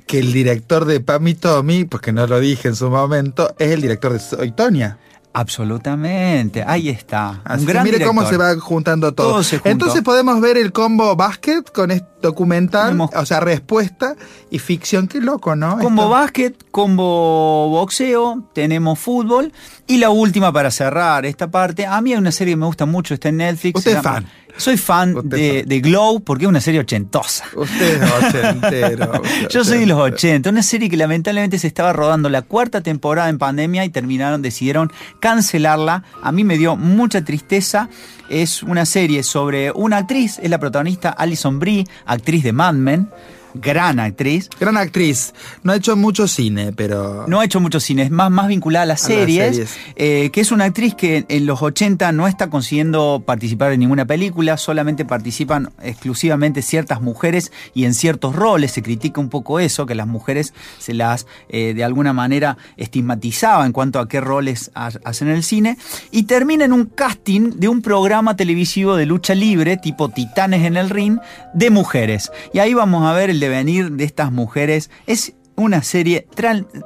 que 0.07 0.17
el 0.19 0.33
director 0.33 0.85
de 0.85 0.99
Pam 0.99 1.27
y 1.27 1.35
Tommy, 1.35 1.85
porque 1.85 2.11
no 2.11 2.25
lo 2.25 2.39
dije 2.39 2.69
en 2.69 2.75
su 2.75 2.89
momento, 2.89 3.53
es 3.59 3.71
el 3.71 3.81
director 3.81 4.13
de 4.13 4.19
Soy 4.19 4.51
Tonia. 4.51 4.97
Absolutamente, 5.31 6.63
ahí 6.65 6.89
está. 6.89 7.41
Así 7.43 7.61
un 7.61 7.67
gran 7.67 7.83
mire 7.83 8.03
cómo 8.03 8.25
se 8.25 8.35
va 8.35 8.55
juntando 8.59 9.13
todo. 9.13 9.29
Todo 9.29 9.43
se 9.43 9.57
juntó. 9.57 9.69
Entonces 9.69 10.01
podemos 10.01 10.41
ver 10.41 10.57
el 10.57 10.71
combo 10.71 11.15
básquet 11.15 11.71
con 11.71 11.91
este 11.91 12.07
documental, 12.21 12.99
o 12.99 13.25
sea, 13.25 13.39
respuesta 13.39 14.15
y 14.49 14.59
ficción. 14.59 15.07
Qué 15.07 15.21
loco, 15.21 15.55
¿no? 15.55 15.77
Combo 15.77 16.01
Esto- 16.03 16.09
básquet, 16.09 16.65
combo 16.71 17.69
boxeo, 17.69 18.43
tenemos 18.53 18.97
fútbol. 18.99 19.53
Y 19.87 19.97
la 19.97 20.09
última 20.09 20.51
para 20.51 20.71
cerrar 20.71 21.25
esta 21.25 21.49
parte, 21.49 21.85
a 21.85 22.01
mí 22.01 22.11
hay 22.13 22.17
una 22.19 22.31
serie 22.31 22.53
que 22.53 22.57
me 22.57 22.65
gusta 22.65 22.85
mucho, 22.85 23.13
está 23.13 23.29
en 23.29 23.37
Netflix. 23.37 23.77
Usted 23.77 23.97
es 23.97 24.01
fan. 24.03 24.27
Soy 24.59 24.75
fan 24.75 25.15
de, 25.23 25.81
Glow 25.81 26.19
porque 26.19 26.43
es 26.43 26.49
una 26.49 26.59
serie 26.59 26.81
ochentosa. 26.81 27.45
Usted 27.55 28.03
es 28.03 28.11
ochentero. 28.11 29.21
Yo 29.49 29.63
soy 29.63 29.79
de 29.79 29.85
los 29.85 29.97
ochentero. 29.97 30.39
80, 30.39 30.49
una 30.49 30.63
serie 30.63 30.89
que 30.89 30.97
lamentablemente 30.97 31.57
se 31.57 31.67
estaba 31.67 31.93
rodando 31.93 32.27
la 32.27 32.41
cuarta 32.41 32.81
temporada 32.81 33.29
en 33.29 33.37
pandemia 33.37 33.85
y 33.85 33.89
terminaron, 33.89 34.41
decidieron 34.41 34.91
cancelarla. 35.21 36.03
A 36.21 36.31
mí 36.33 36.43
me 36.43 36.57
dio 36.57 36.75
mucha 36.75 37.23
tristeza. 37.23 37.89
Es 38.29 38.61
una 38.61 38.85
serie 38.85 39.23
sobre 39.23 39.71
una 39.71 39.97
actriz, 39.97 40.39
es 40.43 40.49
la 40.49 40.59
protagonista 40.59 41.09
Alison 41.09 41.57
Brie, 41.57 41.87
actriz 42.05 42.43
de 42.43 42.51
Mad 42.51 42.73
Men, 42.73 43.09
gran 43.53 43.99
actriz. 43.99 44.49
Gran 44.59 44.77
actriz. 44.77 45.33
No 45.63 45.71
ha 45.71 45.75
hecho 45.75 45.95
mucho 45.95 46.27
cine, 46.27 46.71
pero. 46.73 47.25
No 47.27 47.39
ha 47.39 47.45
hecho 47.45 47.59
mucho 47.59 47.79
cine, 47.79 48.03
es 48.03 48.11
más, 48.11 48.29
más 48.31 48.47
vinculada 48.47 48.83
a 48.83 48.85
las 48.85 49.05
A 49.05 49.09
las 49.09 49.17
series, 49.17 49.77
eh, 49.95 50.29
que 50.31 50.41
es 50.41 50.51
una 50.51 50.65
actriz 50.65 50.95
que 50.95 51.25
en 51.27 51.45
los 51.45 51.61
80 51.61 52.11
no 52.11 52.27
está 52.27 52.49
consiguiendo 52.49 53.23
participar 53.25 53.71
en 53.73 53.79
ninguna 53.81 54.05
película, 54.05 54.57
solamente 54.57 55.05
participan 55.05 55.69
exclusivamente 55.81 56.61
ciertas 56.61 57.01
mujeres 57.01 57.51
y 57.73 57.85
en 57.85 57.93
ciertos 57.93 58.35
roles. 58.35 58.71
Se 58.71 58.81
critica 58.83 59.19
un 59.21 59.29
poco 59.29 59.59
eso, 59.59 59.85
que 59.85 59.95
las 59.95 60.07
mujeres 60.07 60.53
se 60.77 60.93
las 60.93 61.25
eh, 61.49 61.73
de 61.73 61.83
alguna 61.83 62.13
manera 62.13 62.57
estigmatizaba 62.77 63.65
en 63.65 63.71
cuanto 63.71 63.99
a 63.99 64.07
qué 64.07 64.19
roles 64.21 64.71
ha- 64.75 64.91
hacen 65.05 65.27
en 65.29 65.35
el 65.35 65.43
cine. 65.43 65.77
Y 66.11 66.23
termina 66.23 66.65
en 66.65 66.73
un 66.73 66.85
casting 66.85 67.51
de 67.57 67.67
un 67.67 67.81
programa 67.81 68.35
televisivo 68.35 68.95
de 68.95 69.05
lucha 69.05 69.35
libre, 69.35 69.77
tipo 69.77 70.09
Titanes 70.09 70.65
en 70.65 70.77
el 70.77 70.89
Ring, 70.89 71.19
de 71.53 71.69
mujeres. 71.69 72.31
Y 72.53 72.59
ahí 72.59 72.73
vamos 72.73 73.05
a 73.05 73.13
ver 73.13 73.29
el 73.29 73.38
el 73.39 73.49
devenir 73.51 73.91
de 73.93 74.03
estas 74.03 74.31
mujeres. 74.31 74.89
Es 75.07 75.33
una 75.55 75.83
serie, 75.83 76.25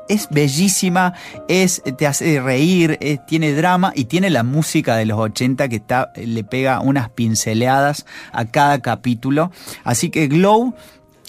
es 0.09 0.27
bellísima, 0.31 1.13
es, 1.47 1.83
te 1.97 2.07
hace 2.07 2.41
reír, 2.41 2.97
es- 3.01 3.23
tiene 3.27 3.53
drama 3.53 3.91
y 3.95 4.05
tiene 4.05 4.29
la 4.31 4.41
música 4.43 4.95
de 4.95 5.05
los 5.05 5.19
80 5.19 5.69
que 5.69 5.75
está, 5.75 6.11
le 6.15 6.43
pega 6.43 6.79
unas 6.79 7.09
pinceladas 7.09 8.05
a 8.31 8.45
cada 8.45 8.79
capítulo. 8.81 9.51
Así 9.83 10.09
que 10.09 10.27
Glow 10.27 10.73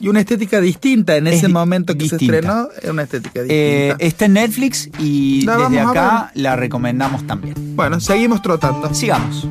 Y 0.01 0.09
una 0.09 0.21
estética 0.21 0.61
distinta 0.61 1.17
en 1.17 1.27
Es 1.29 1.37
ese 1.37 1.49
momento 1.49 1.93
que 1.93 2.01
distinta. 2.05 2.19
se 2.33 2.35
estrenó, 2.41 2.69
era 2.83 2.93
una 2.93 3.03
estética 3.03 3.41
eh, 3.41 3.45
distinta. 3.45 3.97
está 4.07 4.25
en 4.25 4.33
Netflix 4.33 4.91
y 4.99 5.43
La 5.43 5.57
desde 5.59 5.81
acá 5.81 6.31
la 6.35 6.57
recomendamos 6.57 7.27
también. 7.27 7.55
Bueno, 7.77 8.01
seguimos 8.01 8.41
trotando. 8.43 8.93
Sigamos. 8.95 9.47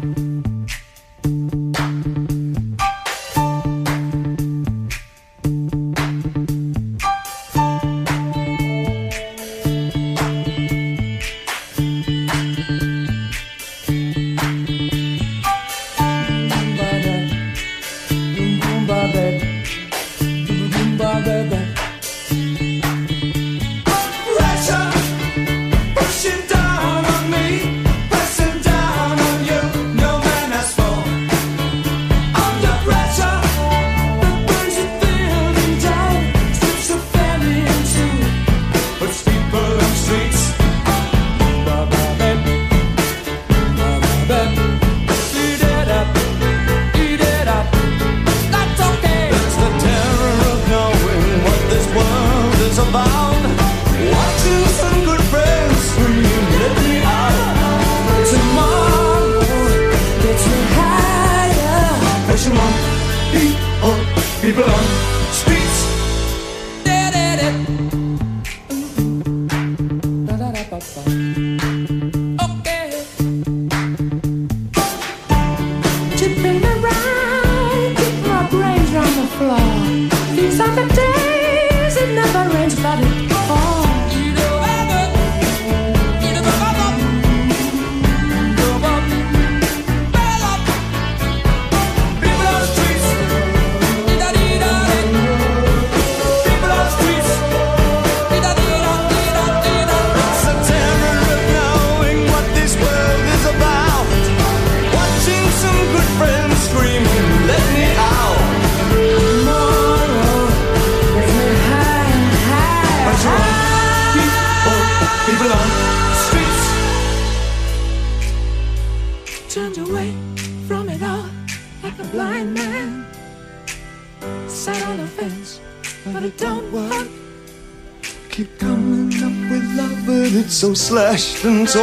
And 131.45 131.67
so. 131.67 131.82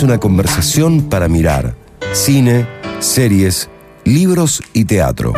Es 0.00 0.04
una 0.04 0.16
conversación 0.18 1.10
para 1.10 1.28
mirar 1.28 1.74
cine, 2.14 2.66
series, 3.00 3.68
libros 4.04 4.62
y 4.72 4.86
teatro. 4.86 5.34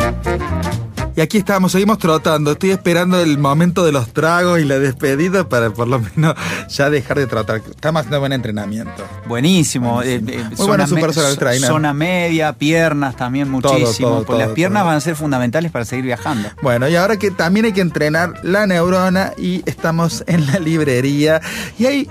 Y 1.17 1.21
aquí 1.21 1.37
estamos, 1.37 1.73
seguimos 1.73 1.97
trotando. 1.97 2.53
Estoy 2.53 2.71
esperando 2.71 3.19
el 3.21 3.37
momento 3.37 3.83
de 3.85 3.91
los 3.91 4.13
tragos 4.13 4.61
y 4.61 4.63
la 4.63 4.79
despedida 4.79 5.49
para 5.49 5.69
por 5.71 5.89
lo 5.89 5.99
menos 5.99 6.35
ya 6.69 6.89
dejar 6.89 7.19
de 7.19 7.27
trotar. 7.27 7.57
Estamos 7.69 7.99
haciendo 7.99 8.21
buen 8.21 8.31
entrenamiento. 8.31 9.03
Buenísimo. 9.27 10.01
eh, 10.01 10.21
eh, 10.25 10.43
Muy 10.57 10.65
bueno 10.67 10.87
su 10.87 10.95
me- 10.95 11.01
personal 11.01 11.37
trainer. 11.37 11.67
zona 11.69 11.93
media, 11.93 12.53
piernas 12.53 13.17
también 13.17 13.51
muchísimo. 13.51 14.07
todo, 14.07 14.23
porque 14.23 14.39
las 14.39 14.47
todo, 14.47 14.55
piernas 14.55 14.81
todo. 14.83 14.87
van 14.87 14.97
a 14.97 15.01
ser 15.01 15.15
fundamentales 15.17 15.71
para 15.73 15.83
seguir 15.83 16.05
viajando. 16.05 16.47
Bueno, 16.61 16.87
y 16.87 16.95
ahora 16.95 17.17
que 17.17 17.31
también 17.31 17.65
hay 17.65 17.73
que 17.73 17.81
entrenar 17.81 18.35
la 18.43 18.65
neurona 18.65 19.33
y 19.37 19.61
estamos 19.65 20.23
en 20.25 20.47
la 20.47 20.57
librería 20.59 21.41
y 21.77 21.85
hay 21.85 22.09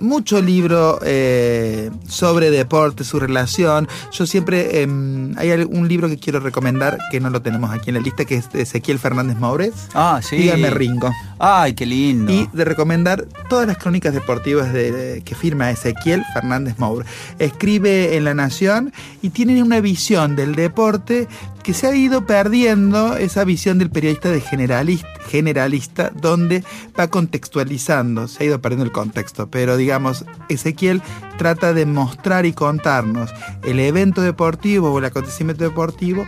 mucho 0.00 0.40
libro 0.40 0.98
eh, 1.02 1.90
sobre 2.08 2.50
deporte, 2.50 3.04
su 3.04 3.20
relación. 3.20 3.88
Yo 4.12 4.26
siempre 4.26 4.82
em, 4.82 5.36
hay 5.38 5.50
un 5.50 5.88
libro 5.88 6.08
que 6.08 6.18
quiero 6.18 6.40
recomendar 6.40 6.98
que 7.10 7.20
no 7.20 7.30
lo 7.30 7.42
tenemos 7.42 7.70
aquí 7.70 7.90
en 7.90 7.94
la 7.94 8.00
lista 8.00 8.24
que 8.24 8.36
es 8.36 8.52
de 8.52 8.62
Ezequiel 8.62 8.98
Fernández 8.98 9.38
Maures. 9.38 9.74
Ah, 9.94 10.20
sí. 10.22 10.36
Díganme 10.36 10.70
Ringo. 10.70 11.10
Ay, 11.38 11.74
qué 11.74 11.86
lindo. 11.86 12.32
Y 12.32 12.48
de 12.52 12.64
recomendar 12.64 13.26
todas 13.48 13.66
las 13.66 13.78
crónicas 13.78 14.14
deportivas 14.14 14.72
de, 14.72 15.22
que 15.24 15.34
firma 15.34 15.70
Ezequiel 15.70 16.24
Fernández 16.32 16.78
Moure. 16.78 17.06
Escribe 17.38 18.16
en 18.16 18.24
La 18.24 18.34
Nación 18.34 18.92
y 19.22 19.30
tiene 19.30 19.62
una 19.62 19.80
visión 19.80 20.36
del 20.36 20.54
deporte 20.54 21.28
que 21.64 21.72
se 21.72 21.86
ha 21.86 21.96
ido 21.96 22.26
perdiendo, 22.26 23.16
esa 23.16 23.42
visión 23.44 23.78
del 23.78 23.90
periodista 23.90 24.30
de 24.30 24.42
generalista, 24.42 25.08
generalista 25.26 26.10
donde 26.14 26.62
va 26.98 27.08
contextualizando, 27.08 28.28
se 28.28 28.42
ha 28.44 28.46
ido 28.46 28.60
perdiendo 28.60 28.84
el 28.84 28.92
contexto, 28.92 29.48
pero 29.48 29.78
digamos, 29.78 30.26
Ezequiel 30.50 31.02
trata 31.38 31.72
de 31.72 31.86
mostrar 31.86 32.44
y 32.44 32.52
contarnos 32.52 33.30
el 33.64 33.80
evento 33.80 34.20
deportivo 34.20 34.92
o 34.92 34.98
el 34.98 35.06
acontecimiento 35.06 35.64
deportivo 35.64 36.26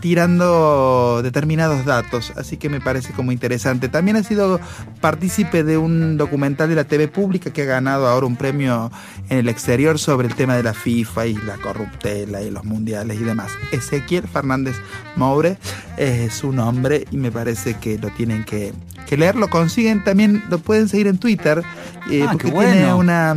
tirando 0.00 1.20
determinados 1.22 1.84
datos, 1.84 2.32
así 2.36 2.56
que 2.56 2.68
me 2.68 2.80
parece 2.80 3.12
como 3.12 3.32
interesante. 3.32 3.88
También 3.88 4.16
ha 4.16 4.22
sido 4.22 4.60
partícipe 5.00 5.64
de 5.64 5.78
un 5.78 6.16
documental 6.16 6.68
de 6.68 6.74
la 6.74 6.84
TV 6.84 7.08
pública 7.08 7.52
que 7.52 7.62
ha 7.62 7.66
ganado 7.66 8.06
ahora 8.06 8.26
un 8.26 8.36
premio 8.36 8.90
en 9.28 9.38
el 9.38 9.48
exterior 9.48 9.98
sobre 9.98 10.28
el 10.28 10.34
tema 10.34 10.56
de 10.56 10.62
la 10.62 10.74
FIFA 10.74 11.26
y 11.26 11.34
la 11.34 11.56
corruptela 11.56 12.42
y 12.42 12.50
los 12.50 12.64
mundiales 12.64 13.18
y 13.20 13.24
demás. 13.24 13.52
Ezequiel 13.72 14.28
Fernández 14.28 14.76
Moure 15.16 15.58
es 15.96 16.34
su 16.34 16.52
nombre 16.52 17.06
y 17.10 17.16
me 17.16 17.30
parece 17.32 17.74
que 17.74 17.98
lo 17.98 18.10
tienen 18.10 18.44
que, 18.44 18.72
que 19.08 19.16
leer. 19.16 19.36
Lo 19.36 19.48
consiguen 19.48 20.04
también, 20.04 20.42
lo 20.50 20.58
pueden 20.58 20.88
seguir 20.88 21.06
en 21.06 21.18
Twitter, 21.18 21.62
eh, 22.10 22.22
Ah, 22.24 22.28
porque 22.32 22.46
qué 22.48 22.52
bueno. 22.52 22.72
tiene 22.72 22.94
una 22.94 23.36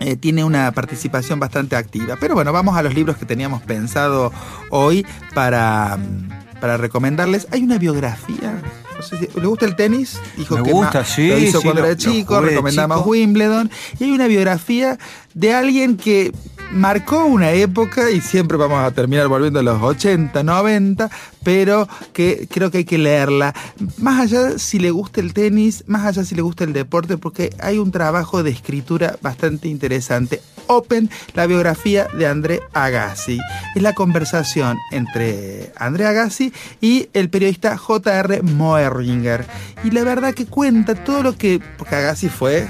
eh, 0.00 0.16
tiene 0.16 0.44
una 0.44 0.70
participación 0.72 1.40
bastante 1.40 1.76
activa. 1.76 2.16
Pero 2.20 2.34
bueno, 2.34 2.52
vamos 2.52 2.76
a 2.76 2.82
los 2.82 2.94
libros 2.94 3.16
que 3.16 3.24
teníamos 3.26 3.62
pensado 3.62 4.32
hoy 4.70 5.06
para, 5.34 5.96
mm, 5.96 6.58
para 6.60 6.76
recomendarles. 6.76 7.46
Hay 7.50 7.62
una 7.62 7.78
biografía. 7.78 8.62
No 8.96 9.02
sé 9.02 9.18
si, 9.18 9.40
¿Le 9.40 9.46
gusta 9.46 9.66
el 9.66 9.76
tenis? 9.76 10.18
Dijo 10.38 10.56
Me 10.56 10.62
que 10.62 10.72
gusta, 10.72 11.04
sí, 11.04 11.28
Lo 11.28 11.38
hizo 11.38 11.58
sí, 11.60 11.64
cuando 11.64 11.82
lo- 11.82 11.86
era 11.88 11.96
chico, 11.96 12.40
recomendamos. 12.40 13.06
Wimbledon. 13.06 13.70
Y 13.98 14.04
hay 14.04 14.12
una 14.12 14.26
biografía 14.26 14.98
de 15.34 15.54
alguien 15.54 15.96
que 15.98 16.32
marcó 16.72 17.24
una 17.24 17.52
época 17.52 18.10
y 18.10 18.20
siempre 18.20 18.56
vamos 18.56 18.78
a 18.78 18.90
terminar 18.90 19.28
volviendo 19.28 19.60
a 19.60 19.62
los 19.62 19.82
80, 19.82 20.42
90, 20.42 21.10
pero 21.42 21.88
que 22.12 22.48
creo 22.50 22.70
que 22.70 22.78
hay 22.78 22.84
que 22.84 22.98
leerla. 22.98 23.54
Más 23.98 24.20
allá 24.20 24.58
si 24.58 24.78
le 24.78 24.90
gusta 24.90 25.20
el 25.20 25.32
tenis, 25.32 25.84
más 25.86 26.06
allá 26.06 26.24
si 26.24 26.34
le 26.34 26.42
gusta 26.42 26.64
el 26.64 26.72
deporte, 26.72 27.16
porque 27.16 27.54
hay 27.60 27.78
un 27.78 27.90
trabajo 27.90 28.42
de 28.42 28.50
escritura 28.50 29.16
bastante 29.22 29.68
interesante. 29.68 30.40
Open, 30.68 31.08
la 31.34 31.46
biografía 31.46 32.08
de 32.18 32.26
André 32.26 32.60
Agassi. 32.72 33.38
Es 33.74 33.82
la 33.82 33.94
conversación 33.94 34.76
entre 34.90 35.72
André 35.76 36.06
Agassi 36.06 36.52
y 36.80 37.08
el 37.12 37.30
periodista 37.30 37.76
J.R. 37.76 38.42
Moeringer. 38.42 39.46
Y 39.84 39.90
la 39.90 40.02
verdad 40.02 40.34
que 40.34 40.46
cuenta 40.46 40.94
todo 40.94 41.22
lo 41.22 41.36
que... 41.36 41.60
Porque 41.78 41.94
Agassi 41.94 42.28
fue 42.28 42.68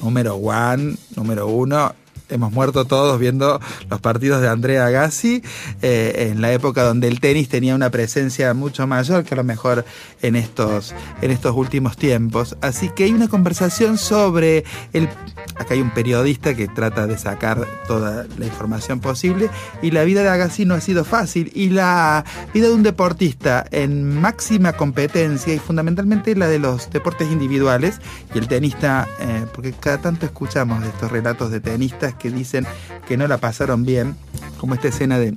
número 0.00 0.36
one, 0.36 0.96
número 1.16 1.48
uno. 1.48 1.94
Hemos 2.32 2.52
muerto 2.52 2.86
todos 2.86 3.18
viendo 3.18 3.60
los 3.90 4.00
partidos 4.00 4.40
de 4.40 4.48
Andrea 4.48 4.86
Agassi 4.86 5.42
eh, 5.82 6.30
en 6.30 6.40
la 6.40 6.52
época 6.52 6.82
donde 6.82 7.08
el 7.08 7.20
tenis 7.20 7.48
tenía 7.48 7.74
una 7.74 7.90
presencia 7.90 8.54
mucho 8.54 8.86
mayor 8.86 9.24
que 9.24 9.34
a 9.34 9.36
lo 9.36 9.44
mejor 9.44 9.84
en 10.22 10.36
estos, 10.36 10.94
en 11.20 11.30
estos 11.30 11.54
últimos 11.54 11.96
tiempos. 11.96 12.56
Así 12.60 12.88
que 12.88 13.04
hay 13.04 13.12
una 13.12 13.28
conversación 13.28 13.98
sobre 13.98 14.64
el. 14.92 15.08
Acá 15.56 15.74
hay 15.74 15.82
un 15.82 15.90
periodista 15.90 16.54
que 16.54 16.68
trata 16.68 17.06
de 17.06 17.18
sacar 17.18 17.66
toda 17.86 18.26
la 18.38 18.46
información 18.46 19.00
posible 19.00 19.50
y 19.82 19.90
la 19.90 20.04
vida 20.04 20.22
de 20.22 20.28
Agassi 20.28 20.64
no 20.64 20.74
ha 20.74 20.80
sido 20.80 21.04
fácil 21.04 21.52
y 21.54 21.68
la 21.68 22.24
vida 22.54 22.68
de 22.68 22.74
un 22.74 22.82
deportista 22.82 23.66
en 23.70 24.20
máxima 24.20 24.72
competencia 24.72 25.54
y 25.54 25.58
fundamentalmente 25.58 26.34
la 26.34 26.48
de 26.48 26.58
los 26.58 26.90
deportes 26.90 27.30
individuales 27.30 28.00
y 28.34 28.38
el 28.38 28.48
tenista, 28.48 29.08
eh, 29.20 29.46
porque 29.52 29.72
cada 29.72 29.98
tanto 29.98 30.26
escuchamos 30.26 30.82
de 30.82 30.88
estos 30.88 31.10
relatos 31.10 31.50
de 31.50 31.60
tenistas 31.60 32.14
que 32.22 32.30
dicen 32.30 32.66
que 33.08 33.16
no 33.16 33.26
la 33.26 33.38
pasaron 33.38 33.84
bien, 33.84 34.16
como 34.58 34.74
esta 34.74 34.88
escena 34.88 35.18
de 35.18 35.36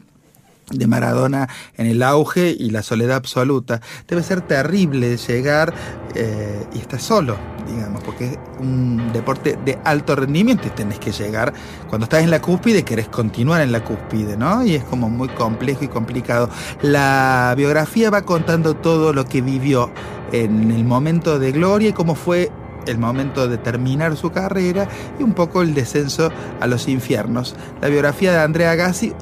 de 0.72 0.88
Maradona 0.88 1.48
en 1.78 1.88
el 1.88 2.02
auge 2.04 2.56
y 2.58 2.70
la 2.72 2.84
soledad 2.84 3.18
absoluta. 3.18 3.82
Debe 4.08 4.24
ser 4.24 4.42
terrible 4.42 5.18
llegar 5.18 5.74
eh, 6.16 6.66
y 6.74 6.80
estar 6.80 7.00
solo, 7.00 7.38
digamos, 7.68 8.04
porque 8.04 8.26
es 8.26 8.40
un 8.60 9.12
deporte 9.14 9.58
de 9.64 9.78
alto 9.84 10.16
rendimiento 10.16 10.68
y 10.68 10.72
tenés 10.72 11.00
que 11.00 11.12
llegar. 11.12 11.54
Cuando 11.90 12.06
estás 12.06 12.24
en 12.24 12.32
la 12.32 12.42
cúspide, 12.42 12.84
querés 12.84 13.08
continuar 13.08 13.62
en 13.62 13.72
la 13.72 13.84
cúspide, 13.84 14.38
¿no? 14.38 14.66
Y 14.66 14.76
es 14.76 14.84
como 14.84 15.10
muy 15.10 15.30
complejo 15.30 15.84
y 15.84 15.88
complicado. 15.88 16.50
La 16.82 17.54
biografía 17.56 18.10
va 18.10 18.24
contando 18.24 18.76
todo 18.76 19.14
lo 19.14 19.26
que 19.26 19.42
vivió 19.42 19.92
en 20.32 20.72
el 20.72 20.84
momento 20.84 21.38
de 21.38 21.52
gloria 21.52 21.90
y 21.90 21.94
cómo 21.94 22.16
fue 22.16 22.52
el 22.86 22.98
momento 22.98 23.48
de 23.48 23.58
terminar 23.58 24.16
su 24.18 24.32
carrera 24.32 24.88
y 25.20 25.24
un 25.24 25.34
poco 25.34 25.62
el 25.62 25.74
descenso 25.74 26.32
a 26.60 26.68
los 26.68 26.88
infiernos. 26.88 27.56
La 27.82 27.90
biografía 27.90 28.32
de 28.32 28.40
Andrea 28.40 28.76
Gassi 28.76 29.14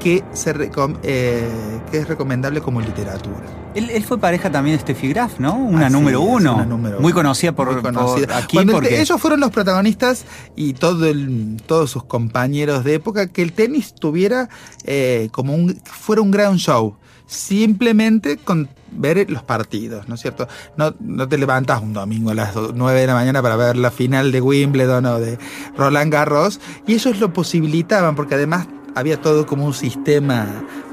que, 0.00 0.22
se 0.32 0.54
recom- 0.54 0.96
eh, 1.02 1.48
que 1.90 1.98
es 1.98 2.06
recomendable 2.08 2.60
como 2.60 2.80
literatura. 2.80 3.42
Él, 3.74 3.90
él 3.90 4.04
fue 4.04 4.18
pareja 4.18 4.50
también 4.50 4.76
de 4.76 4.80
Steffi 4.82 5.08
Graf, 5.08 5.40
¿no? 5.40 5.56
Una 5.56 5.86
Así 5.86 5.92
número 5.92 6.20
uno. 6.20 6.54
una 6.54 6.64
número 6.64 7.00
muy 7.00 7.12
conocida 7.12 7.52
por, 7.52 7.72
Muy 7.72 7.82
conocida. 7.82 8.26
por 8.28 8.36
aquí 8.36 8.56
Cuando 8.56 8.74
porque 8.74 9.00
ellos 9.00 9.20
fueron 9.20 9.40
los 9.40 9.50
protagonistas 9.50 10.24
y 10.54 10.74
todo 10.74 11.06
el- 11.06 11.56
todos 11.66 11.90
sus 11.90 12.04
compañeros 12.04 12.84
de 12.84 12.94
época 12.94 13.26
que 13.26 13.42
el 13.42 13.52
tenis 13.52 13.92
tuviera 13.92 14.48
eh, 14.84 15.28
como 15.32 15.54
un 15.54 15.76
fuera 15.84 16.22
un 16.22 16.30
gran 16.30 16.56
show 16.58 16.96
simplemente 17.26 18.36
con 18.38 18.68
ver 18.92 19.30
los 19.30 19.42
partidos, 19.42 20.08
¿no 20.08 20.14
es 20.14 20.20
cierto? 20.20 20.48
No, 20.76 20.94
no 21.00 21.28
te 21.28 21.38
levantas 21.38 21.82
un 21.82 21.92
domingo 21.92 22.30
a 22.30 22.34
las 22.34 22.54
9 22.54 23.00
de 23.00 23.06
la 23.06 23.14
mañana 23.14 23.42
para 23.42 23.56
ver 23.56 23.76
la 23.76 23.90
final 23.90 24.32
de 24.32 24.40
Wimbledon 24.40 25.06
o 25.06 25.18
de 25.18 25.38
Roland 25.76 26.12
Garros 26.12 26.60
y 26.86 26.94
ellos 26.94 27.18
lo 27.20 27.32
posibilitaban 27.32 28.14
porque 28.14 28.34
además 28.34 28.66
había 28.94 29.20
todo 29.20 29.46
como 29.46 29.64
un 29.66 29.74
sistema 29.74 30.46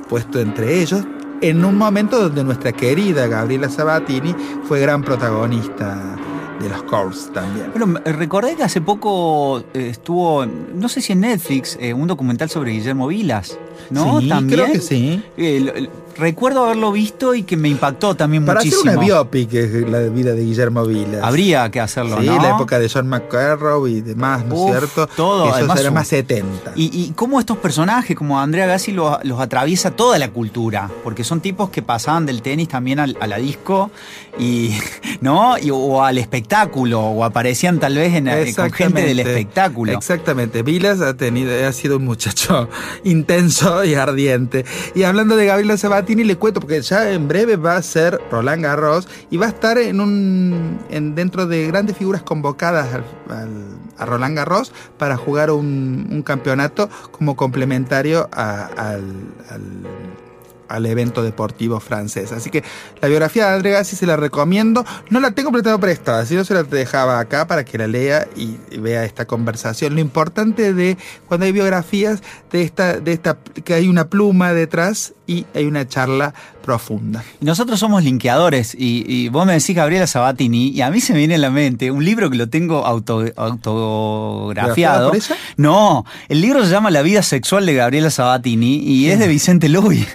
puesto 0.10 0.40
entre 0.40 0.82
ellos 0.82 1.04
en 1.42 1.66
un 1.66 1.78
momento 1.78 2.20
donde 2.22 2.44
nuestra 2.44 2.72
querida 2.72 3.28
Gabriela 3.28 3.70
Sabatini 3.70 4.36
fue 4.68 4.80
gran 4.80 5.04
protagonista 5.04 6.18
de 6.62 6.70
los 6.70 6.84
Courts 6.84 7.32
también. 7.34 7.72
Bueno, 7.76 8.00
recordé 8.06 8.56
que 8.56 8.64
hace 8.64 8.82
poco 8.82 9.60
eh, 9.74 9.90
estuvo, 9.90 10.46
no 10.46 10.90
sé 10.90 11.02
si 11.02 11.14
en 11.14 11.22
Netflix, 11.22 11.78
eh, 11.82 11.94
un 11.94 12.08
documental 12.08 12.50
sobre 12.50 12.72
Guillermo 12.72 13.08
Vilas, 13.08 13.58
¿no? 13.90 14.22
Sí, 14.22 14.30
También. 14.30 14.62
creo 14.62 14.72
que 14.72 14.80
sí. 14.80 15.22
Eh, 15.38 15.90
recuerdo 16.18 16.64
haberlo 16.66 16.92
visto 16.92 17.34
y 17.36 17.44
que 17.44 17.58
me 17.58 17.70
impactó 17.70 18.16
también 18.16 18.46
Para 18.46 18.60
muchísimo. 18.60 18.82
hacer 18.90 18.98
una 18.98 19.06
biopic 19.06 19.54
la 19.90 20.00
vida 20.02 20.34
de 20.34 20.44
Guillermo 20.44 20.86
Vilas. 20.86 21.22
Habría 21.24 21.70
que 21.72 21.80
hacerlo, 21.80 22.20
Sí, 22.20 22.26
¿no? 22.26 22.42
la 22.42 22.52
época 22.52 22.80
de 22.80 22.90
John 22.90 23.08
McEnroe 23.08 23.90
y 23.92 24.02
demás, 24.02 24.46
¿no 24.46 24.56
es 24.56 24.72
cierto? 24.72 25.08
todo, 25.16 25.54
además 25.54 25.80
eran 25.80 25.92
un- 25.92 25.96
más 25.96 26.08
70. 26.08 26.72
Y, 26.76 26.86
y 26.86 27.12
cómo 27.16 27.40
estos 27.40 27.58
personajes, 27.58 28.16
como 28.16 28.40
Andrea 28.40 28.66
Gassi, 28.66 28.92
los, 28.92 29.18
los 29.24 29.40
atraviesa 29.40 29.92
toda 29.92 30.18
la 30.18 30.30
cultura, 30.30 30.90
porque 31.04 31.24
son 31.24 31.42
tipos 31.42 31.70
que 31.70 31.82
pasaban 31.82 32.26
del 32.26 32.42
tenis 32.42 32.68
también 32.70 33.00
al- 33.00 33.18
a 33.20 33.28
la 33.28 33.38
disco 33.38 33.92
y 34.40 34.72
no 35.22 35.58
y, 35.58 35.70
o 35.72 36.04
al 36.04 36.18
espectáculo, 36.18 37.02
o 37.02 37.24
aparecían 37.24 37.80
tal 37.80 37.96
vez 37.96 38.14
en, 38.14 38.28
eh, 38.28 38.54
con 38.56 38.72
gente 38.72 39.02
del 39.02 39.20
espectáculo. 39.20 39.92
Exactamente. 39.92 40.64
Vilas 40.64 41.02
ha 41.02 41.16
tenido, 41.16 41.52
ha 41.68 41.72
sido 41.74 41.98
un 41.98 42.06
muchacho 42.06 42.70
intenso 43.04 43.84
y 43.84 43.96
ardiente. 43.96 44.66
Y 44.94 45.04
hablando 45.04 45.36
de 45.36 45.46
Gabriela 45.46 45.78
Sabatini, 46.06 46.24
le 46.24 46.36
cuento, 46.38 46.60
porque 46.60 46.80
ya 46.84 47.10
en 47.12 47.28
breve 47.28 47.56
va 47.56 47.78
a 47.78 47.82
ser 47.82 48.22
Roland 48.30 48.62
Garros 48.62 49.08
y 49.32 49.38
va 49.38 49.48
a 49.48 49.50
estar 49.50 49.80
en 49.80 50.00
un 50.00 50.78
en, 50.92 51.16
dentro 51.16 51.48
de 51.48 51.66
grandes 51.66 51.98
figuras 51.98 52.22
convocadas 52.22 52.90
a 53.98 54.06
Roland 54.06 54.38
Garros 54.38 54.72
para 55.00 55.18
jugar 55.18 55.50
un, 55.50 56.08
un 56.12 56.22
campeonato 56.22 56.92
como 57.10 57.36
complementario 57.36 58.30
al- 58.32 58.70
al 60.68 60.86
evento 60.86 61.24
deportivo 61.24 61.80
francés. 61.80 62.32
Así 62.32 62.50
que 62.50 62.64
la 63.02 63.08
biografía 63.08 63.48
de 63.48 63.56
André 63.56 63.72
Gassi 63.72 63.96
se 63.96 64.06
la 64.06 64.16
recomiendo. 64.16 64.86
No 65.10 65.20
la 65.20 65.32
tengo 65.32 65.52
prestada, 65.80 66.26
si 66.26 66.36
no 66.36 66.44
se 66.44 66.54
la 66.54 66.64
dejaba 66.64 67.20
acá 67.20 67.48
para 67.48 67.66
que 67.66 67.78
la 67.78 67.88
lea 67.88 68.28
y 68.36 68.58
vea 68.78 69.06
esta 69.06 69.26
conversación. 69.26 69.96
Lo 69.96 70.02
importante 70.02 70.74
de 70.74 70.98
cuando 71.28 71.46
hay 71.46 71.52
biografías 71.52 72.22
de 72.52 72.62
esta, 72.62 73.00
de 73.00 73.14
esta, 73.14 73.38
que 73.64 73.74
hay 73.74 73.88
una 73.88 74.10
pluma 74.10 74.54
detrás 74.54 75.14
y 75.28 75.46
hay 75.54 75.66
una 75.66 75.88
charla 75.88 76.34
profunda. 76.62 77.24
Nosotros 77.42 77.80
somos 77.80 78.04
linkeadores 78.04 78.76
y, 78.76 79.04
y 79.08 79.30
vos 79.30 79.46
me 79.46 79.54
decís 79.54 79.76
Gabriela 79.76 80.08
Sabatini 80.08 80.70
y 80.70 80.82
a 80.82 80.90
mí 80.90 81.00
se 81.00 81.14
me 81.14 81.20
viene 81.20 81.36
a 81.36 81.38
la 81.38 81.52
mente 81.52 81.92
un 81.92 82.04
libro 82.04 82.30
que 82.30 82.38
lo 82.38 82.50
tengo 82.50 82.86
auto, 82.86 83.24
autografiado. 83.36 85.10
por 85.10 85.18
ella? 85.18 85.36
No, 85.58 86.06
el 86.28 86.42
libro 86.42 86.64
se 86.64 86.72
llama 86.72 86.92
La 86.92 87.02
vida 87.02 87.22
sexual 87.22 87.66
de 87.66 87.76
Gabriela 87.76 88.10
Sabatini 88.10 88.78
y 88.78 89.10
es 89.10 89.20
de 89.20 89.28
Vicente 89.28 89.70
Luis. 89.70 90.08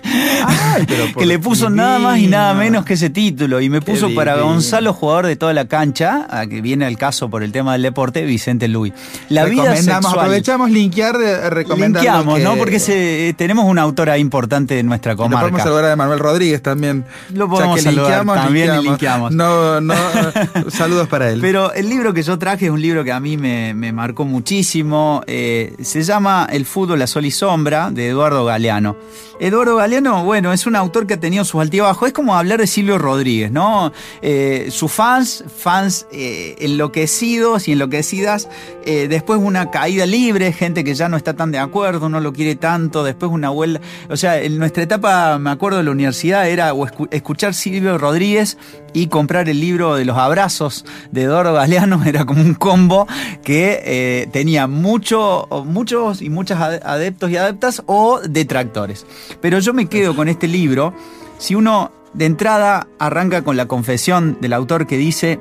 Ay, 0.46 0.86
que 1.18 1.26
le 1.26 1.38
puso 1.38 1.70
nada 1.70 1.98
más 1.98 2.18
y 2.18 2.26
nada 2.26 2.54
menos 2.54 2.84
que 2.84 2.94
ese 2.94 3.10
título 3.10 3.60
y 3.60 3.68
me 3.68 3.80
Qué 3.80 3.92
puso 3.92 4.14
para 4.14 4.34
divino. 4.34 4.52
Gonzalo, 4.52 4.92
jugador 4.94 5.26
de 5.26 5.36
toda 5.36 5.52
la 5.52 5.66
cancha, 5.66 6.26
a 6.30 6.46
que 6.46 6.60
viene 6.60 6.84
al 6.86 6.96
caso 6.98 7.28
por 7.30 7.42
el 7.42 7.52
tema 7.52 7.72
del 7.72 7.82
deporte, 7.82 8.24
Vicente 8.24 8.68
Luis. 8.68 8.92
La 9.28 9.44
vida 9.44 9.62
Recomendamos, 9.64 10.04
sexual. 10.04 10.24
aprovechamos 10.26 10.70
linkear 10.70 11.18
de 11.18 11.50
recomendar. 11.50 12.02
Linkeamos, 12.02 12.38
que- 12.38 12.44
¿no? 12.44 12.56
Porque 12.56 12.78
se- 12.78 13.28
eh, 13.28 13.32
tenemos 13.34 13.64
una 13.66 13.82
autora 13.82 14.18
importante 14.18 14.74
de 14.74 14.82
nuestra 14.82 15.12
Y 15.12 15.14
lo 15.14 15.18
podemos 15.24 15.40
comarca. 15.40 15.64
saludar 15.64 15.84
a 15.92 15.96
Manuel 15.96 16.18
Rodríguez 16.18 16.62
también. 16.62 17.04
Lo 17.34 17.48
podemos 17.48 17.76
que 17.76 17.82
saludar, 17.82 18.04
linkeamos, 18.06 18.34
también 18.36 18.82
linkeamos. 18.82 19.30
linkeamos. 19.30 19.32
No, 19.32 19.80
no, 19.80 19.94
saludos 20.70 21.08
para 21.08 21.30
él. 21.30 21.40
Pero 21.40 21.72
el 21.72 21.88
libro 21.88 22.12
que 22.14 22.22
yo 22.22 22.38
traje 22.38 22.66
es 22.66 22.70
un 22.70 22.80
libro 22.80 23.04
que 23.04 23.12
a 23.12 23.20
mí 23.20 23.36
me, 23.36 23.74
me 23.74 23.92
marcó 23.92 24.24
muchísimo. 24.24 25.22
eh, 25.26 25.74
se 25.82 26.02
llama 26.02 26.46
El 26.50 26.66
fútbol 26.66 27.00
a 27.02 27.06
sol 27.06 27.24
y 27.24 27.30
sombra, 27.30 27.90
de 27.90 28.08
Eduardo 28.08 28.44
Galeano. 28.44 28.96
Eduardo 29.38 29.76
Galeano, 29.76 30.22
bueno, 30.30 30.52
es 30.52 30.64
un 30.64 30.76
autor 30.76 31.08
que 31.08 31.14
ha 31.14 31.18
tenido 31.18 31.44
sus 31.44 31.60
altibajos. 31.60 32.06
Es 32.06 32.12
como 32.14 32.36
hablar 32.36 32.60
de 32.60 32.68
Silvio 32.68 32.98
Rodríguez, 32.98 33.50
¿no? 33.50 33.92
Eh, 34.22 34.68
sus 34.70 34.92
fans, 34.92 35.42
fans 35.58 36.06
eh, 36.12 36.54
enloquecidos 36.60 37.66
y 37.66 37.72
enloquecidas. 37.72 38.48
eh, 38.84 39.08
después 39.08 39.40
una 39.42 39.72
caída 39.72 40.06
libre, 40.06 40.52
gente 40.52 40.84
que 40.84 40.94
ya 40.94 41.08
no 41.08 41.16
está 41.16 41.34
tan 41.34 41.50
de 41.50 41.58
acuerdo, 41.58 42.08
no 42.08 42.20
lo 42.20 42.32
quiere 42.32 42.54
tanto. 42.54 43.02
Después 43.02 43.32
una 43.32 43.48
vuelta. 43.50 43.80
O 44.08 44.16
sea, 44.16 44.40
en 44.40 44.56
nuestra 44.56 44.84
etapa, 44.84 45.36
me 45.40 45.50
acuerdo 45.50 45.78
de 45.78 45.84
la 45.84 45.90
universidad, 45.90 46.48
era 46.48 46.72
escuchar 47.10 47.52
Silvio 47.52 47.98
Rodríguez 47.98 48.56
y 48.92 49.08
comprar 49.08 49.48
el 49.48 49.58
libro 49.60 49.96
de 49.96 50.04
los 50.04 50.16
abrazos 50.16 50.84
de 51.10 51.22
Eduardo 51.22 51.54
Galeano. 51.54 52.04
Era 52.06 52.24
como 52.24 52.40
un 52.40 52.54
combo 52.54 53.08
que 53.42 54.28
tenía 54.32 54.68
mucho, 54.68 55.48
muchos 55.66 56.22
y 56.22 56.30
muchas 56.30 56.58
ade- 56.60 56.80
adeptos 56.84 57.30
y 57.30 57.36
adeptas 57.36 57.82
o 57.86 58.20
detractores. 58.20 59.06
Pero 59.40 59.58
yo 59.58 59.72
me 59.72 59.86
quedo 59.86 60.14
con 60.14 60.19
este 60.28 60.48
libro. 60.48 60.94
Si 61.38 61.54
uno 61.54 61.90
de 62.12 62.26
entrada 62.26 62.88
arranca 62.98 63.42
con 63.42 63.56
la 63.56 63.66
confesión 63.66 64.38
del 64.40 64.52
autor 64.52 64.86
que 64.86 64.96
dice, 64.96 65.40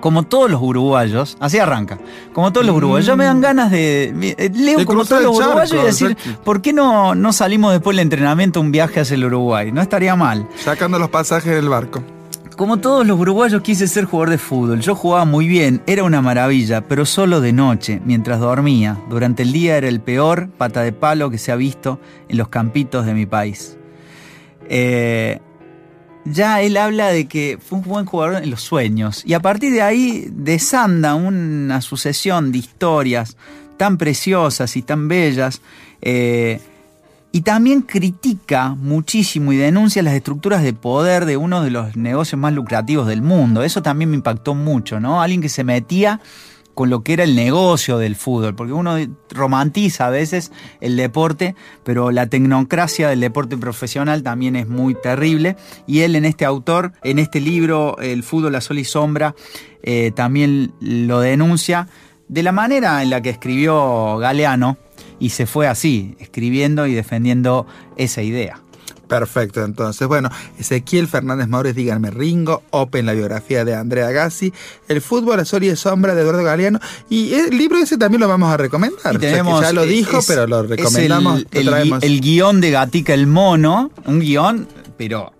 como 0.00 0.22
todos 0.24 0.50
los 0.50 0.60
uruguayos, 0.62 1.36
así 1.40 1.58
arranca, 1.58 1.98
como 2.32 2.52
todos 2.52 2.66
los 2.66 2.76
uruguayos, 2.76 3.06
ya 3.06 3.16
me 3.16 3.24
dan 3.24 3.40
ganas 3.40 3.70
de, 3.70 4.34
eh, 4.38 4.50
leo 4.54 4.78
De 4.78 4.84
como 4.84 5.04
todos 5.04 5.22
los 5.22 5.36
charco, 5.36 5.50
uruguayos 5.50 5.82
y 5.82 5.86
decir, 5.86 6.10
exacto. 6.12 6.40
¿por 6.44 6.62
qué 6.62 6.72
no, 6.72 7.14
no 7.14 7.32
salimos 7.32 7.72
después 7.72 7.96
del 7.96 8.02
entrenamiento 8.02 8.60
un 8.60 8.70
viaje 8.70 9.00
hacia 9.00 9.14
el 9.14 9.24
Uruguay? 9.24 9.72
No 9.72 9.80
estaría 9.80 10.14
mal. 10.14 10.48
Sacando 10.56 10.98
los 10.98 11.10
pasajes 11.10 11.54
del 11.54 11.68
barco. 11.68 12.02
Como 12.56 12.78
todos 12.78 13.06
los 13.06 13.20
uruguayos 13.20 13.62
quise 13.62 13.86
ser 13.86 14.04
jugador 14.04 14.30
de 14.30 14.38
fútbol. 14.38 14.80
Yo 14.80 14.96
jugaba 14.96 15.24
muy 15.24 15.46
bien, 15.46 15.80
era 15.86 16.02
una 16.02 16.20
maravilla, 16.20 16.80
pero 16.80 17.06
solo 17.06 17.40
de 17.40 17.52
noche, 17.52 18.02
mientras 18.04 18.40
dormía. 18.40 18.98
Durante 19.08 19.44
el 19.44 19.52
día 19.52 19.76
era 19.76 19.86
el 19.86 20.00
peor 20.00 20.48
pata 20.50 20.82
de 20.82 20.92
palo 20.92 21.30
que 21.30 21.38
se 21.38 21.52
ha 21.52 21.56
visto 21.56 22.00
en 22.28 22.36
los 22.36 22.48
campitos 22.48 23.06
de 23.06 23.14
mi 23.14 23.26
país. 23.26 23.77
Eh, 24.68 25.40
ya 26.24 26.60
él 26.60 26.76
habla 26.76 27.08
de 27.08 27.26
que 27.26 27.58
fue 27.60 27.78
un 27.78 27.84
buen 27.84 28.04
jugador 28.04 28.42
en 28.42 28.50
los 28.50 28.60
sueños. 28.60 29.22
Y 29.24 29.34
a 29.34 29.40
partir 29.40 29.72
de 29.72 29.82
ahí 29.82 30.28
desanda 30.30 31.14
una 31.14 31.80
sucesión 31.80 32.52
de 32.52 32.58
historias 32.58 33.36
tan 33.76 33.96
preciosas 33.96 34.76
y 34.76 34.82
tan 34.82 35.08
bellas. 35.08 35.60
eh, 36.02 36.60
y 37.30 37.42
también 37.42 37.82
critica 37.82 38.70
muchísimo 38.70 39.52
y 39.52 39.56
denuncia 39.56 40.02
las 40.02 40.14
estructuras 40.14 40.62
de 40.62 40.72
poder 40.72 41.26
de 41.26 41.36
uno 41.36 41.62
de 41.62 41.70
los 41.70 41.94
negocios 41.94 42.40
más 42.40 42.54
lucrativos 42.54 43.06
del 43.06 43.20
mundo. 43.20 43.62
Eso 43.62 43.82
también 43.82 44.10
me 44.10 44.16
impactó 44.16 44.54
mucho, 44.54 44.98
¿no? 44.98 45.20
Alguien 45.20 45.42
que 45.42 45.50
se 45.50 45.62
metía 45.62 46.20
con 46.78 46.90
lo 46.90 47.02
que 47.02 47.14
era 47.14 47.24
el 47.24 47.34
negocio 47.34 47.98
del 47.98 48.14
fútbol, 48.14 48.54
porque 48.54 48.72
uno 48.72 48.94
romantiza 49.30 50.06
a 50.06 50.10
veces 50.10 50.52
el 50.80 50.96
deporte, 50.96 51.56
pero 51.82 52.12
la 52.12 52.28
tecnocracia 52.28 53.08
del 53.08 53.18
deporte 53.18 53.56
profesional 53.56 54.22
también 54.22 54.54
es 54.54 54.68
muy 54.68 54.94
terrible. 54.94 55.56
Y 55.88 56.02
él 56.02 56.14
en 56.14 56.24
este 56.24 56.44
autor, 56.44 56.92
en 57.02 57.18
este 57.18 57.40
libro, 57.40 57.98
El 57.98 58.22
fútbol 58.22 58.54
a 58.54 58.60
sol 58.60 58.78
y 58.78 58.84
sombra, 58.84 59.34
eh, 59.82 60.12
también 60.14 60.72
lo 60.78 61.18
denuncia 61.18 61.88
de 62.28 62.44
la 62.44 62.52
manera 62.52 63.02
en 63.02 63.10
la 63.10 63.22
que 63.22 63.30
escribió 63.30 64.18
Galeano, 64.18 64.76
y 65.18 65.30
se 65.30 65.46
fue 65.46 65.66
así, 65.66 66.14
escribiendo 66.20 66.86
y 66.86 66.94
defendiendo 66.94 67.66
esa 67.96 68.22
idea. 68.22 68.60
Perfecto, 69.08 69.64
entonces, 69.64 70.06
bueno, 70.06 70.28
Ezequiel 70.58 71.08
Fernández 71.08 71.48
Maures, 71.48 71.74
díganme 71.74 72.10
Ringo, 72.10 72.62
Open, 72.70 73.06
la 73.06 73.14
biografía 73.14 73.64
de 73.64 73.74
Andrea 73.74 74.10
Gassi, 74.10 74.52
El 74.86 75.00
fútbol 75.00 75.40
a 75.40 75.44
sol 75.46 75.64
y 75.64 75.74
sombra 75.76 76.14
de 76.14 76.20
Eduardo 76.22 76.42
Galeano, 76.44 76.78
y 77.08 77.32
el 77.32 77.56
libro 77.56 77.78
ese 77.78 77.96
también 77.96 78.20
lo 78.20 78.28
vamos 78.28 78.52
a 78.52 78.56
recomendar. 78.58 79.14
Y 79.14 79.16
O 79.16 79.20
sea 79.20 79.20
que 79.20 79.26
tenemos, 79.28 79.60
ya 79.62 79.72
lo 79.72 79.84
eh, 79.84 79.86
dijo, 79.86 80.18
es- 80.18 80.26
pero 80.26 80.46
lo 80.46 80.62
recomendamos, 80.62 81.38
el, 81.38 81.44
lo 81.44 81.58
el 81.60 81.66
traemos. 81.68 82.00
gui- 82.00 82.04
el 82.06 82.20
guion 82.20 82.60
de 82.60 82.70
Gatica 82.70 83.14
el 83.14 83.26
Mono, 83.26 83.90
un 84.04 84.20
guion, 84.20 84.68
pero 84.98 85.32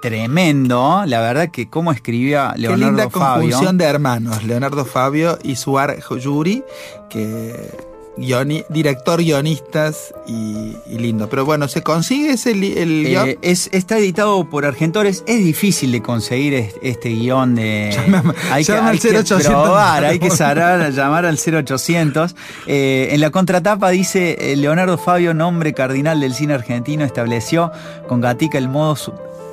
tremendo. 0.00 1.02
La 1.06 1.20
verdad 1.20 1.50
que 1.50 1.68
cómo 1.68 1.90
escribía 1.90 2.52
Qué 2.54 2.60
Leonardo 2.62 2.86
linda 2.86 3.10
Fabio. 3.10 3.42
conjunción 3.50 3.78
de 3.78 3.84
hermanos, 3.86 4.44
Leonardo 4.44 4.84
Fabio 4.84 5.38
y 5.42 5.56
Suar 5.56 5.98
Yuri, 6.20 6.62
que 7.10 7.70
guioni- 8.16 8.64
director, 8.68 9.20
guionistas 9.20 10.14
y, 10.26 10.76
y 10.86 10.98
lindo. 10.98 11.28
Pero 11.28 11.44
bueno, 11.44 11.68
¿se 11.68 11.82
consigue 11.82 12.32
ese 12.32 12.52
el 12.52 13.04
guion? 13.06 13.28
Eh, 13.28 13.38
es, 13.42 13.68
está 13.72 13.98
editado 13.98 14.48
por 14.48 14.64
Argentores. 14.64 15.24
Es 15.26 15.44
difícil 15.44 15.92
de 15.92 16.02
conseguir 16.02 16.54
es- 16.54 16.74
este 16.82 17.10
guion 17.10 17.54
de. 17.54 17.90
Llama- 18.08 18.34
hay 18.50 18.64
que, 18.64 18.72
al 18.72 18.86
hay 18.86 18.98
que 18.98 19.08
0800. 19.08 19.42
probar, 19.44 20.04
hay 20.04 20.18
que 20.18 20.30
sarar, 20.30 20.90
llamar 20.92 21.26
al 21.26 21.38
0800. 21.38 22.34
Eh, 22.66 23.08
en 23.12 23.20
la 23.20 23.30
contratapa 23.30 23.90
dice: 23.90 24.52
eh, 24.52 24.56
Leonardo 24.56 24.98
Fabio, 24.98 25.34
nombre 25.34 25.72
cardinal 25.74 26.20
del 26.20 26.34
cine 26.34 26.54
argentino, 26.54 27.04
estableció 27.04 27.72
con 28.08 28.20
Gatica 28.20 28.58
el, 28.58 28.68
modo, 28.68 28.96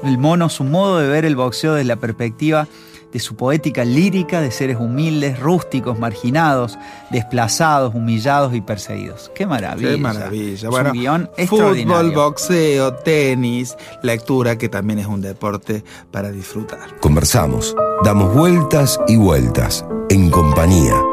el 0.03 0.17
mono 0.17 0.49
su 0.49 0.63
modo 0.63 0.99
de 0.99 1.07
ver 1.07 1.25
el 1.25 1.35
boxeo 1.35 1.73
desde 1.73 1.87
la 1.87 1.95
perspectiva 1.95 2.67
de 3.11 3.19
su 3.19 3.35
poética 3.35 3.83
lírica 3.83 4.41
de 4.41 4.51
seres 4.51 4.77
humildes, 4.79 5.39
rústicos, 5.39 5.99
marginados, 5.99 6.77
desplazados, 7.09 7.93
humillados 7.93 8.53
y 8.53 8.61
perseguidos. 8.61 9.31
Qué 9.35 9.45
maravilla. 9.45 9.91
Qué 9.91 9.97
maravilla. 9.97 10.53
Es 10.53 10.65
Bueno, 10.65 10.91
un 10.91 10.97
guion 10.97 11.29
fútbol, 11.47 12.11
boxeo, 12.11 12.93
tenis, 12.95 13.75
lectura, 14.01 14.57
que 14.57 14.69
también 14.69 14.99
es 14.99 15.07
un 15.07 15.21
deporte 15.21 15.83
para 16.11 16.31
disfrutar. 16.31 16.99
Conversamos, 16.99 17.75
damos 18.03 18.33
vueltas 18.33 18.99
y 19.07 19.17
vueltas, 19.17 19.85
en 20.09 20.29
compañía. 20.29 21.10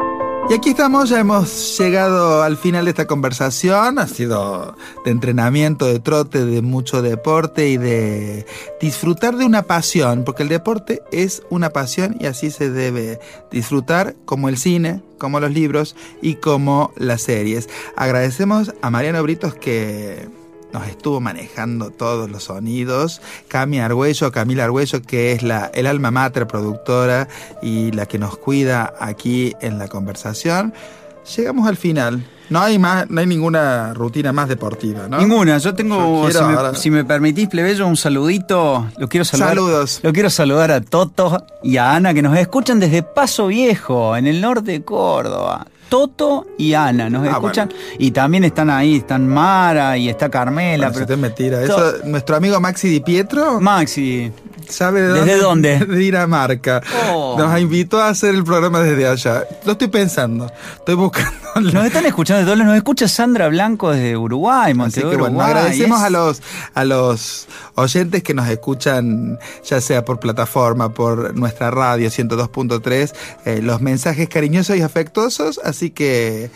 Y 0.49 0.53
aquí 0.55 0.71
estamos, 0.71 1.09
ya 1.09 1.19
hemos 1.19 1.77
llegado 1.77 2.41
al 2.41 2.57
final 2.57 2.85
de 2.85 2.89
esta 2.89 3.05
conversación. 3.05 3.99
Ha 3.99 4.07
sido 4.07 4.75
de 5.05 5.11
entrenamiento, 5.11 5.85
de 5.85 5.99
trote, 5.99 6.43
de 6.43 6.63
mucho 6.63 7.03
deporte 7.03 7.69
y 7.69 7.77
de 7.77 8.47
disfrutar 8.81 9.37
de 9.37 9.45
una 9.45 9.61
pasión, 9.61 10.23
porque 10.25 10.41
el 10.41 10.49
deporte 10.49 11.03
es 11.11 11.43
una 11.51 11.69
pasión 11.69 12.17
y 12.19 12.25
así 12.25 12.49
se 12.49 12.71
debe 12.71 13.19
disfrutar 13.51 14.15
como 14.25 14.49
el 14.49 14.57
cine, 14.57 15.03
como 15.19 15.39
los 15.39 15.51
libros 15.51 15.95
y 16.19 16.33
como 16.35 16.93
las 16.95 17.21
series. 17.21 17.69
Agradecemos 17.95 18.73
a 18.81 18.89
Mariano 18.89 19.21
Britos 19.21 19.53
que 19.53 20.29
nos 20.73 20.87
estuvo 20.87 21.19
manejando 21.19 21.89
todos 21.91 22.29
los 22.29 22.43
sonidos. 22.45 23.21
Cami 23.47 23.79
Argüello, 23.79 24.31
Camila 24.31 24.65
Argüello, 24.65 25.01
que 25.01 25.31
es 25.31 25.43
la, 25.43 25.71
el 25.73 25.87
alma 25.87 26.11
mater 26.11 26.47
productora 26.47 27.27
y 27.61 27.91
la 27.91 28.05
que 28.05 28.19
nos 28.19 28.37
cuida 28.37 28.93
aquí 28.99 29.53
en 29.61 29.79
la 29.79 29.87
conversación. 29.87 30.73
Llegamos 31.35 31.67
al 31.67 31.77
final. 31.77 32.25
No 32.49 32.59
hay 32.61 32.79
más, 32.79 33.07
no 33.11 33.19
hay 33.21 33.27
ninguna 33.27 33.93
rutina 33.93 34.33
más 34.33 34.49
deportiva, 34.49 35.07
¿no? 35.07 35.19
Ninguna, 35.19 35.59
yo 35.59 35.75
tengo, 35.75 36.23
Yo 36.23 36.29
quiero 36.31 36.39
si, 36.39 36.45
me, 36.45 36.53
ahora- 36.57 36.75
si 36.75 36.89
me 36.89 37.05
permitís, 37.05 37.47
plebeyo, 37.47 37.85
un 37.85 37.95
saludito. 37.97 38.87
Lo 38.97 39.07
quiero 39.07 39.23
saludar. 39.23 39.49
Saludos. 39.49 39.99
Lo 40.01 40.11
quiero 40.13 40.31
saludar 40.31 40.71
a 40.71 40.81
Toto 40.81 41.45
y 41.61 41.77
a 41.77 41.93
Ana 41.93 42.13
que 42.15 42.23
nos 42.23 42.35
escuchan 42.35 42.79
desde 42.79 43.03
Paso 43.03 43.47
Viejo, 43.47 44.17
en 44.17 44.25
el 44.25 44.41
norte 44.41 44.71
de 44.71 44.81
Córdoba. 44.83 45.67
Toto 45.89 46.45
y 46.57 46.73
Ana 46.73 47.09
nos 47.09 47.27
Ah, 47.27 47.31
escuchan. 47.31 47.69
Y 47.97 48.11
también 48.11 48.43
están 48.43 48.69
ahí, 48.69 48.97
están 48.97 49.27
Mara 49.27 49.97
y 49.97 50.07
está 50.09 50.29
Carmela. 50.29 50.89
Bueno, 50.89 50.93
si 50.93 51.05
pero- 51.05 51.07
te 51.07 51.17
mentira. 51.17 51.61
Eso, 51.63 51.75
To- 51.75 52.05
nuestro 52.07 52.35
amigo 52.35 52.59
Maxi 52.59 52.87
Di 52.87 52.99
Pietro 52.99 53.59
Maxi, 53.59 54.31
sabe 54.69 55.01
de 55.01 55.13
¿Desde 55.13 55.37
dónde? 55.37 55.79
De 55.85 55.97
Dinamarca. 55.97 56.81
Oh. 57.11 57.35
Nos 57.37 57.59
invitó 57.59 57.99
a 57.99 58.09
hacer 58.09 58.33
el 58.35 58.43
programa 58.43 58.79
desde 58.81 59.07
allá. 59.07 59.43
Lo 59.65 59.73
estoy 59.73 59.87
pensando. 59.89 60.51
Estoy 60.77 60.95
buscando. 60.95 61.31
nos 61.73 61.85
están 61.85 62.05
escuchando 62.05 62.39
de 62.39 62.45
todos. 62.45 62.65
Nos 62.65 62.77
escucha 62.77 63.07
Sandra 63.07 63.47
Blanco 63.49 63.91
desde 63.91 64.15
Uruguay, 64.15 64.71
Así 64.71 64.73
Montevideo, 64.77 65.11
que 65.11 65.17
bueno, 65.17 65.41
agradecemos 65.41 65.99
Es- 65.99 66.05
a 66.05 66.09
los, 66.09 66.41
a 66.73 66.85
los 66.85 67.47
oyentes 67.75 68.23
que 68.23 68.33
nos 68.33 68.47
escuchan, 68.47 69.37
ya 69.65 69.81
sea 69.81 70.05
por 70.05 70.19
plataforma, 70.19 70.93
por 70.93 71.35
nuestra 71.35 71.71
radio 71.71 72.09
102.3, 72.09 73.13
eh, 73.45 73.59
los 73.61 73.81
mensajes 73.81 74.29
cariñosos 74.29 74.77
y 74.77 74.81
afectuosos. 74.81 75.59
Así 75.63 75.89
que 75.89 76.49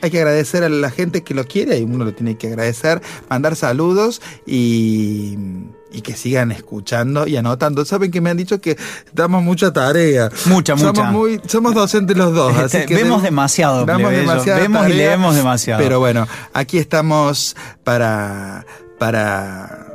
hay 0.00 0.10
que 0.10 0.18
agradecer 0.18 0.62
a 0.64 0.68
la 0.68 0.90
gente 0.90 1.22
que 1.22 1.34
lo 1.34 1.44
quiere 1.44 1.78
y 1.78 1.82
uno 1.82 2.04
lo 2.04 2.12
tiene 2.14 2.36
que 2.36 2.48
agradecer, 2.48 3.00
mandar 3.28 3.56
saludos 3.56 4.20
y, 4.46 5.36
y 5.92 6.00
que 6.02 6.14
sigan 6.16 6.52
escuchando 6.52 7.26
y 7.26 7.36
anotando. 7.36 7.84
Saben 7.84 8.10
que 8.10 8.20
me 8.20 8.30
han 8.30 8.36
dicho 8.36 8.60
que 8.60 8.76
damos 9.12 9.42
mucha 9.42 9.72
tarea. 9.72 10.30
Mucha, 10.46 10.76
somos 10.76 10.96
mucha. 10.98 11.10
Muy, 11.10 11.40
somos 11.46 11.74
docentes 11.74 12.16
los 12.16 12.32
dos. 12.34 12.56
Así 12.56 12.78
Este, 12.78 12.86
que 12.86 12.94
vemos 12.94 13.22
de- 13.22 13.28
demasiado, 13.28 13.84
damos 13.84 14.10
Vemos 14.10 14.32
y 14.32 14.36
tarea, 14.36 14.94
leemos 14.96 15.34
demasiado. 15.36 15.82
Pero 15.82 15.98
bueno, 15.98 16.26
aquí 16.52 16.78
estamos 16.78 17.56
para, 17.84 18.64
para 18.98 19.86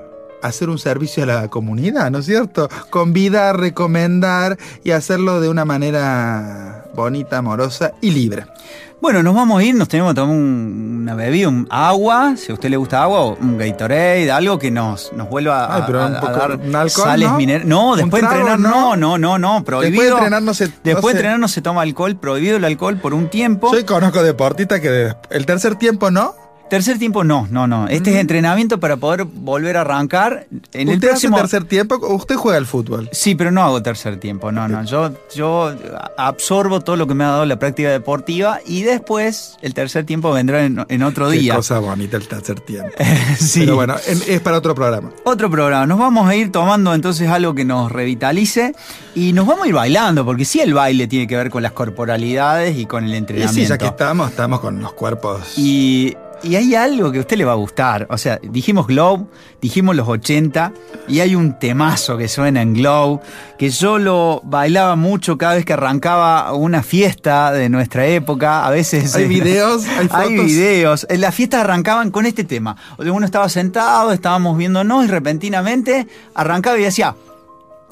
hacer 0.42 0.70
un 0.70 0.78
servicio 0.80 1.24
a 1.24 1.26
la 1.26 1.48
comunidad, 1.50 2.12
¿no 2.12 2.20
es 2.20 2.26
cierto? 2.26 2.70
Convidar, 2.90 3.60
recomendar 3.60 4.58
y 4.84 4.92
hacerlo 4.92 5.42
de 5.42 5.50
una 5.50 5.66
manera 5.66 6.86
bonita, 6.94 7.40
amorosa 7.40 7.94
y 8.02 8.12
libre. 8.12 8.46
Bueno, 9.00 9.22
nos 9.22 9.36
vamos 9.36 9.60
a 9.60 9.64
ir, 9.64 9.76
nos 9.76 9.88
tenemos 9.88 10.12
que 10.12 10.16
tomar 10.16 10.36
un- 10.36 11.00
una 11.04 11.14
bebida, 11.14 11.48
un 11.50 11.68
agua, 11.70 12.34
si 12.36 12.52
a 12.52 12.56
usted 12.56 12.70
le 12.70 12.78
gusta 12.78 13.04
agua, 13.04 13.22
o 13.22 13.38
un 13.40 13.58
Gatorade, 13.58 14.32
algo 14.32 14.58
que 14.58 14.72
nos, 14.72 15.14
nos 15.14 15.30
vuelva 15.30 15.66
a, 15.66 15.76
Ay, 15.78 15.84
pero 15.86 16.02
a- 16.02 16.08
un 16.08 16.16
a 16.16 16.20
poco- 16.20 16.34
dar 16.34 16.56
un 16.58 16.76
alcohol, 16.76 17.06
sales 17.06 17.30
¿no? 17.30 17.38
minerales. 17.38 17.68
No, 17.68 17.96
después 17.96 18.22
de 18.24 18.28
entrenar, 18.28 18.60
¿no? 18.60 18.96
no, 18.98 19.18
no, 19.20 19.38
no, 19.38 19.64
prohibido. 19.64 19.92
Después 19.92 20.08
de 20.10 20.16
entrenar 20.18 20.42
no 20.42 20.54
se- 20.56 20.68
no 20.68 20.74
Después 20.84 21.14
de 21.14 21.20
entrenar 21.20 21.40
no 21.40 21.48
se 21.48 21.62
toma 21.62 21.84
alcohol, 21.84 22.16
prohibido 22.18 22.58
el 22.58 22.66
alcohol 22.66 22.98
por 22.98 23.14
un 23.14 23.30
tiempo. 23.30 23.72
Yo 23.74 23.86
conozco 23.86 24.24
deportistas 24.24 24.80
que 24.80 25.14
el 25.30 25.46
tercer 25.46 25.76
tiempo 25.76 26.10
no. 26.10 26.34
Tercer 26.70 27.00
tiempo 27.00 27.24
no, 27.24 27.48
no, 27.50 27.66
no. 27.66 27.88
Este 27.88 28.10
es 28.14 28.18
entrenamiento 28.18 28.78
para 28.80 28.98
poder 28.98 29.24
volver 29.24 29.78
a 29.78 29.82
arrancar. 29.82 30.48
En 30.74 30.90
el 30.90 30.96
¿Usted 30.96 31.08
próximo. 31.10 31.38
hace 31.38 31.44
tercer 31.44 31.64
tiempo 31.70 31.96
o 31.96 32.16
usted 32.16 32.36
juega 32.36 32.58
al 32.58 32.66
fútbol? 32.66 33.10
Sí, 33.14 33.36
pero 33.36 33.52
no 33.52 33.62
hago 33.64 33.82
tercer 33.82 34.20
tiempo, 34.20 34.52
no, 34.52 34.68
no. 34.68 34.84
Yo, 34.84 35.12
yo 35.34 35.74
absorbo 36.18 36.82
todo 36.82 36.98
lo 36.98 37.08
que 37.08 37.14
me 37.14 37.24
ha 37.24 37.28
dado 37.30 37.46
la 37.46 37.58
práctica 37.58 37.90
deportiva 37.90 38.60
y 38.66 38.84
después 38.84 39.58
el 39.62 39.74
tercer 39.74 40.06
tiempo 40.06 40.32
vendrá 40.34 40.66
en, 40.66 40.86
en 40.90 41.04
otro 41.04 41.30
Qué 41.30 41.38
día. 41.38 41.56
cosa 41.56 41.80
bonita 41.80 42.18
el 42.18 42.28
tercer 42.28 42.60
tiempo. 42.60 42.92
Sí. 43.38 43.62
Pero 43.62 43.76
bueno, 43.76 43.96
en- 44.06 44.22
es 44.28 44.42
para 44.42 44.58
otro 44.58 44.76
programa. 44.76 45.12
Otro 45.24 45.50
programa. 45.50 45.86
Nos 45.86 46.00
vamos 46.00 46.28
a 46.28 46.36
ir 46.36 46.52
tomando 46.52 46.94
entonces 46.94 47.30
algo 47.30 47.54
que 47.56 47.64
nos 47.66 47.92
revitalice 47.92 48.74
y 49.16 49.32
nos 49.34 49.46
vamos 49.48 49.66
a 49.66 49.68
ir 49.70 49.74
bailando, 49.76 50.26
porque 50.26 50.44
sí 50.44 50.60
el 50.60 50.74
baile 50.74 51.08
tiene 51.08 51.28
que 51.28 51.38
ver 51.38 51.50
con 51.50 51.64
las 51.64 51.72
corporalidades 51.72 52.78
y 52.78 52.86
con 52.86 53.06
el 53.06 53.14
Y 53.14 53.18
entrenamiento. 53.18 53.54
sí, 53.62 53.66
ya 53.68 53.78
que 53.78 53.86
estamos, 53.88 54.32
estamos 54.32 54.60
con 54.60 54.82
los 54.82 54.94
cuerpos. 54.94 55.54
Y, 55.58 56.16
y 56.44 56.56
hay 56.56 56.76
algo 56.76 57.12
que 57.12 57.18
a 57.18 57.22
usted 57.22 57.38
le 57.38 57.46
va 57.46 57.54
a 57.54 57.56
gustar. 57.56 58.08
O 58.10 58.18
sea, 58.18 58.40
dijimos 58.42 58.88
Glow, 58.88 59.30
dijimos 59.62 59.96
los 59.96 60.08
80, 60.08 60.72
y 61.08 61.20
hay 61.20 61.36
un 61.36 61.58
temazo 61.60 62.18
que 62.18 62.28
suena 62.28 62.62
en 62.62 62.74
Glow, 62.74 63.22
que 63.58 63.70
yo 63.70 63.98
lo 63.98 64.42
bailaba 64.44 64.96
mucho 64.96 65.38
cada 65.38 65.56
vez 65.56 65.66
que 65.66 65.74
arrancaba 65.74 66.54
una 66.54 66.84
fiesta 66.84 67.52
de 67.52 67.70
nuestra 67.70 68.06
época. 68.06 68.66
A 68.66 68.70
veces. 68.70 69.16
Hay 69.16 69.28
videos, 69.28 69.86
hay 69.88 69.98
Hay 70.12 70.30
fotos. 70.30 70.46
videos. 70.46 71.08
En 71.10 71.22
las 71.22 71.34
fiestas 71.34 71.62
arrancaban 71.62 72.12
con 72.12 72.26
este 72.26 72.44
tema. 72.44 72.76
O 72.98 73.04
sea, 73.04 73.12
uno 73.12 73.26
estaba 73.26 73.50
sentado, 73.50 74.12
estábamos 74.12 74.58
viéndonos 74.58 75.06
y 75.06 75.08
repentinamente 75.08 76.08
arrancaba 76.36 76.78
y 76.78 76.84
decía. 76.84 77.16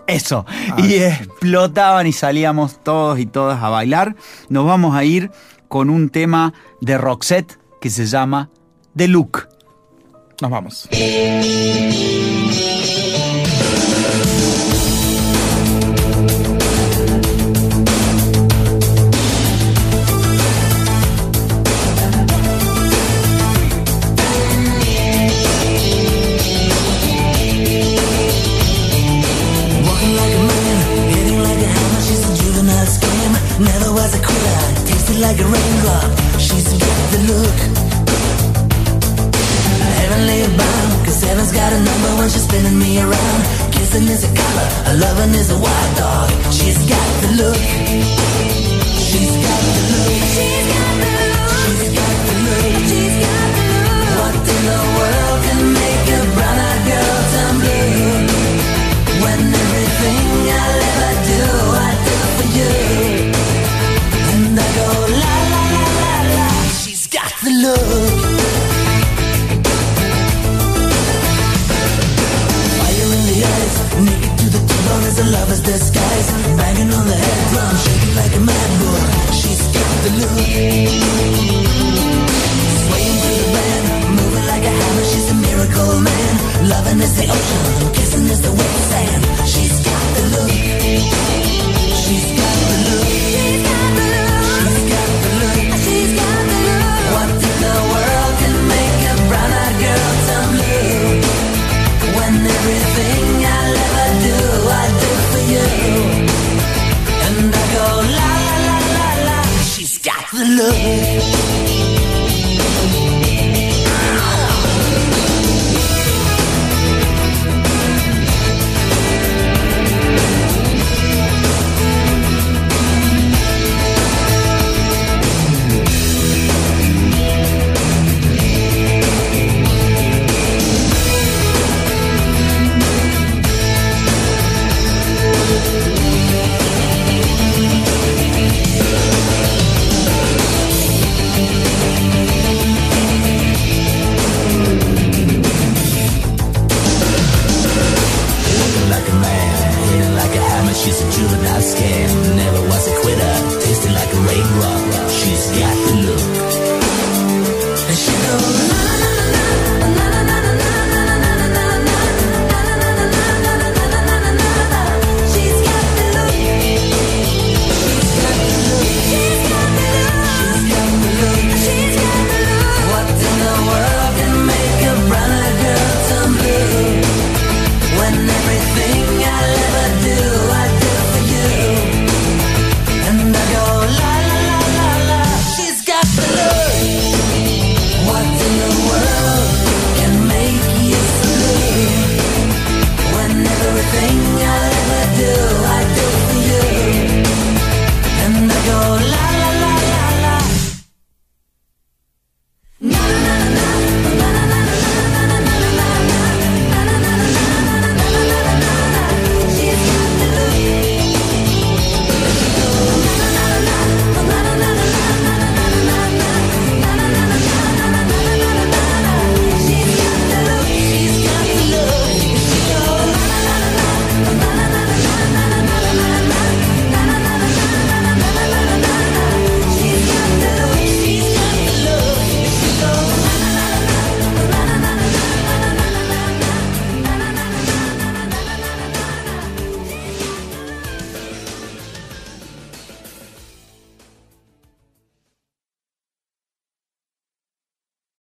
Eso. 0.07 0.45
y 0.77 0.95
explotaban 0.95 2.05
y 2.05 2.13
salíamos 2.13 2.83
todos 2.83 3.17
y 3.17 3.25
todas 3.25 3.63
a 3.63 3.69
bailar. 3.69 4.15
Nos 4.49 4.67
vamos 4.67 4.95
a 4.95 5.03
ir 5.03 5.31
con 5.67 5.89
un 5.89 6.09
tema 6.09 6.53
de 6.79 6.97
Roxette 6.99 7.57
que 7.85 7.91
se 7.91 8.07
llama 8.07 8.49
The 8.97 9.07
Look. 9.07 9.47
Nos 10.41 10.49
vamos. 10.49 10.89